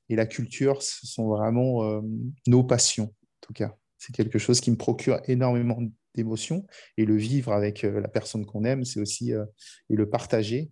et, 0.10 0.16
la 0.16 0.26
culture, 0.26 0.82
ce 0.82 1.08
sont 1.08 1.28
vraiment 1.28 1.84
euh, 1.84 2.02
nos 2.48 2.64
passions, 2.64 3.06
en 3.06 3.42
tout 3.42 3.54
cas. 3.54 3.76
C'est 3.98 4.14
quelque 4.14 4.38
chose 4.38 4.60
qui 4.60 4.70
me 4.70 4.76
procure 4.76 5.22
énormément 5.28 5.80
d'émotions. 6.14 6.66
Et 6.98 7.06
le 7.06 7.16
vivre 7.16 7.54
avec 7.54 7.84
la 7.84 8.08
personne 8.10 8.46
qu'on 8.46 8.66
aime, 8.66 8.84
c'est 8.84 9.00
aussi, 9.00 9.32
et 9.32 9.96
le 9.96 10.10
partager, 10.10 10.72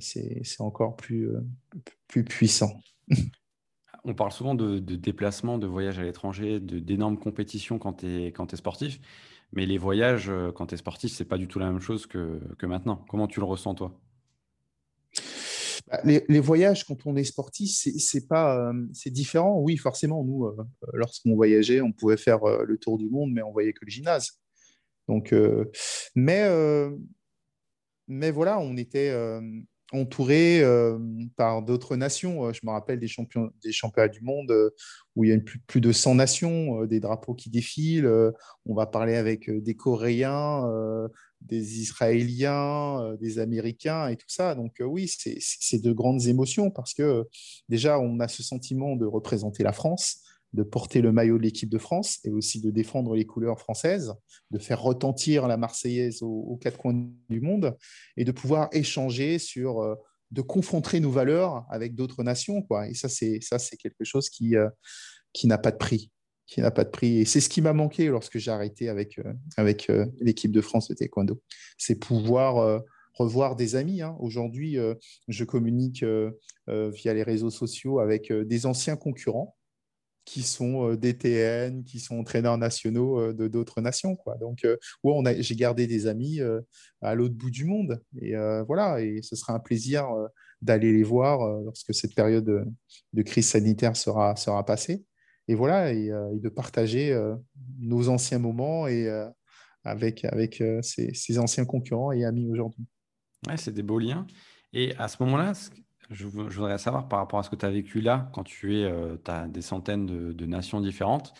c'est 0.00 0.42
encore 0.60 0.96
plus, 0.96 1.28
plus 2.08 2.24
puissant. 2.24 2.72
On 4.06 4.14
parle 4.14 4.32
souvent 4.32 4.54
de, 4.54 4.78
déplacements, 4.78 5.58
de 5.58 5.66
voyages 5.66 5.98
à 5.98 6.04
l'étranger, 6.04 6.58
d'énormes 6.58 7.18
compétitions 7.18 7.78
quand 7.78 8.00
tu 8.00 8.06
es, 8.06 8.28
es, 8.28 8.56
sportif. 8.56 8.98
Mais 9.52 9.66
les 9.66 9.76
voyages, 9.76 10.32
quand 10.54 10.68
tu 10.68 10.74
es 10.74 10.78
sportif, 10.78 11.12
c'est 11.12 11.24
pas 11.26 11.38
du 11.38 11.48
tout 11.48 11.58
la 11.58 11.70
même 11.70 11.80
chose 11.80 12.06
que, 12.06 12.40
que 12.58 12.64
maintenant. 12.64 13.04
Comment 13.10 13.26
tu 13.28 13.40
le 13.40 13.46
ressens, 13.46 13.74
toi? 13.74 13.94
Les, 16.04 16.40
voyages, 16.40 16.84
quand 16.84 17.06
on 17.06 17.16
est 17.16 17.24
sportif, 17.24 17.70
c'est 17.70 18.26
pas, 18.26 18.56
euh, 18.56 18.86
c'est 18.92 19.10
différent. 19.10 19.60
Oui, 19.60 19.76
forcément, 19.76 20.24
nous, 20.24 20.46
euh, 20.46 20.56
lorsqu'on 20.94 21.34
voyageait, 21.34 21.80
on 21.80 21.92
pouvait 21.92 22.16
faire 22.16 22.42
euh, 22.44 22.64
le 22.64 22.78
tour 22.78 22.98
du 22.98 23.08
monde, 23.08 23.32
mais 23.32 23.42
on 23.42 23.52
voyait 23.52 23.72
que 23.72 23.84
le 23.84 23.90
gymnase. 23.90 24.40
Donc, 25.06 25.34
mais, 26.14 26.48
mais 28.08 28.30
voilà, 28.30 28.58
on 28.58 28.74
était 28.78 29.14
entouré 29.92 30.62
par 31.36 31.60
d'autres 31.60 31.96
nations. 31.96 32.50
Je 32.54 32.60
me 32.62 32.70
rappelle 32.70 33.00
des, 33.00 33.06
champions, 33.06 33.50
des 33.62 33.70
championnats 33.70 34.08
du 34.08 34.22
monde 34.22 34.72
où 35.14 35.24
il 35.24 35.28
y 35.28 35.34
a 35.34 35.38
plus, 35.38 35.58
plus 35.58 35.82
de 35.82 35.92
100 35.92 36.14
nations, 36.14 36.86
des 36.86 37.00
drapeaux 37.00 37.34
qui 37.34 37.50
défilent. 37.50 38.10
on 38.64 38.74
va 38.74 38.86
parler 38.86 39.14
avec 39.14 39.50
des 39.50 39.76
Coréens, 39.76 40.66
des 41.44 41.80
Israéliens, 41.80 43.16
des 43.20 43.38
Américains 43.38 44.08
et 44.08 44.16
tout 44.16 44.28
ça. 44.28 44.54
Donc 44.54 44.80
oui, 44.80 45.08
c'est 45.08 45.82
de 45.82 45.92
grandes 45.92 46.26
émotions 46.26 46.70
parce 46.70 46.94
que 46.94 47.26
déjà, 47.68 47.98
on 47.98 48.18
a 48.20 48.28
ce 48.28 48.42
sentiment 48.42 48.96
de 48.96 49.06
représenter 49.06 49.62
la 49.62 49.72
France 49.72 50.24
de 50.54 50.62
porter 50.62 51.00
le 51.00 51.12
maillot 51.12 51.36
de 51.36 51.42
l'équipe 51.42 51.68
de 51.68 51.78
France 51.78 52.20
et 52.24 52.30
aussi 52.30 52.60
de 52.60 52.70
défendre 52.70 53.16
les 53.16 53.26
couleurs 53.26 53.58
françaises, 53.58 54.14
de 54.52 54.58
faire 54.58 54.80
retentir 54.80 55.48
la 55.48 55.56
Marseillaise 55.56 56.22
aux, 56.22 56.56
quatre 56.62 56.78
coins 56.78 57.08
du 57.28 57.40
monde 57.40 57.76
et 58.16 58.24
de 58.24 58.30
pouvoir 58.30 58.68
échanger 58.72 59.40
sur, 59.40 59.80
euh, 59.80 59.96
de 60.30 60.42
confronter 60.42 61.00
nos 61.00 61.10
valeurs 61.10 61.66
avec 61.70 61.96
d'autres 61.96 62.22
nations. 62.22 62.62
Quoi. 62.62 62.88
Et 62.88 62.94
ça, 62.94 63.08
c'est 63.08 63.76
quelque 63.76 64.04
chose 64.04 64.30
qui, 64.30 64.56
euh, 64.56 64.70
qui 65.32 65.48
n'a 65.48 65.58
pas 65.58 65.72
de 65.72 65.76
prix. 65.76 66.12
Qui 66.46 66.60
n'a 66.60 66.70
pas 66.70 66.84
de 66.84 66.90
prix. 66.90 67.20
Et 67.20 67.24
c'est 67.24 67.40
ce 67.40 67.48
qui 67.48 67.62
m'a 67.62 67.72
manqué 67.72 68.08
lorsque 68.08 68.38
j'ai 68.38 68.50
arrêté 68.50 68.88
avec, 68.88 69.18
euh, 69.18 69.32
avec 69.56 69.90
l'équipe 70.20 70.52
de 70.52 70.60
France 70.60 70.88
de 70.88 70.94
taekwondo. 70.94 71.40
C'est 71.78 71.94
pouvoir 71.94 72.82
revoir 73.14 73.56
des 73.56 73.76
amis. 73.76 74.02
Hein. 74.02 74.16
Aujourd'hui, 74.20 74.76
je 75.28 75.44
communique 75.44 76.04
via 76.66 77.14
les 77.14 77.22
réseaux 77.22 77.50
sociaux 77.50 77.98
avec 78.00 78.32
des 78.32 78.66
anciens 78.66 78.96
concurrents 78.96 79.56
qui 80.24 80.42
sont 80.42 80.90
euh, 80.90 80.96
DTN, 80.96 81.84
qui 81.84 82.00
sont 82.00 82.18
entraîneurs 82.18 82.58
nationaux 82.58 83.20
euh, 83.20 83.32
de 83.32 83.48
d'autres 83.48 83.80
nations. 83.80 84.16
Donc, 84.40 84.64
euh, 84.64 84.76
j'ai 85.38 85.56
gardé 85.56 85.86
des 85.86 86.06
amis 86.06 86.40
à 87.02 87.14
l'autre 87.14 87.34
bout 87.34 87.50
du 87.50 87.64
monde. 87.64 88.00
Et 88.20 88.34
voilà, 88.66 89.00
et 89.00 89.20
ce 89.22 89.36
sera 89.36 89.54
un 89.54 89.58
plaisir 89.58 90.06
d'aller 90.62 90.92
les 90.92 91.02
voir 91.02 91.60
lorsque 91.62 91.94
cette 91.94 92.14
période 92.14 92.44
de, 93.12 93.22
crise 93.22 93.48
sanitaire 93.48 93.96
sera, 93.96 94.36
sera 94.36 94.64
passée. 94.64 95.04
Et 95.48 95.54
voilà, 95.54 95.92
et, 95.92 96.08
de 96.08 96.48
partager 96.48 97.14
nos 97.78 98.08
anciens 98.08 98.38
moments 98.38 98.86
et 98.86 99.08
avec, 99.84 100.24
avec 100.24 100.62
ces, 100.80 101.38
anciens 101.38 101.64
concurrents 101.64 102.12
et 102.12 102.24
amis 102.24 102.50
aujourd'hui. 102.50 102.86
Ouais, 103.46 103.56
c'est 103.56 103.72
des 103.72 103.82
beaux 103.82 103.98
liens. 103.98 104.26
Et 104.72 104.94
à 104.96 105.08
ce 105.08 105.22
moment-là, 105.22 105.52
je, 106.10 106.26
voudrais 106.26 106.78
savoir 106.78 107.08
par 107.08 107.18
rapport 107.18 107.38
à 107.38 107.42
ce 107.42 107.50
que 107.50 107.56
tu 107.56 107.64
as 107.64 107.70
vécu 107.70 108.00
là, 108.00 108.28
quand 108.32 108.44
tu 108.44 108.76
es, 108.76 108.84
euh, 108.84 109.16
as 109.26 109.46
des 109.46 109.62
centaines 109.62 110.06
de, 110.06 110.46
nations 110.46 110.80
différentes, 110.80 111.34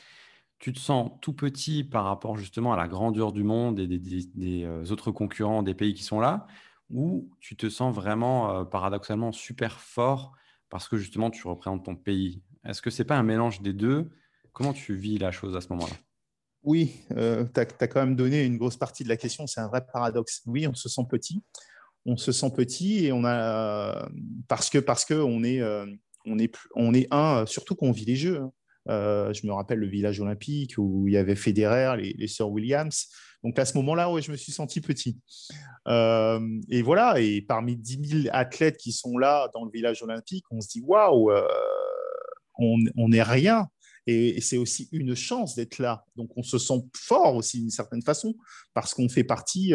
tu 0.58 0.72
te 0.72 0.78
sens 0.78 1.10
tout 1.20 1.34
petit 1.34 1.84
par 1.84 2.04
rapport 2.04 2.36
justement 2.36 2.72
à 2.72 2.76
la 2.76 2.88
grandeur 2.88 3.32
du 3.32 3.42
monde 3.42 3.78
et 3.78 3.86
des, 3.86 4.64
euh, 4.64 4.84
autres 4.90 5.10
concurrents 5.10 5.62
des 5.62 5.74
pays 5.74 5.94
qui 5.94 6.02
sont 6.02 6.20
là, 6.20 6.46
ou 6.90 7.28
tu 7.40 7.56
te 7.56 7.68
sens 7.68 7.94
vraiment 7.94 8.50
euh, 8.50 8.64
paradoxalement 8.64 9.32
super 9.32 9.80
fort 9.80 10.32
parce 10.70 10.88
que 10.88 10.96
justement 10.96 11.30
tu 11.30 11.46
représentes 11.46 11.84
ton 11.84 11.96
pays 11.96 12.42
Est-ce 12.66 12.82
que 12.82 12.90
c'est 12.90 13.04
pas 13.04 13.16
un 13.16 13.22
mélange 13.22 13.60
des 13.60 13.72
deux? 13.72 14.10
Comment 14.52 14.72
tu 14.72 14.94
vis 14.94 15.18
la 15.18 15.32
chose 15.32 15.56
à 15.56 15.60
ce 15.60 15.68
moment-là? 15.70 15.94
Oui, 16.62 16.92
tu 17.10 17.60
as, 17.60 17.66
quand 17.66 18.00
même 18.00 18.16
donné 18.16 18.44
une 18.44 18.56
grosse 18.56 18.76
partie 18.76 19.04
de 19.04 19.08
la 19.08 19.16
question, 19.16 19.46
c'est 19.46 19.60
un 19.60 19.68
vrai 19.68 19.84
paradoxe. 19.92 20.42
Oui, 20.46 20.66
on 20.66 20.74
se 20.74 20.88
sent 20.88 21.02
petit 21.10 21.42
on 22.06 22.16
se 22.16 22.32
sent 22.32 22.50
petit 22.54 23.06
et 23.06 23.12
on 23.12 23.24
a 23.24 24.08
parce 24.48 24.70
que 24.70 24.78
parce 24.78 25.04
que 25.04 25.14
est 25.44 25.60
euh, 25.60 25.86
on 26.26 26.38
est 26.38 26.54
on 26.74 26.94
est 26.94 27.06
un 27.10 27.46
surtout 27.46 27.74
quand 27.74 27.86
on 27.86 27.92
vit 27.92 28.04
les 28.04 28.16
jeux. 28.16 28.40
Hein. 28.40 28.52
Euh, 28.90 29.32
je 29.32 29.46
me 29.46 29.52
rappelle 29.52 29.78
le 29.78 29.86
village 29.86 30.20
olympique 30.20 30.74
où 30.76 31.08
il 31.08 31.14
y 31.14 31.16
avait 31.16 31.36
Federer, 31.36 31.96
les, 31.96 32.12
les 32.18 32.28
sœurs 32.28 32.50
Williams. 32.50 33.08
Donc 33.42 33.58
à 33.58 33.64
ce 33.64 33.76
moment-là, 33.78 34.10
ouais, 34.10 34.20
je 34.20 34.30
me 34.30 34.36
suis 34.36 34.52
senti 34.52 34.82
petit. 34.82 35.18
Euh, 35.88 36.40
et 36.68 36.82
voilà, 36.82 37.18
et 37.18 37.40
parmi 37.40 37.76
10 37.76 38.22
000 38.24 38.28
athlètes 38.32 38.76
qui 38.76 38.92
sont 38.92 39.16
là 39.16 39.48
dans 39.54 39.64
le 39.64 39.70
village 39.70 40.02
olympique, 40.02 40.44
on 40.50 40.60
se 40.60 40.68
dit 40.68 40.82
waouh, 40.82 41.30
on 42.58 43.08
n'est 43.08 43.22
rien. 43.22 43.68
Et, 44.06 44.40
c'est 44.40 44.58
aussi 44.58 44.88
une 44.92 45.14
chance 45.14 45.54
d'être 45.54 45.78
là. 45.78 46.04
Donc 46.16 46.30
on 46.36 46.42
se 46.42 46.58
sent 46.58 46.82
fort 46.94 47.36
aussi 47.36 47.60
d'une 47.60 47.70
certaine 47.70 48.02
façon 48.02 48.34
parce 48.74 48.94
qu'on 48.94 49.08
fait 49.08 49.24
partie 49.24 49.72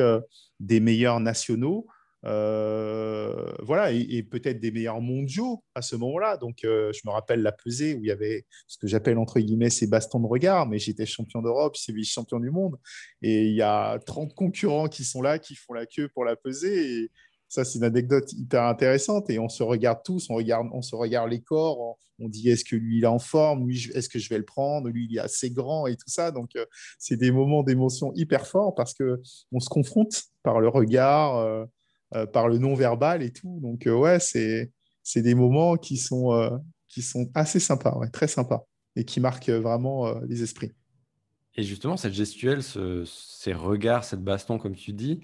des 0.60 0.80
meilleurs 0.80 1.20
nationaux 1.20 1.88
euh, 2.26 3.52
voilà, 3.64 3.92
et, 3.92 4.24
peut-être 4.24 4.60
des 4.60 4.72
meilleurs 4.72 5.02
mondiaux 5.02 5.64
à 5.76 5.82
ce 5.82 5.96
moment-là. 5.96 6.38
Donc, 6.38 6.64
euh, 6.64 6.92
je 6.94 7.02
me 7.06 7.12
rappelle 7.12 7.42
la 7.42 7.52
pesée 7.52 7.96
où 7.96 8.04
il 8.04 8.08
y 8.08 8.12
avait 8.12 8.46
ce 8.68 8.78
que 8.78 8.88
j'appelle 8.88 9.18
entre 9.18 9.40
guillemets 9.40 9.70
ces 9.70 9.88
bastons 9.88 10.20
de 10.20 10.28
regard, 10.28 10.68
mais 10.68 10.80
j'étais 10.80 11.06
champion 11.06 11.42
d'Europe, 11.42 11.78
c'est 11.78 11.94
vice-champion 11.94 12.40
du 12.40 12.52
monde. 12.52 12.78
Et 13.22 13.48
il 13.48 13.56
y 13.56 13.62
a 13.62 14.00
30 14.06 14.34
concurrents 14.36 14.88
qui 14.88 15.04
sont 15.04 15.22
là, 15.22 15.40
qui 15.40 15.56
font 15.56 15.74
la 15.74 15.86
queue 15.86 16.10
pour 16.10 16.26
la 16.26 16.36
pesée. 16.36 17.10
Ça, 17.50 17.66
c'est 17.66 17.80
une 17.80 17.84
anecdote 17.84 18.32
hyper 18.32 18.64
intéressante. 18.64 19.30
Et 19.30 19.39
on 19.39 19.50
se 19.50 19.64
regarde 19.64 20.00
tous, 20.06 20.30
on, 20.30 20.36
regarde, 20.36 20.68
on 20.72 20.82
se 20.82 20.95
regarde 20.95 21.30
les 21.30 21.41
corps, 21.41 21.97
on, 22.20 22.30
dit 22.30 22.50
est-ce 22.50 22.64
que 22.64 22.76
lui, 22.76 23.00
il 23.00 23.04
est 23.04 23.08
en 23.08 23.20
forme, 23.20 23.68
lui, 23.68 23.89
est-ce 23.93 24.08
que 24.08 24.20
je 24.20 24.30
vais 24.30 24.38
le 24.38 24.45
prendre, 24.45 24.88
lui, 24.89 25.08
il 25.10 25.18
est 25.18 25.22
assez 25.22 25.50
grand 25.52 25.88
et 25.88 25.95
tout 25.95 26.10
ça. 26.10 26.32
Donc, 26.32 26.56
euh, 26.56 26.66
c'est 26.97 27.18
des 27.18 27.32
moments 27.32 27.64
d'émotion 27.64 28.14
hyper 28.16 28.47
forts 28.47 28.76
parce 28.76 28.93
qu'on 28.93 29.60
se 29.60 29.70
confronte 29.70 30.24
par 30.43 30.62
le 30.62 30.70
regard 30.70 31.68
euh, 32.16 32.26
par 32.26 32.47
le 32.47 32.58
non-verbal 32.58 33.22
et 33.22 33.32
tout. 33.32 33.60
Donc, 33.62 33.86
euh, 33.86 33.93
ouais, 33.93 34.20
c'est 34.20 34.72
des 35.16 35.36
moments 35.36 35.78
qui 35.78 35.95
sont, 35.95 36.34
euh, 36.34 36.50
qui 36.88 37.04
sont 37.04 37.30
assez 37.36 37.60
sympas, 37.60 37.95
très 38.12 38.28
sympas, 38.28 38.66
et 38.95 39.06
qui 39.06 39.20
marquent 39.20 39.52
vraiment 39.52 40.20
les 40.22 40.41
esprits. 40.41 40.72
Et 41.54 41.62
justement, 41.62 41.97
cette 41.97 42.14
gestuelle, 42.14 42.64
ces 42.64 43.54
regards, 43.54 44.06
cette 44.06 44.24
baston, 44.24 44.58
comme 44.58 44.76
tu 44.76 44.91
dis, 44.91 45.20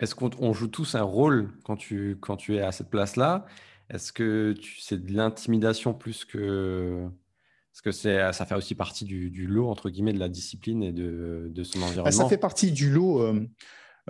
est-ce 0.00 0.14
qu'on 0.14 0.52
joue 0.52 0.68
tous 0.68 0.94
un 0.94 1.02
rôle 1.02 1.50
quand 1.64 1.76
tu, 1.76 2.16
quand 2.20 2.36
tu 2.36 2.56
es 2.56 2.60
à 2.60 2.72
cette 2.72 2.90
place-là? 2.90 3.46
Est-ce 3.88 4.12
que 4.12 4.54
c'est 4.78 5.04
de 5.04 5.12
l'intimidation 5.12 5.94
plus 5.94 6.24
que... 6.24 7.08
Parce 7.72 7.82
que 7.82 7.92
ça 8.32 8.46
fait 8.46 8.54
aussi 8.56 8.74
partie 8.74 9.04
du, 9.04 9.46
lot, 9.46 9.68
entre 9.68 9.90
guillemets, 9.90 10.12
de 10.12 10.18
la 10.18 10.28
discipline 10.28 10.82
et 10.82 10.92
de, 10.92 11.48
de 11.50 11.64
son 11.64 11.78
bah, 11.78 11.86
environnement? 11.86 12.10
Ça 12.10 12.28
fait 12.28 12.38
partie 12.38 12.72
du 12.72 12.90
lot. 12.90 13.22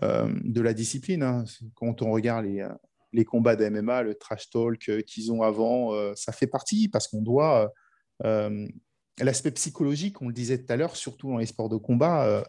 Euh, 0.03 0.33
de 0.45 0.61
la 0.61 0.73
discipline. 0.73 1.23
Hein. 1.23 1.45
Quand 1.75 2.01
on 2.01 2.11
regarde 2.11 2.47
les, 2.47 2.61
euh, 2.61 2.69
les 3.13 3.25
combats 3.25 3.57
d'MMA, 3.57 4.03
le 4.03 4.15
trash 4.15 4.49
talk 4.49 4.89
euh, 4.89 5.03
qu'ils 5.03 5.31
ont 5.31 5.43
avant, 5.43 5.93
ça 6.15 6.33
fait 6.33 6.47
partie 6.47 6.89
parce 6.89 7.09
qu'on 7.09 7.23
doit. 7.23 7.73
L'aspect 9.19 9.51
psychologique, 9.51 10.23
on 10.23 10.29
le 10.29 10.33
disait 10.33 10.65
tout 10.65 10.73
à 10.73 10.77
l'heure, 10.77 10.97
surtout 10.97 11.29
dans 11.29 11.37
les 11.37 11.47
sports 11.47 11.69
de 11.69 11.77
combat, 11.77 12.43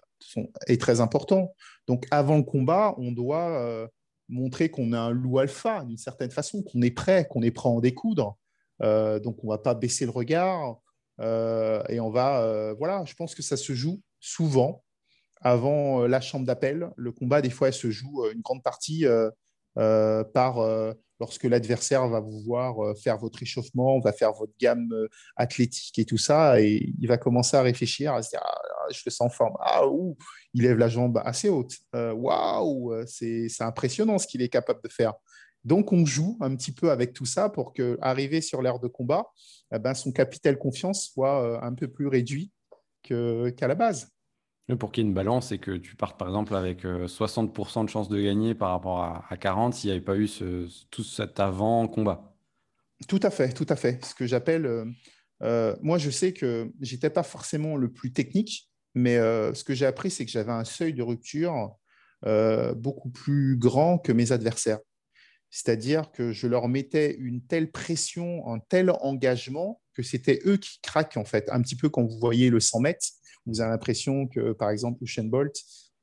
est 0.67 0.79
très 0.79 1.01
important. 1.01 1.53
Donc 1.87 2.05
avant 2.11 2.37
le 2.37 2.43
combat, 2.43 2.95
on 2.97 3.11
doit 3.11 3.87
montrer 4.29 4.69
qu'on 4.69 4.93
a 4.93 4.99
un 4.99 5.11
loup 5.11 5.39
alpha 5.39 5.83
d'une 5.83 5.97
certaine 5.97 6.31
façon, 6.31 6.63
qu'on 6.63 6.81
est 6.81 6.91
prêt, 6.91 7.27
qu'on 7.29 7.41
est 7.41 7.51
prêt 7.51 7.69
à 7.69 7.71
en 7.71 7.79
découdre. 7.79 8.37
donc 8.79 9.43
on 9.43 9.47
ne 9.47 9.51
va 9.51 9.57
pas 9.57 9.73
baisser 9.73 10.05
le 10.05 10.11
regard 10.11 10.77
et 11.19 11.99
on 11.99 12.09
va. 12.09 12.73
voilà, 12.77 13.03
je 13.05 13.13
pense 13.13 13.35
que 13.35 13.41
ça 13.41 13.57
se 13.57 13.73
joue 13.73 14.01
souvent 14.19 14.83
avant 15.41 16.03
euh, 16.03 16.07
la 16.07 16.21
chambre 16.21 16.45
d'appel. 16.45 16.89
Le 16.95 17.11
combat, 17.11 17.41
des 17.41 17.49
fois, 17.49 17.71
se 17.71 17.89
joue 17.91 18.23
euh, 18.23 18.31
une 18.33 18.41
grande 18.41 18.63
partie 18.63 19.05
euh, 19.05 20.23
par 20.33 20.59
lorsque 21.19 21.43
l'adversaire 21.43 22.07
va 22.09 22.19
vous 22.19 22.41
voir 22.41 22.75
faire 22.97 23.17
votre 23.17 23.41
échauffement, 23.41 23.99
va 23.99 24.11
faire 24.11 24.33
votre 24.33 24.51
gamme 24.59 24.89
athlétique 25.37 25.97
et 25.97 26.03
tout 26.03 26.17
ça, 26.17 26.59
et 26.59 26.91
il 26.99 27.07
va 27.07 27.17
commencer 27.17 27.55
à 27.55 27.61
réfléchir, 27.61 28.13
à 28.13 28.21
se 28.21 28.31
dire 28.31 28.41
ah, 28.43 28.61
je 28.93 29.03
le 29.05 29.11
sens 29.11 29.27
en 29.27 29.29
forme, 29.29 29.55
ah 29.61 29.87
ouh, 29.87 30.17
il 30.53 30.63
lève 30.63 30.77
la 30.77 30.87
jambe 30.87 31.21
assez 31.23 31.49
haute, 31.49 31.73
waouh, 31.93 32.93
c'est 33.05 33.49
impressionnant 33.61 34.17
ce 34.17 34.27
qu'il 34.27 34.41
est 34.41 34.49
capable 34.49 34.81
de 34.83 34.89
faire. 34.89 35.13
Donc 35.63 35.91
on 35.93 36.05
joue 36.05 36.37
un 36.41 36.55
petit 36.55 36.71
peu 36.71 36.89
avec 36.91 37.13
tout 37.13 37.25
ça 37.25 37.49
pour 37.49 37.73
que, 37.73 37.97
arrivé 38.01 38.41
sur 38.41 38.61
l'aire 38.61 38.79
de 38.79 38.87
combat, 38.87 39.27
eh 39.73 39.79
ben, 39.79 39.93
son 39.93 40.11
capital 40.11 40.57
confiance 40.57 41.09
soit 41.13 41.63
un 41.63 41.73
peu 41.73 41.87
plus 41.87 42.07
réduit 42.07 42.51
qu'à 43.03 43.67
la 43.67 43.75
base. 43.75 44.11
Pour 44.79 44.91
qu'il 44.91 45.03
y 45.03 45.05
ait 45.05 45.09
une 45.09 45.13
balance 45.13 45.51
et 45.51 45.57
que 45.57 45.71
tu 45.71 45.95
partes 45.95 46.17
par 46.17 46.29
exemple 46.29 46.55
avec 46.55 46.85
60% 46.85 47.81
euh, 47.81 47.83
de 47.83 47.89
chances 47.89 48.07
de 48.07 48.21
gagner 48.21 48.55
par 48.55 48.69
rapport 48.69 49.03
à, 49.03 49.37
40 49.37 49.73
s'il 49.73 49.89
n'y 49.89 49.95
avait 49.95 50.05
pas 50.05 50.15
eu 50.15 50.29
tout 50.89 51.03
cet 51.03 51.39
avant-combat. 51.39 52.33
Tout 53.07 53.19
à 53.23 53.31
fait, 53.31 53.51
tout 53.51 53.65
à 53.67 53.75
fait. 53.75 54.03
Ce 54.05 54.15
que 54.15 54.25
j'appelle, 54.25 54.65
euh, 54.65 54.85
euh, 55.43 55.75
moi 55.81 55.97
je 55.97 56.09
sais 56.09 56.31
que 56.31 56.71
j'étais 56.79 57.09
pas 57.09 57.23
forcément 57.23 57.75
le 57.75 57.91
plus 57.91 58.13
technique, 58.13 58.70
mais 58.93 59.17
ce 59.17 59.63
que 59.63 59.73
j'ai 59.73 59.85
appris, 59.85 60.11
c'est 60.11 60.25
que 60.25 60.31
j'avais 60.31 60.51
un 60.51 60.65
seuil 60.65 60.93
de 60.93 61.03
rupture 61.03 61.75
beaucoup 62.75 63.09
plus 63.09 63.57
grand 63.57 63.97
que 63.97 64.11
mes 64.11 64.31
adversaires. 64.31 64.79
C'est-à-dire 65.49 66.11
que 66.11 66.31
je 66.31 66.47
leur 66.47 66.69
mettais 66.69 67.15
une 67.19 67.45
telle 67.45 67.71
pression, 67.71 68.47
un 68.47 68.59
tel 68.59 68.89
engagement 69.01 69.81
que 69.93 70.01
c'était 70.01 70.39
eux 70.45 70.55
qui 70.57 70.79
craquent 70.81 71.17
en 71.17 71.25
fait. 71.25 71.49
Un 71.49 71.61
petit 71.61 71.75
peu 71.75 71.89
quand 71.89 72.03
vous 72.03 72.19
voyez 72.19 72.49
le 72.49 72.61
100 72.61 72.79
mètres, 72.79 73.07
vous 73.45 73.59
avez 73.59 73.71
l'impression 73.71 74.27
que, 74.27 74.53
par 74.53 74.69
exemple, 74.69 75.03
Usain 75.03 75.25
Bolt, 75.25 75.55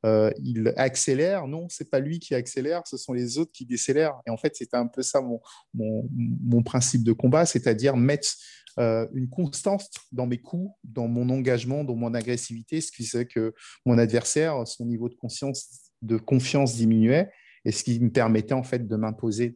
il 0.04 0.72
accélère. 0.76 1.46
Non, 1.46 1.66
c'est 1.68 1.90
pas 1.90 2.00
lui 2.00 2.18
qui 2.18 2.34
accélère, 2.34 2.86
ce 2.86 2.96
sont 2.96 3.12
les 3.12 3.38
autres 3.38 3.52
qui 3.52 3.66
décélèrent. 3.66 4.20
Et 4.26 4.30
en 4.30 4.36
fait, 4.36 4.56
c'était 4.56 4.76
un 4.76 4.86
peu 4.86 5.02
ça 5.02 5.20
mon, 5.20 5.40
mon, 5.74 6.62
principe 6.62 7.02
de 7.02 7.12
combat, 7.12 7.46
c'est-à-dire 7.46 7.96
mettre 7.96 8.28
une 8.76 9.28
constance 9.28 9.90
dans 10.12 10.26
mes 10.26 10.38
coups, 10.38 10.70
dans 10.84 11.08
mon 11.08 11.28
engagement, 11.30 11.82
dans 11.82 11.96
mon 11.96 12.14
agressivité, 12.14 12.80
ce 12.80 12.92
qui 12.92 13.04
fait 13.04 13.26
que 13.26 13.54
mon 13.84 13.98
adversaire, 13.98 14.66
son 14.66 14.86
niveau 14.86 15.08
de 15.08 15.14
conscience, 15.14 15.90
de 16.02 16.16
confiance 16.16 16.76
diminuait, 16.76 17.30
et 17.64 17.72
ce 17.72 17.82
qui 17.82 17.98
me 17.98 18.10
permettait 18.10 18.54
en 18.54 18.62
fait 18.62 18.86
de 18.86 18.96
m'imposer 18.96 19.52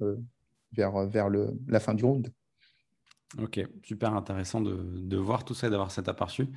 vers, 0.72 1.06
vers 1.06 1.28
le, 1.28 1.56
la 1.68 1.80
fin 1.80 1.94
du 1.94 2.04
round. 2.04 2.32
Ok, 3.40 3.60
super 3.82 4.14
intéressant 4.14 4.60
de, 4.60 4.82
de 4.94 5.16
voir 5.16 5.44
tout 5.44 5.54
ça 5.54 5.68
et 5.68 5.70
d'avoir 5.70 5.90
cet 5.90 6.08
aperçu. 6.08 6.48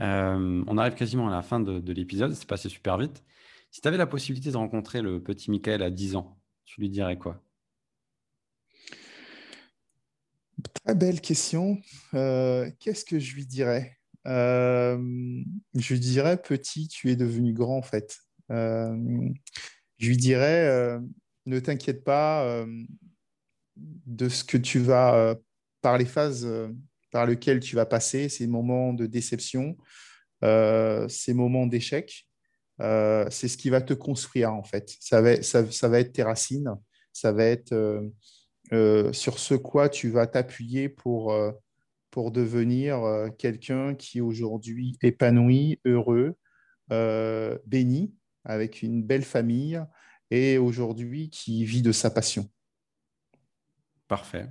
Euh, 0.00 0.64
on 0.66 0.78
arrive 0.78 0.94
quasiment 0.94 1.28
à 1.28 1.30
la 1.30 1.42
fin 1.42 1.60
de, 1.60 1.92
l'épisode, 1.92 2.32
c'est 2.32 2.48
passé 2.48 2.68
super 2.68 2.96
vite. 2.96 3.22
Si 3.70 3.80
tu 3.80 3.88
avais 3.88 3.96
la 3.96 4.06
possibilité 4.06 4.50
de 4.50 4.56
rencontrer 4.56 5.02
le 5.02 5.22
petit 5.22 5.50
Michael 5.50 5.82
à 5.82 5.90
10 5.90 6.16
ans, 6.16 6.38
tu 6.64 6.80
lui 6.80 6.88
dirais 6.88 7.18
quoi? 7.18 7.42
Très 10.84 10.94
belle 10.94 11.20
question. 11.20 11.80
Euh, 12.14 12.70
qu'est-ce 12.80 13.04
que 13.04 13.18
je 13.18 13.34
lui 13.34 13.46
dirais? 13.46 13.96
Euh, 14.26 14.98
Je 15.74 15.94
lui 15.94 16.00
dirais, 16.00 16.40
petit, 16.40 16.88
tu 16.88 17.10
es 17.10 17.16
devenu 17.16 17.52
grand 17.52 17.78
en 17.78 17.82
fait. 17.82 18.18
je 18.48 19.32
lui 20.08 20.16
dirais, 20.16 20.98
ne 21.46 21.60
t'inquiète 21.60 22.04
pas 22.04 22.64
de 23.76 24.28
ce 24.28 24.44
que 24.44 24.56
tu 24.56 24.78
vas, 24.80 25.36
par 25.82 25.96
les 25.96 26.04
phases 26.04 26.46
par 27.10 27.26
lequel 27.26 27.60
tu 27.60 27.76
vas 27.76 27.86
passer, 27.86 28.28
ces 28.28 28.46
moments 28.46 28.92
de 28.92 29.06
déception, 29.06 29.76
euh, 30.44 31.08
ces 31.08 31.34
moments 31.34 31.66
d'échec, 31.66 32.26
euh, 32.80 33.26
c'est 33.30 33.48
ce 33.48 33.56
qui 33.56 33.68
va 33.68 33.80
te 33.80 33.94
construire 33.94 34.52
en 34.54 34.62
fait. 34.62 34.96
Ça 35.00 35.20
va, 35.20 35.30
être 35.32 36.12
tes 36.12 36.22
racines, 36.22 36.74
ça 37.12 37.32
va 37.32 37.44
être 37.44 37.74
euh, 38.72 39.12
sur 39.12 39.38
ce 39.38 39.54
quoi 39.54 39.88
tu 39.88 40.10
vas 40.10 40.26
t'appuyer 40.26 40.88
pour, 40.88 41.34
pour 42.10 42.30
devenir 42.30 43.02
quelqu'un 43.38 43.94
qui 43.94 44.18
est 44.18 44.22
aujourd'hui 44.22 44.96
épanoui, 45.02 45.80
heureux, 45.84 46.36
béni, 47.66 48.14
avec 48.44 48.82
une 48.82 49.02
belle 49.02 49.24
famille 49.24 49.82
et 50.30 50.58
aujourd'hui 50.58 51.28
qui 51.28 51.64
vit 51.64 51.82
de 51.82 51.92
sa 51.92 52.10
passion. 52.10 52.48
Parfait. 54.08 54.46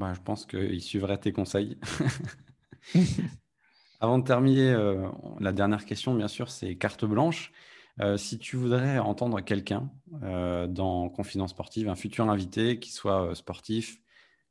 Bah, 0.00 0.14
je 0.14 0.20
pense 0.22 0.46
qu'il 0.46 0.80
suivrait 0.80 1.18
tes 1.18 1.30
conseils. 1.30 1.76
Avant 4.00 4.18
de 4.18 4.24
terminer, 4.24 4.70
euh, 4.70 5.06
la 5.40 5.52
dernière 5.52 5.84
question, 5.84 6.14
bien 6.14 6.26
sûr, 6.26 6.50
c'est 6.50 6.76
carte 6.76 7.04
blanche. 7.04 7.52
Euh, 8.00 8.16
si 8.16 8.38
tu 8.38 8.56
voudrais 8.56 8.98
entendre 8.98 9.42
quelqu'un 9.42 9.90
euh, 10.22 10.66
dans 10.66 11.10
Confidence 11.10 11.50
Sportive, 11.50 11.90
un 11.90 11.96
futur 11.96 12.30
invité, 12.30 12.78
qui 12.78 12.92
soit 12.92 13.34
sportif, 13.34 14.00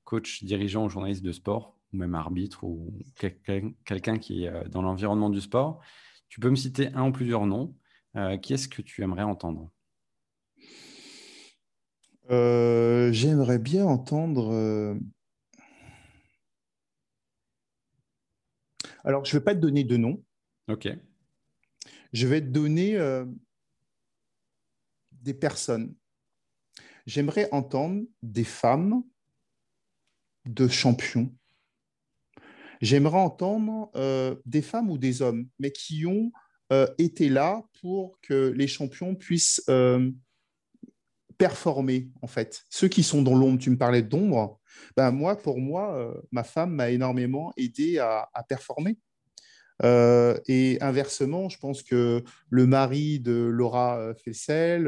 coach, 0.04 0.43
dirigeant 0.43 0.86
ou 0.86 0.89
journaliste 0.89 1.24
de 1.24 1.32
sport, 1.32 1.76
ou 1.93 1.97
même 1.97 2.14
arbitre, 2.14 2.64
ou 2.64 2.93
quelqu'un 3.16 4.20
qui 4.20 4.45
est 4.45 4.70
dans 4.70 4.84
l'environnement 4.84 5.32
du 5.32 5.41
sport, 5.41 5.82
tu 6.28 6.39
peux 6.39 6.52
me 6.52 6.58
citer 6.58 6.89
un 6.93 7.08
ou 7.08 7.12
plusieurs 7.12 7.47
noms. 7.47 7.74
qui 8.43 8.54
est-ce 8.54 8.68
que 8.68 8.84
tu 8.84 9.02
aimerais 9.02 9.24
entendre? 9.24 9.72
J'aimerais 12.30 13.58
bien 13.58 13.88
entendre 13.88 15.00
Alors, 19.04 19.26
je 19.26 19.36
ne 19.36 19.39
vais 19.39 19.43
pas 19.43 19.56
te 19.56 19.60
donner 19.60 19.84
de 19.84 19.97
nom. 19.97 20.24
OK. 20.68 20.88
Je 22.14 22.28
vais 22.28 22.41
te 22.41 22.47
donner 22.47 22.95
euh, 22.97 23.26
des 25.12 25.34
personnes. 25.34 25.93
J'aimerais 27.06 27.50
entendre 27.52 28.04
des 28.22 28.43
femmes 28.43 29.04
de 30.45 30.68
champions. 30.68 31.34
J'aimerais 32.82 33.20
entendre 33.20 33.91
euh, 33.95 34.36
des 34.45 34.62
femmes 34.62 34.89
ou 34.89 34.97
des 34.97 35.22
hommes, 35.22 35.47
mais 35.60 35.72
qui 35.72 36.06
ont 36.06 36.32
euh, 36.72 36.88
été 36.97 37.30
là 37.30 37.64
pour 37.82 38.20
que 38.22 38.54
les 38.56 38.68
champions 38.68 39.16
puissent 39.16 39.62
performer, 41.38 42.10
en 42.22 42.28
fait. 42.28 42.64
Ceux 42.70 42.89
qui 42.89 43.02
sont 43.02 43.22
dans 43.22 43.36
l'ombre, 43.36 43.60
tu 43.60 43.70
me 43.70 43.78
parlais 43.78 44.04
d'ombre, 44.04 44.59
ben 44.95 45.11
moi, 45.11 45.38
pour 45.38 45.59
moi, 45.59 45.97
euh, 45.97 46.13
ma 46.32 46.43
femme 46.43 46.72
m'a 46.72 46.89
énormément 46.89 47.53
aidé 47.57 47.99
à, 47.99 48.28
performer. 48.47 48.97
Euh, 49.84 50.38
et 50.47 50.78
inversement, 50.82 51.47
je 51.47 51.57
pense 51.57 51.84
que 51.84 52.24
le 52.49 52.67
mari 52.67 53.20
de 53.20 53.34
Laura 53.34 53.99
euh, 53.99 54.13
Fessel 54.13 54.84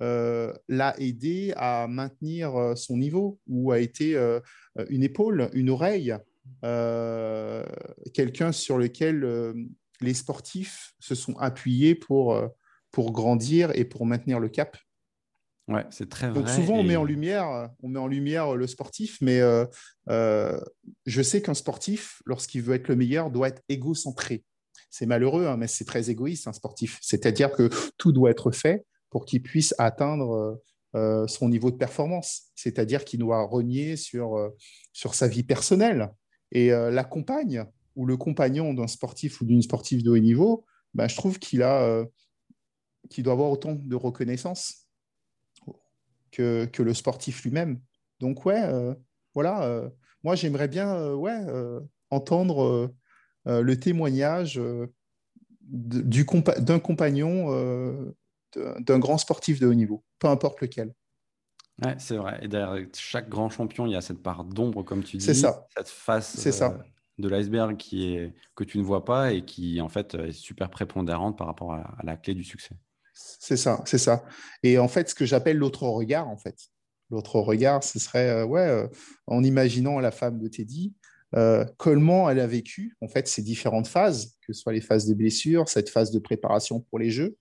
l'a 0.00 0.94
aidé 0.98 1.52
à 1.56 1.86
maintenir 1.86 2.72
son 2.74 2.96
niveau 2.96 3.38
ou 3.46 3.70
a 3.70 3.78
été 3.78 4.16
une 4.88 5.02
épaule, 5.02 5.50
une 5.52 5.68
oreille, 5.68 6.14
quelqu'un 8.14 8.50
sur 8.50 8.78
lequel 8.78 9.54
les 10.00 10.14
sportifs 10.14 10.94
se 11.00 11.14
sont 11.14 11.36
appuyés 11.36 11.94
pour, 11.94 12.42
pour 12.90 13.12
grandir 13.12 13.72
et 13.74 13.84
pour 13.84 14.06
maintenir 14.06 14.40
le 14.40 14.48
cap. 14.48 14.78
Ouais, 15.68 15.86
c'est 15.90 16.08
très 16.08 16.28
vrai. 16.28 16.40
Donc 16.40 16.48
souvent, 16.48 16.78
on, 16.78 16.82
met 16.82 16.96
en 16.96 17.04
lumière, 17.04 17.70
on 17.82 17.88
met 17.88 17.98
en 17.98 18.08
lumière 18.08 18.56
le 18.56 18.66
sportif, 18.66 19.18
mais 19.20 19.40
euh, 19.40 19.64
euh, 20.08 20.60
je 21.06 21.22
sais 21.22 21.42
qu'un 21.42 21.54
sportif, 21.54 22.22
lorsqu'il 22.26 22.62
veut 22.62 22.74
être 22.74 22.88
le 22.88 22.96
meilleur, 22.96 23.30
doit 23.30 23.48
être 23.48 23.62
égocentré. 23.68 24.44
C'est 24.90 25.06
malheureux, 25.06 25.46
hein, 25.46 25.56
mais 25.56 25.68
c'est 25.68 25.84
très 25.84 26.10
égoïste, 26.10 26.48
un 26.48 26.52
sportif. 26.52 26.98
C'est-à-dire 27.00 27.52
que 27.52 27.70
tout 27.98 28.10
doit 28.10 28.30
être 28.30 28.50
fait 28.50 28.84
pour 29.10 29.24
qu'il 29.24 29.42
puisse 29.42 29.72
atteindre 29.78 30.60
euh, 30.96 31.26
son 31.28 31.48
niveau 31.48 31.70
de 31.70 31.76
performance. 31.76 32.50
C'est-à-dire 32.56 33.04
qu'il 33.04 33.20
doit 33.20 33.44
renier 33.44 33.96
sur, 33.96 34.52
sur 34.92 35.14
sa 35.14 35.28
vie 35.28 35.44
personnelle. 35.44 36.10
Et 36.50 36.70
la 36.70 37.04
compagne 37.04 37.64
ou 37.94 38.06
le 38.06 38.16
compagnon 38.16 38.74
d'un 38.74 38.88
sportif 38.88 39.40
ou 39.40 39.44
d'une 39.44 39.62
sportive 39.62 40.02
de 40.02 40.10
haut 40.10 40.18
niveau, 40.18 40.64
ben, 40.94 41.06
je 41.06 41.14
trouve 41.14 41.38
qu'il 41.38 41.62
a, 41.62 42.04
qu'il 43.08 43.22
doit 43.22 43.34
avoir 43.34 43.50
autant 43.50 43.74
de 43.74 43.94
reconnaissance 43.94 44.89
que, 46.30 46.66
que 46.66 46.82
le 46.82 46.94
sportif 46.94 47.42
lui-même. 47.44 47.80
Donc, 48.20 48.44
ouais, 48.46 48.62
euh, 48.62 48.94
voilà, 49.34 49.62
euh, 49.64 49.88
moi 50.22 50.34
j'aimerais 50.34 50.68
bien 50.68 50.94
euh, 50.94 51.14
ouais, 51.14 51.40
entendre 52.10 52.92
le 53.46 53.80
témoignage 53.80 54.60
d'un 55.62 56.78
compagnon 56.78 58.14
d'un 58.54 58.98
grand 58.98 59.18
sportif 59.18 59.60
de 59.60 59.66
haut 59.66 59.74
niveau, 59.74 60.04
peu 60.18 60.28
importe 60.28 60.60
lequel. 60.60 60.92
Ouais, 61.82 61.94
c'est 61.98 62.16
vrai. 62.16 62.38
Et 62.42 62.48
derrière 62.48 62.84
chaque 62.94 63.28
grand 63.28 63.48
champion, 63.48 63.86
il 63.86 63.92
y 63.92 63.96
a 63.96 64.02
cette 64.02 64.22
part 64.22 64.44
d'ombre, 64.44 64.82
comme 64.82 65.02
tu 65.02 65.16
dis. 65.16 65.24
C'est 65.24 65.34
ça. 65.34 65.66
Cette 65.74 65.88
face 65.88 66.36
ça. 66.50 66.78
de 67.16 67.28
l'iceberg 67.28 67.78
qui 67.78 68.14
est, 68.14 68.34
que 68.54 68.64
tu 68.64 68.76
ne 68.76 68.82
vois 68.82 69.04
pas 69.04 69.32
et 69.32 69.44
qui, 69.46 69.80
en 69.80 69.88
fait, 69.88 70.14
est 70.14 70.32
super 70.32 70.68
prépondérante 70.68 71.38
par 71.38 71.46
rapport 71.46 71.72
à 71.72 71.96
la 72.02 72.18
clé 72.18 72.34
du 72.34 72.44
succès. 72.44 72.76
C'est 73.40 73.56
ça, 73.56 73.82
c'est 73.84 73.98
ça. 73.98 74.24
Et 74.62 74.78
en 74.78 74.88
fait, 74.88 75.10
ce 75.10 75.14
que 75.14 75.26
j'appelle 75.26 75.56
l'autre 75.56 75.82
regard, 75.84 76.28
en 76.28 76.36
fait. 76.36 76.56
L'autre 77.10 77.40
regard, 77.40 77.82
ce 77.82 77.98
serait, 77.98 78.28
euh, 78.28 78.44
ouais, 78.44 78.60
euh, 78.60 78.86
en 79.26 79.42
imaginant 79.42 79.98
la 79.98 80.10
femme 80.10 80.38
de 80.38 80.48
Teddy, 80.48 80.94
euh, 81.34 81.64
comment 81.76 82.30
elle 82.30 82.40
a 82.40 82.46
vécu, 82.46 82.96
en 83.00 83.08
fait, 83.08 83.28
ces 83.28 83.42
différentes 83.42 83.88
phases, 83.88 84.36
que 84.46 84.52
ce 84.52 84.60
soit 84.60 84.72
les 84.72 84.80
phases 84.80 85.06
de 85.06 85.14
blessure, 85.14 85.68
cette 85.68 85.90
phase 85.90 86.10
de 86.10 86.18
préparation 86.18 86.80
pour 86.80 86.98
les 86.98 87.10
Jeux, 87.10 87.36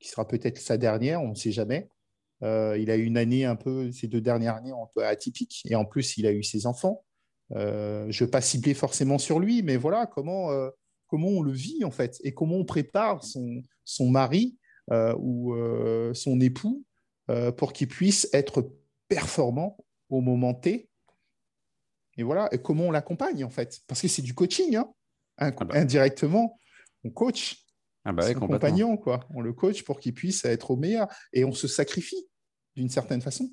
qui 0.00 0.08
sera 0.08 0.26
peut-être 0.26 0.58
sa 0.58 0.76
dernière, 0.76 1.22
on 1.22 1.30
ne 1.30 1.34
sait 1.34 1.52
jamais. 1.52 1.88
il 2.42 2.90
a 2.90 2.96
eu 2.96 3.04
une 3.04 3.16
année 3.16 3.44
un 3.44 3.54
peu, 3.54 3.92
ces 3.92 4.08
deux 4.08 4.20
dernières 4.20 4.56
années 4.56 4.72
un 4.72 4.88
peu 4.94 5.06
atypiques, 5.06 5.62
et 5.66 5.76
en 5.76 5.84
plus, 5.84 6.18
il 6.18 6.26
a 6.26 6.32
eu 6.32 6.42
ses 6.42 6.66
enfants. 6.66 7.04
je 7.50 7.56
ne 8.06 8.24
veux 8.24 8.30
pas 8.30 8.40
cibler 8.40 8.74
forcément 8.74 9.18
sur 9.18 9.38
lui, 9.38 9.62
mais 9.62 9.76
voilà 9.76 10.06
comment, 10.06 10.48
comment 11.06 11.28
on 11.28 11.42
le 11.42 11.52
vit, 11.52 11.84
en 11.84 11.92
fait, 11.92 12.18
et 12.24 12.34
comment 12.34 12.56
on 12.56 12.64
prépare 12.64 13.22
son, 13.22 13.62
son 13.84 14.10
mari 14.10 14.56
ou 15.18 15.54
euh, 15.54 16.12
son 16.14 16.40
époux 16.40 16.84
euh, 17.30 17.52
pour 17.52 17.72
qu'il 17.72 17.88
puisse 17.88 18.28
être 18.32 18.72
performant 19.08 19.76
au 20.10 20.20
moment 20.20 20.54
T. 20.54 20.90
Et 22.18 22.22
voilà, 22.22 22.48
et 22.52 22.58
comment 22.58 22.84
on 22.84 22.90
l'accompagne 22.90 23.44
en 23.44 23.50
fait? 23.50 23.80
Parce 23.86 24.02
que 24.02 24.08
c'est 24.08 24.22
du 24.22 24.34
coaching, 24.34 24.76
hein. 24.76 24.92
ah 25.38 25.50
bah. 25.50 25.76
indirectement, 25.76 26.58
on 27.04 27.10
coach 27.10 27.64
ah 28.04 28.12
bah 28.12 28.30
son 28.32 28.40
compagnon, 28.40 28.96
quoi. 28.96 29.26
On 29.34 29.40
le 29.40 29.52
coach 29.52 29.84
pour 29.84 30.00
qu'il 30.00 30.12
puisse 30.12 30.44
être 30.44 30.72
au 30.72 30.76
meilleur 30.76 31.08
et 31.32 31.44
on 31.44 31.52
se 31.52 31.68
sacrifie 31.68 32.28
d'une 32.76 32.90
certaine 32.90 33.22
façon. 33.22 33.50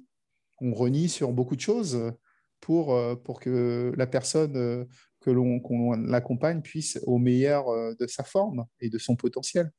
On 0.60 0.74
renie 0.74 1.08
sur 1.08 1.32
beaucoup 1.32 1.56
de 1.56 1.62
choses 1.62 2.12
pour, 2.60 3.00
pour 3.24 3.40
que 3.40 3.94
la 3.96 4.08
personne 4.08 4.88
que 5.22 5.30
l'on 5.30 5.62
l'accompagne 5.94 6.62
puisse 6.62 7.00
au 7.04 7.20
meilleur 7.20 7.68
de 7.96 8.08
sa 8.08 8.24
forme 8.24 8.66
et 8.82 8.90
de 8.90 8.98
son 8.98 9.16
potentiel. 9.16 9.72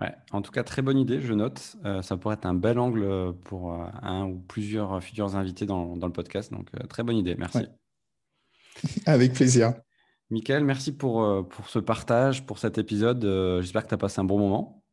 Ouais, 0.00 0.14
en 0.32 0.40
tout 0.40 0.50
cas, 0.50 0.64
très 0.64 0.80
bonne 0.80 0.98
idée, 0.98 1.20
je 1.20 1.34
note. 1.34 1.76
Euh, 1.84 2.00
ça 2.00 2.16
pourrait 2.16 2.34
être 2.34 2.46
un 2.46 2.54
bel 2.54 2.78
angle 2.78 3.34
pour 3.44 3.74
euh, 3.74 3.86
un 4.02 4.24
ou 4.24 4.38
plusieurs 4.38 5.02
futurs 5.02 5.36
invités 5.36 5.66
dans, 5.66 5.94
le 5.94 6.12
podcast. 6.12 6.50
Donc, 6.50 6.68
euh, 6.74 6.86
très 6.86 7.02
bonne 7.02 7.16
idée, 7.16 7.34
merci. 7.34 7.66
Avec 9.06 9.34
plaisir. 9.34 9.74
Michael, 10.30 10.64
merci 10.64 10.96
pour, 10.96 11.48
pour 11.48 11.68
ce 11.68 11.78
partage, 11.78 12.46
pour 12.46 12.58
cet 12.58 12.78
épisode. 12.78 13.22
J'espère 13.60 13.82
que 13.82 13.88
tu 13.88 13.94
as 13.94 13.98
passé 13.98 14.20
un 14.20 14.24
bon 14.24 14.38
moment. 14.38 14.84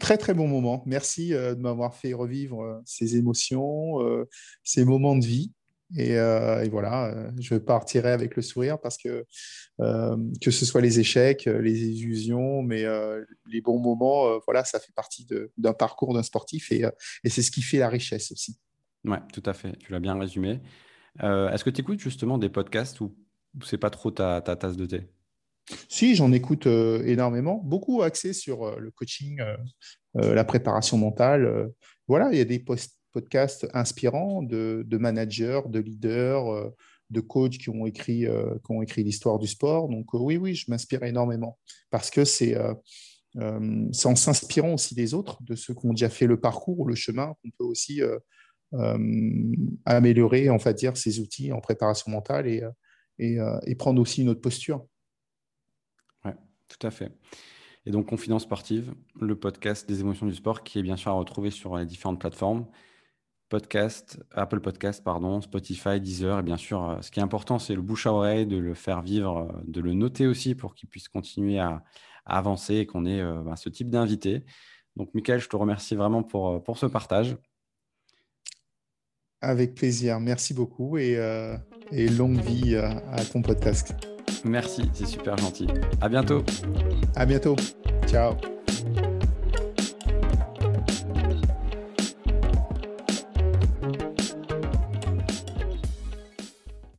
Très, 0.00 0.18
très 0.18 0.34
bon 0.34 0.48
moment. 0.48 0.82
Merci 0.86 1.30
de 1.30 1.54
m'avoir 1.54 1.94
fait 1.94 2.12
revivre 2.12 2.82
ces 2.84 3.16
émotions, 3.16 3.98
ces 4.64 4.84
moments 4.84 5.16
de 5.16 5.24
vie. 5.24 5.52
Et, 5.96 6.16
voilà, 6.68 7.32
je 7.40 7.54
partirai 7.54 8.10
avec 8.10 8.36
le 8.36 8.42
sourire 8.42 8.78
parce 8.78 8.98
que 8.98 9.24
que 9.78 10.50
ce 10.50 10.66
soit 10.66 10.80
les 10.80 11.00
échecs, 11.00 11.46
les 11.46 11.88
illusions, 11.88 12.62
mais 12.62 12.84
les 13.46 13.60
bons 13.60 13.78
moments, 13.78 14.38
voilà, 14.44 14.64
ça 14.64 14.80
fait 14.80 14.92
partie 14.94 15.26
d'un 15.56 15.72
parcours 15.72 16.14
d'un 16.14 16.22
sportif 16.22 16.70
et, 16.72 16.84
et 17.24 17.30
c'est 17.30 17.42
ce 17.42 17.50
qui 17.50 17.62
fait 17.62 17.78
la 17.78 17.88
richesse 17.88 18.32
aussi. 18.32 18.58
Ouais, 19.04 19.20
tout 19.32 19.42
à 19.46 19.54
fait. 19.54 19.78
Tu 19.78 19.92
l'as 19.92 20.00
bien 20.00 20.18
résumé. 20.18 20.60
Est-ce 21.20 21.64
que 21.64 21.70
tu 21.70 21.80
écoutes 21.80 22.00
justement 22.00 22.36
des 22.36 22.50
podcasts 22.50 23.00
ou 23.00 23.16
c'est 23.64 23.78
pas 23.78 23.90
trop 23.90 24.10
ta, 24.10 24.40
ta 24.42 24.56
tasse 24.56 24.76
de 24.76 24.84
thé? 24.84 25.08
Si, 25.88 26.14
j'en 26.14 26.32
écoute 26.32 26.66
euh, 26.66 27.02
énormément, 27.04 27.60
beaucoup 27.64 28.02
axé 28.02 28.32
sur 28.32 28.64
euh, 28.64 28.78
le 28.78 28.90
coaching, 28.90 29.40
euh, 30.16 30.34
la 30.34 30.44
préparation 30.44 30.96
mentale. 30.96 31.70
voilà, 32.06 32.30
il 32.32 32.38
y 32.38 32.40
a 32.40 32.44
des 32.44 32.58
podcasts 33.12 33.66
inspirants 33.74 34.42
de, 34.42 34.84
managers, 34.92 35.62
de 35.68 35.78
leaders, 35.80 36.72
de 37.10 37.20
coachs 37.20 37.58
qui 37.58 37.70
ont 37.70 37.86
écrit, 37.86 38.26
ont 38.68 38.82
écrit 38.82 39.04
l'histoire 39.04 39.38
du 39.38 39.46
sport. 39.46 39.88
Donc 39.88 40.12
oui, 40.14 40.36
oui, 40.36 40.54
je 40.54 40.70
m'inspire 40.70 41.02
énormément 41.04 41.58
parce 41.90 42.10
que 42.10 42.24
c'est 42.24 42.56
en 43.36 43.90
s'inspirant 43.92 44.74
aussi 44.74 44.94
des 44.94 45.14
autres, 45.14 45.42
de 45.42 45.54
ceux 45.54 45.74
qui 45.74 45.86
ont 45.86 45.92
déjà 45.92 46.08
fait 46.08 46.26
le 46.26 46.40
parcours 46.40 46.80
ou 46.80 46.86
le 46.86 46.94
chemin, 46.94 47.34
qu'on 47.42 47.50
peut 47.58 47.64
aussi 47.64 48.00
améliorer, 49.84 50.48
dire, 50.74 50.96
ces 50.96 51.20
outils 51.20 51.52
en 51.52 51.60
préparation 51.60 52.10
mentale 52.10 52.46
et, 52.46 52.62
et 53.18 53.74
prendre 53.74 54.00
aussi 54.00 54.22
une 54.22 54.28
autre 54.28 54.40
posture. 54.40 54.84
Tout 56.68 56.86
à 56.86 56.90
fait. 56.90 57.10
Et 57.86 57.90
donc, 57.90 58.06
Confidence 58.06 58.42
Sportive, 58.42 58.94
le 59.20 59.34
podcast 59.38 59.88
des 59.88 60.00
émotions 60.00 60.26
du 60.26 60.34
sport 60.34 60.62
qui 60.62 60.78
est 60.78 60.82
bien 60.82 60.96
sûr 60.96 61.10
à 61.10 61.14
retrouver 61.14 61.50
sur 61.50 61.76
les 61.76 61.86
différentes 61.86 62.20
plateformes. 62.20 62.66
Podcast, 63.48 64.22
Apple 64.32 64.60
Podcast, 64.60 65.02
pardon, 65.02 65.40
Spotify, 65.40 66.00
Deezer. 66.00 66.38
Et 66.38 66.42
bien 66.42 66.56
sûr, 66.56 66.84
euh, 66.84 67.00
ce 67.00 67.10
qui 67.10 67.20
est 67.20 67.22
important, 67.22 67.58
c'est 67.58 67.74
le 67.74 67.82
bouche 67.82 68.06
à 68.06 68.12
oreille, 68.12 68.46
de 68.46 68.56
le 68.56 68.74
faire 68.74 69.02
vivre, 69.02 69.48
euh, 69.50 69.62
de 69.66 69.80
le 69.80 69.94
noter 69.94 70.26
aussi 70.26 70.54
pour 70.54 70.74
qu'il 70.74 70.88
puisse 70.88 71.08
continuer 71.08 71.58
à, 71.58 71.82
avancer 72.30 72.74
et 72.76 72.86
qu'on 72.86 73.06
ait 73.06 73.20
euh, 73.20 73.40
bah, 73.42 73.56
ce 73.56 73.70
type 73.70 73.88
d'invité. 73.88 74.44
Donc, 74.96 75.14
Michael, 75.14 75.40
je 75.40 75.48
te 75.48 75.56
remercie 75.56 75.94
vraiment 75.94 76.22
pour, 76.22 76.62
pour 76.62 76.76
ce 76.76 76.84
partage. 76.84 77.36
Avec 79.40 79.74
plaisir. 79.74 80.20
Merci 80.20 80.52
beaucoup 80.52 80.98
et, 80.98 81.12
et 81.92 82.08
longue 82.08 82.40
vie 82.40 82.74
à 82.74 83.24
ton 83.32 83.40
podcast. 83.40 83.94
Merci, 84.44 84.90
c'est 84.92 85.06
super 85.06 85.36
gentil. 85.36 85.68
À 86.00 86.08
bientôt. 86.08 86.42
À 87.14 87.24
bientôt. 87.24 87.54
Ciao. 88.08 88.34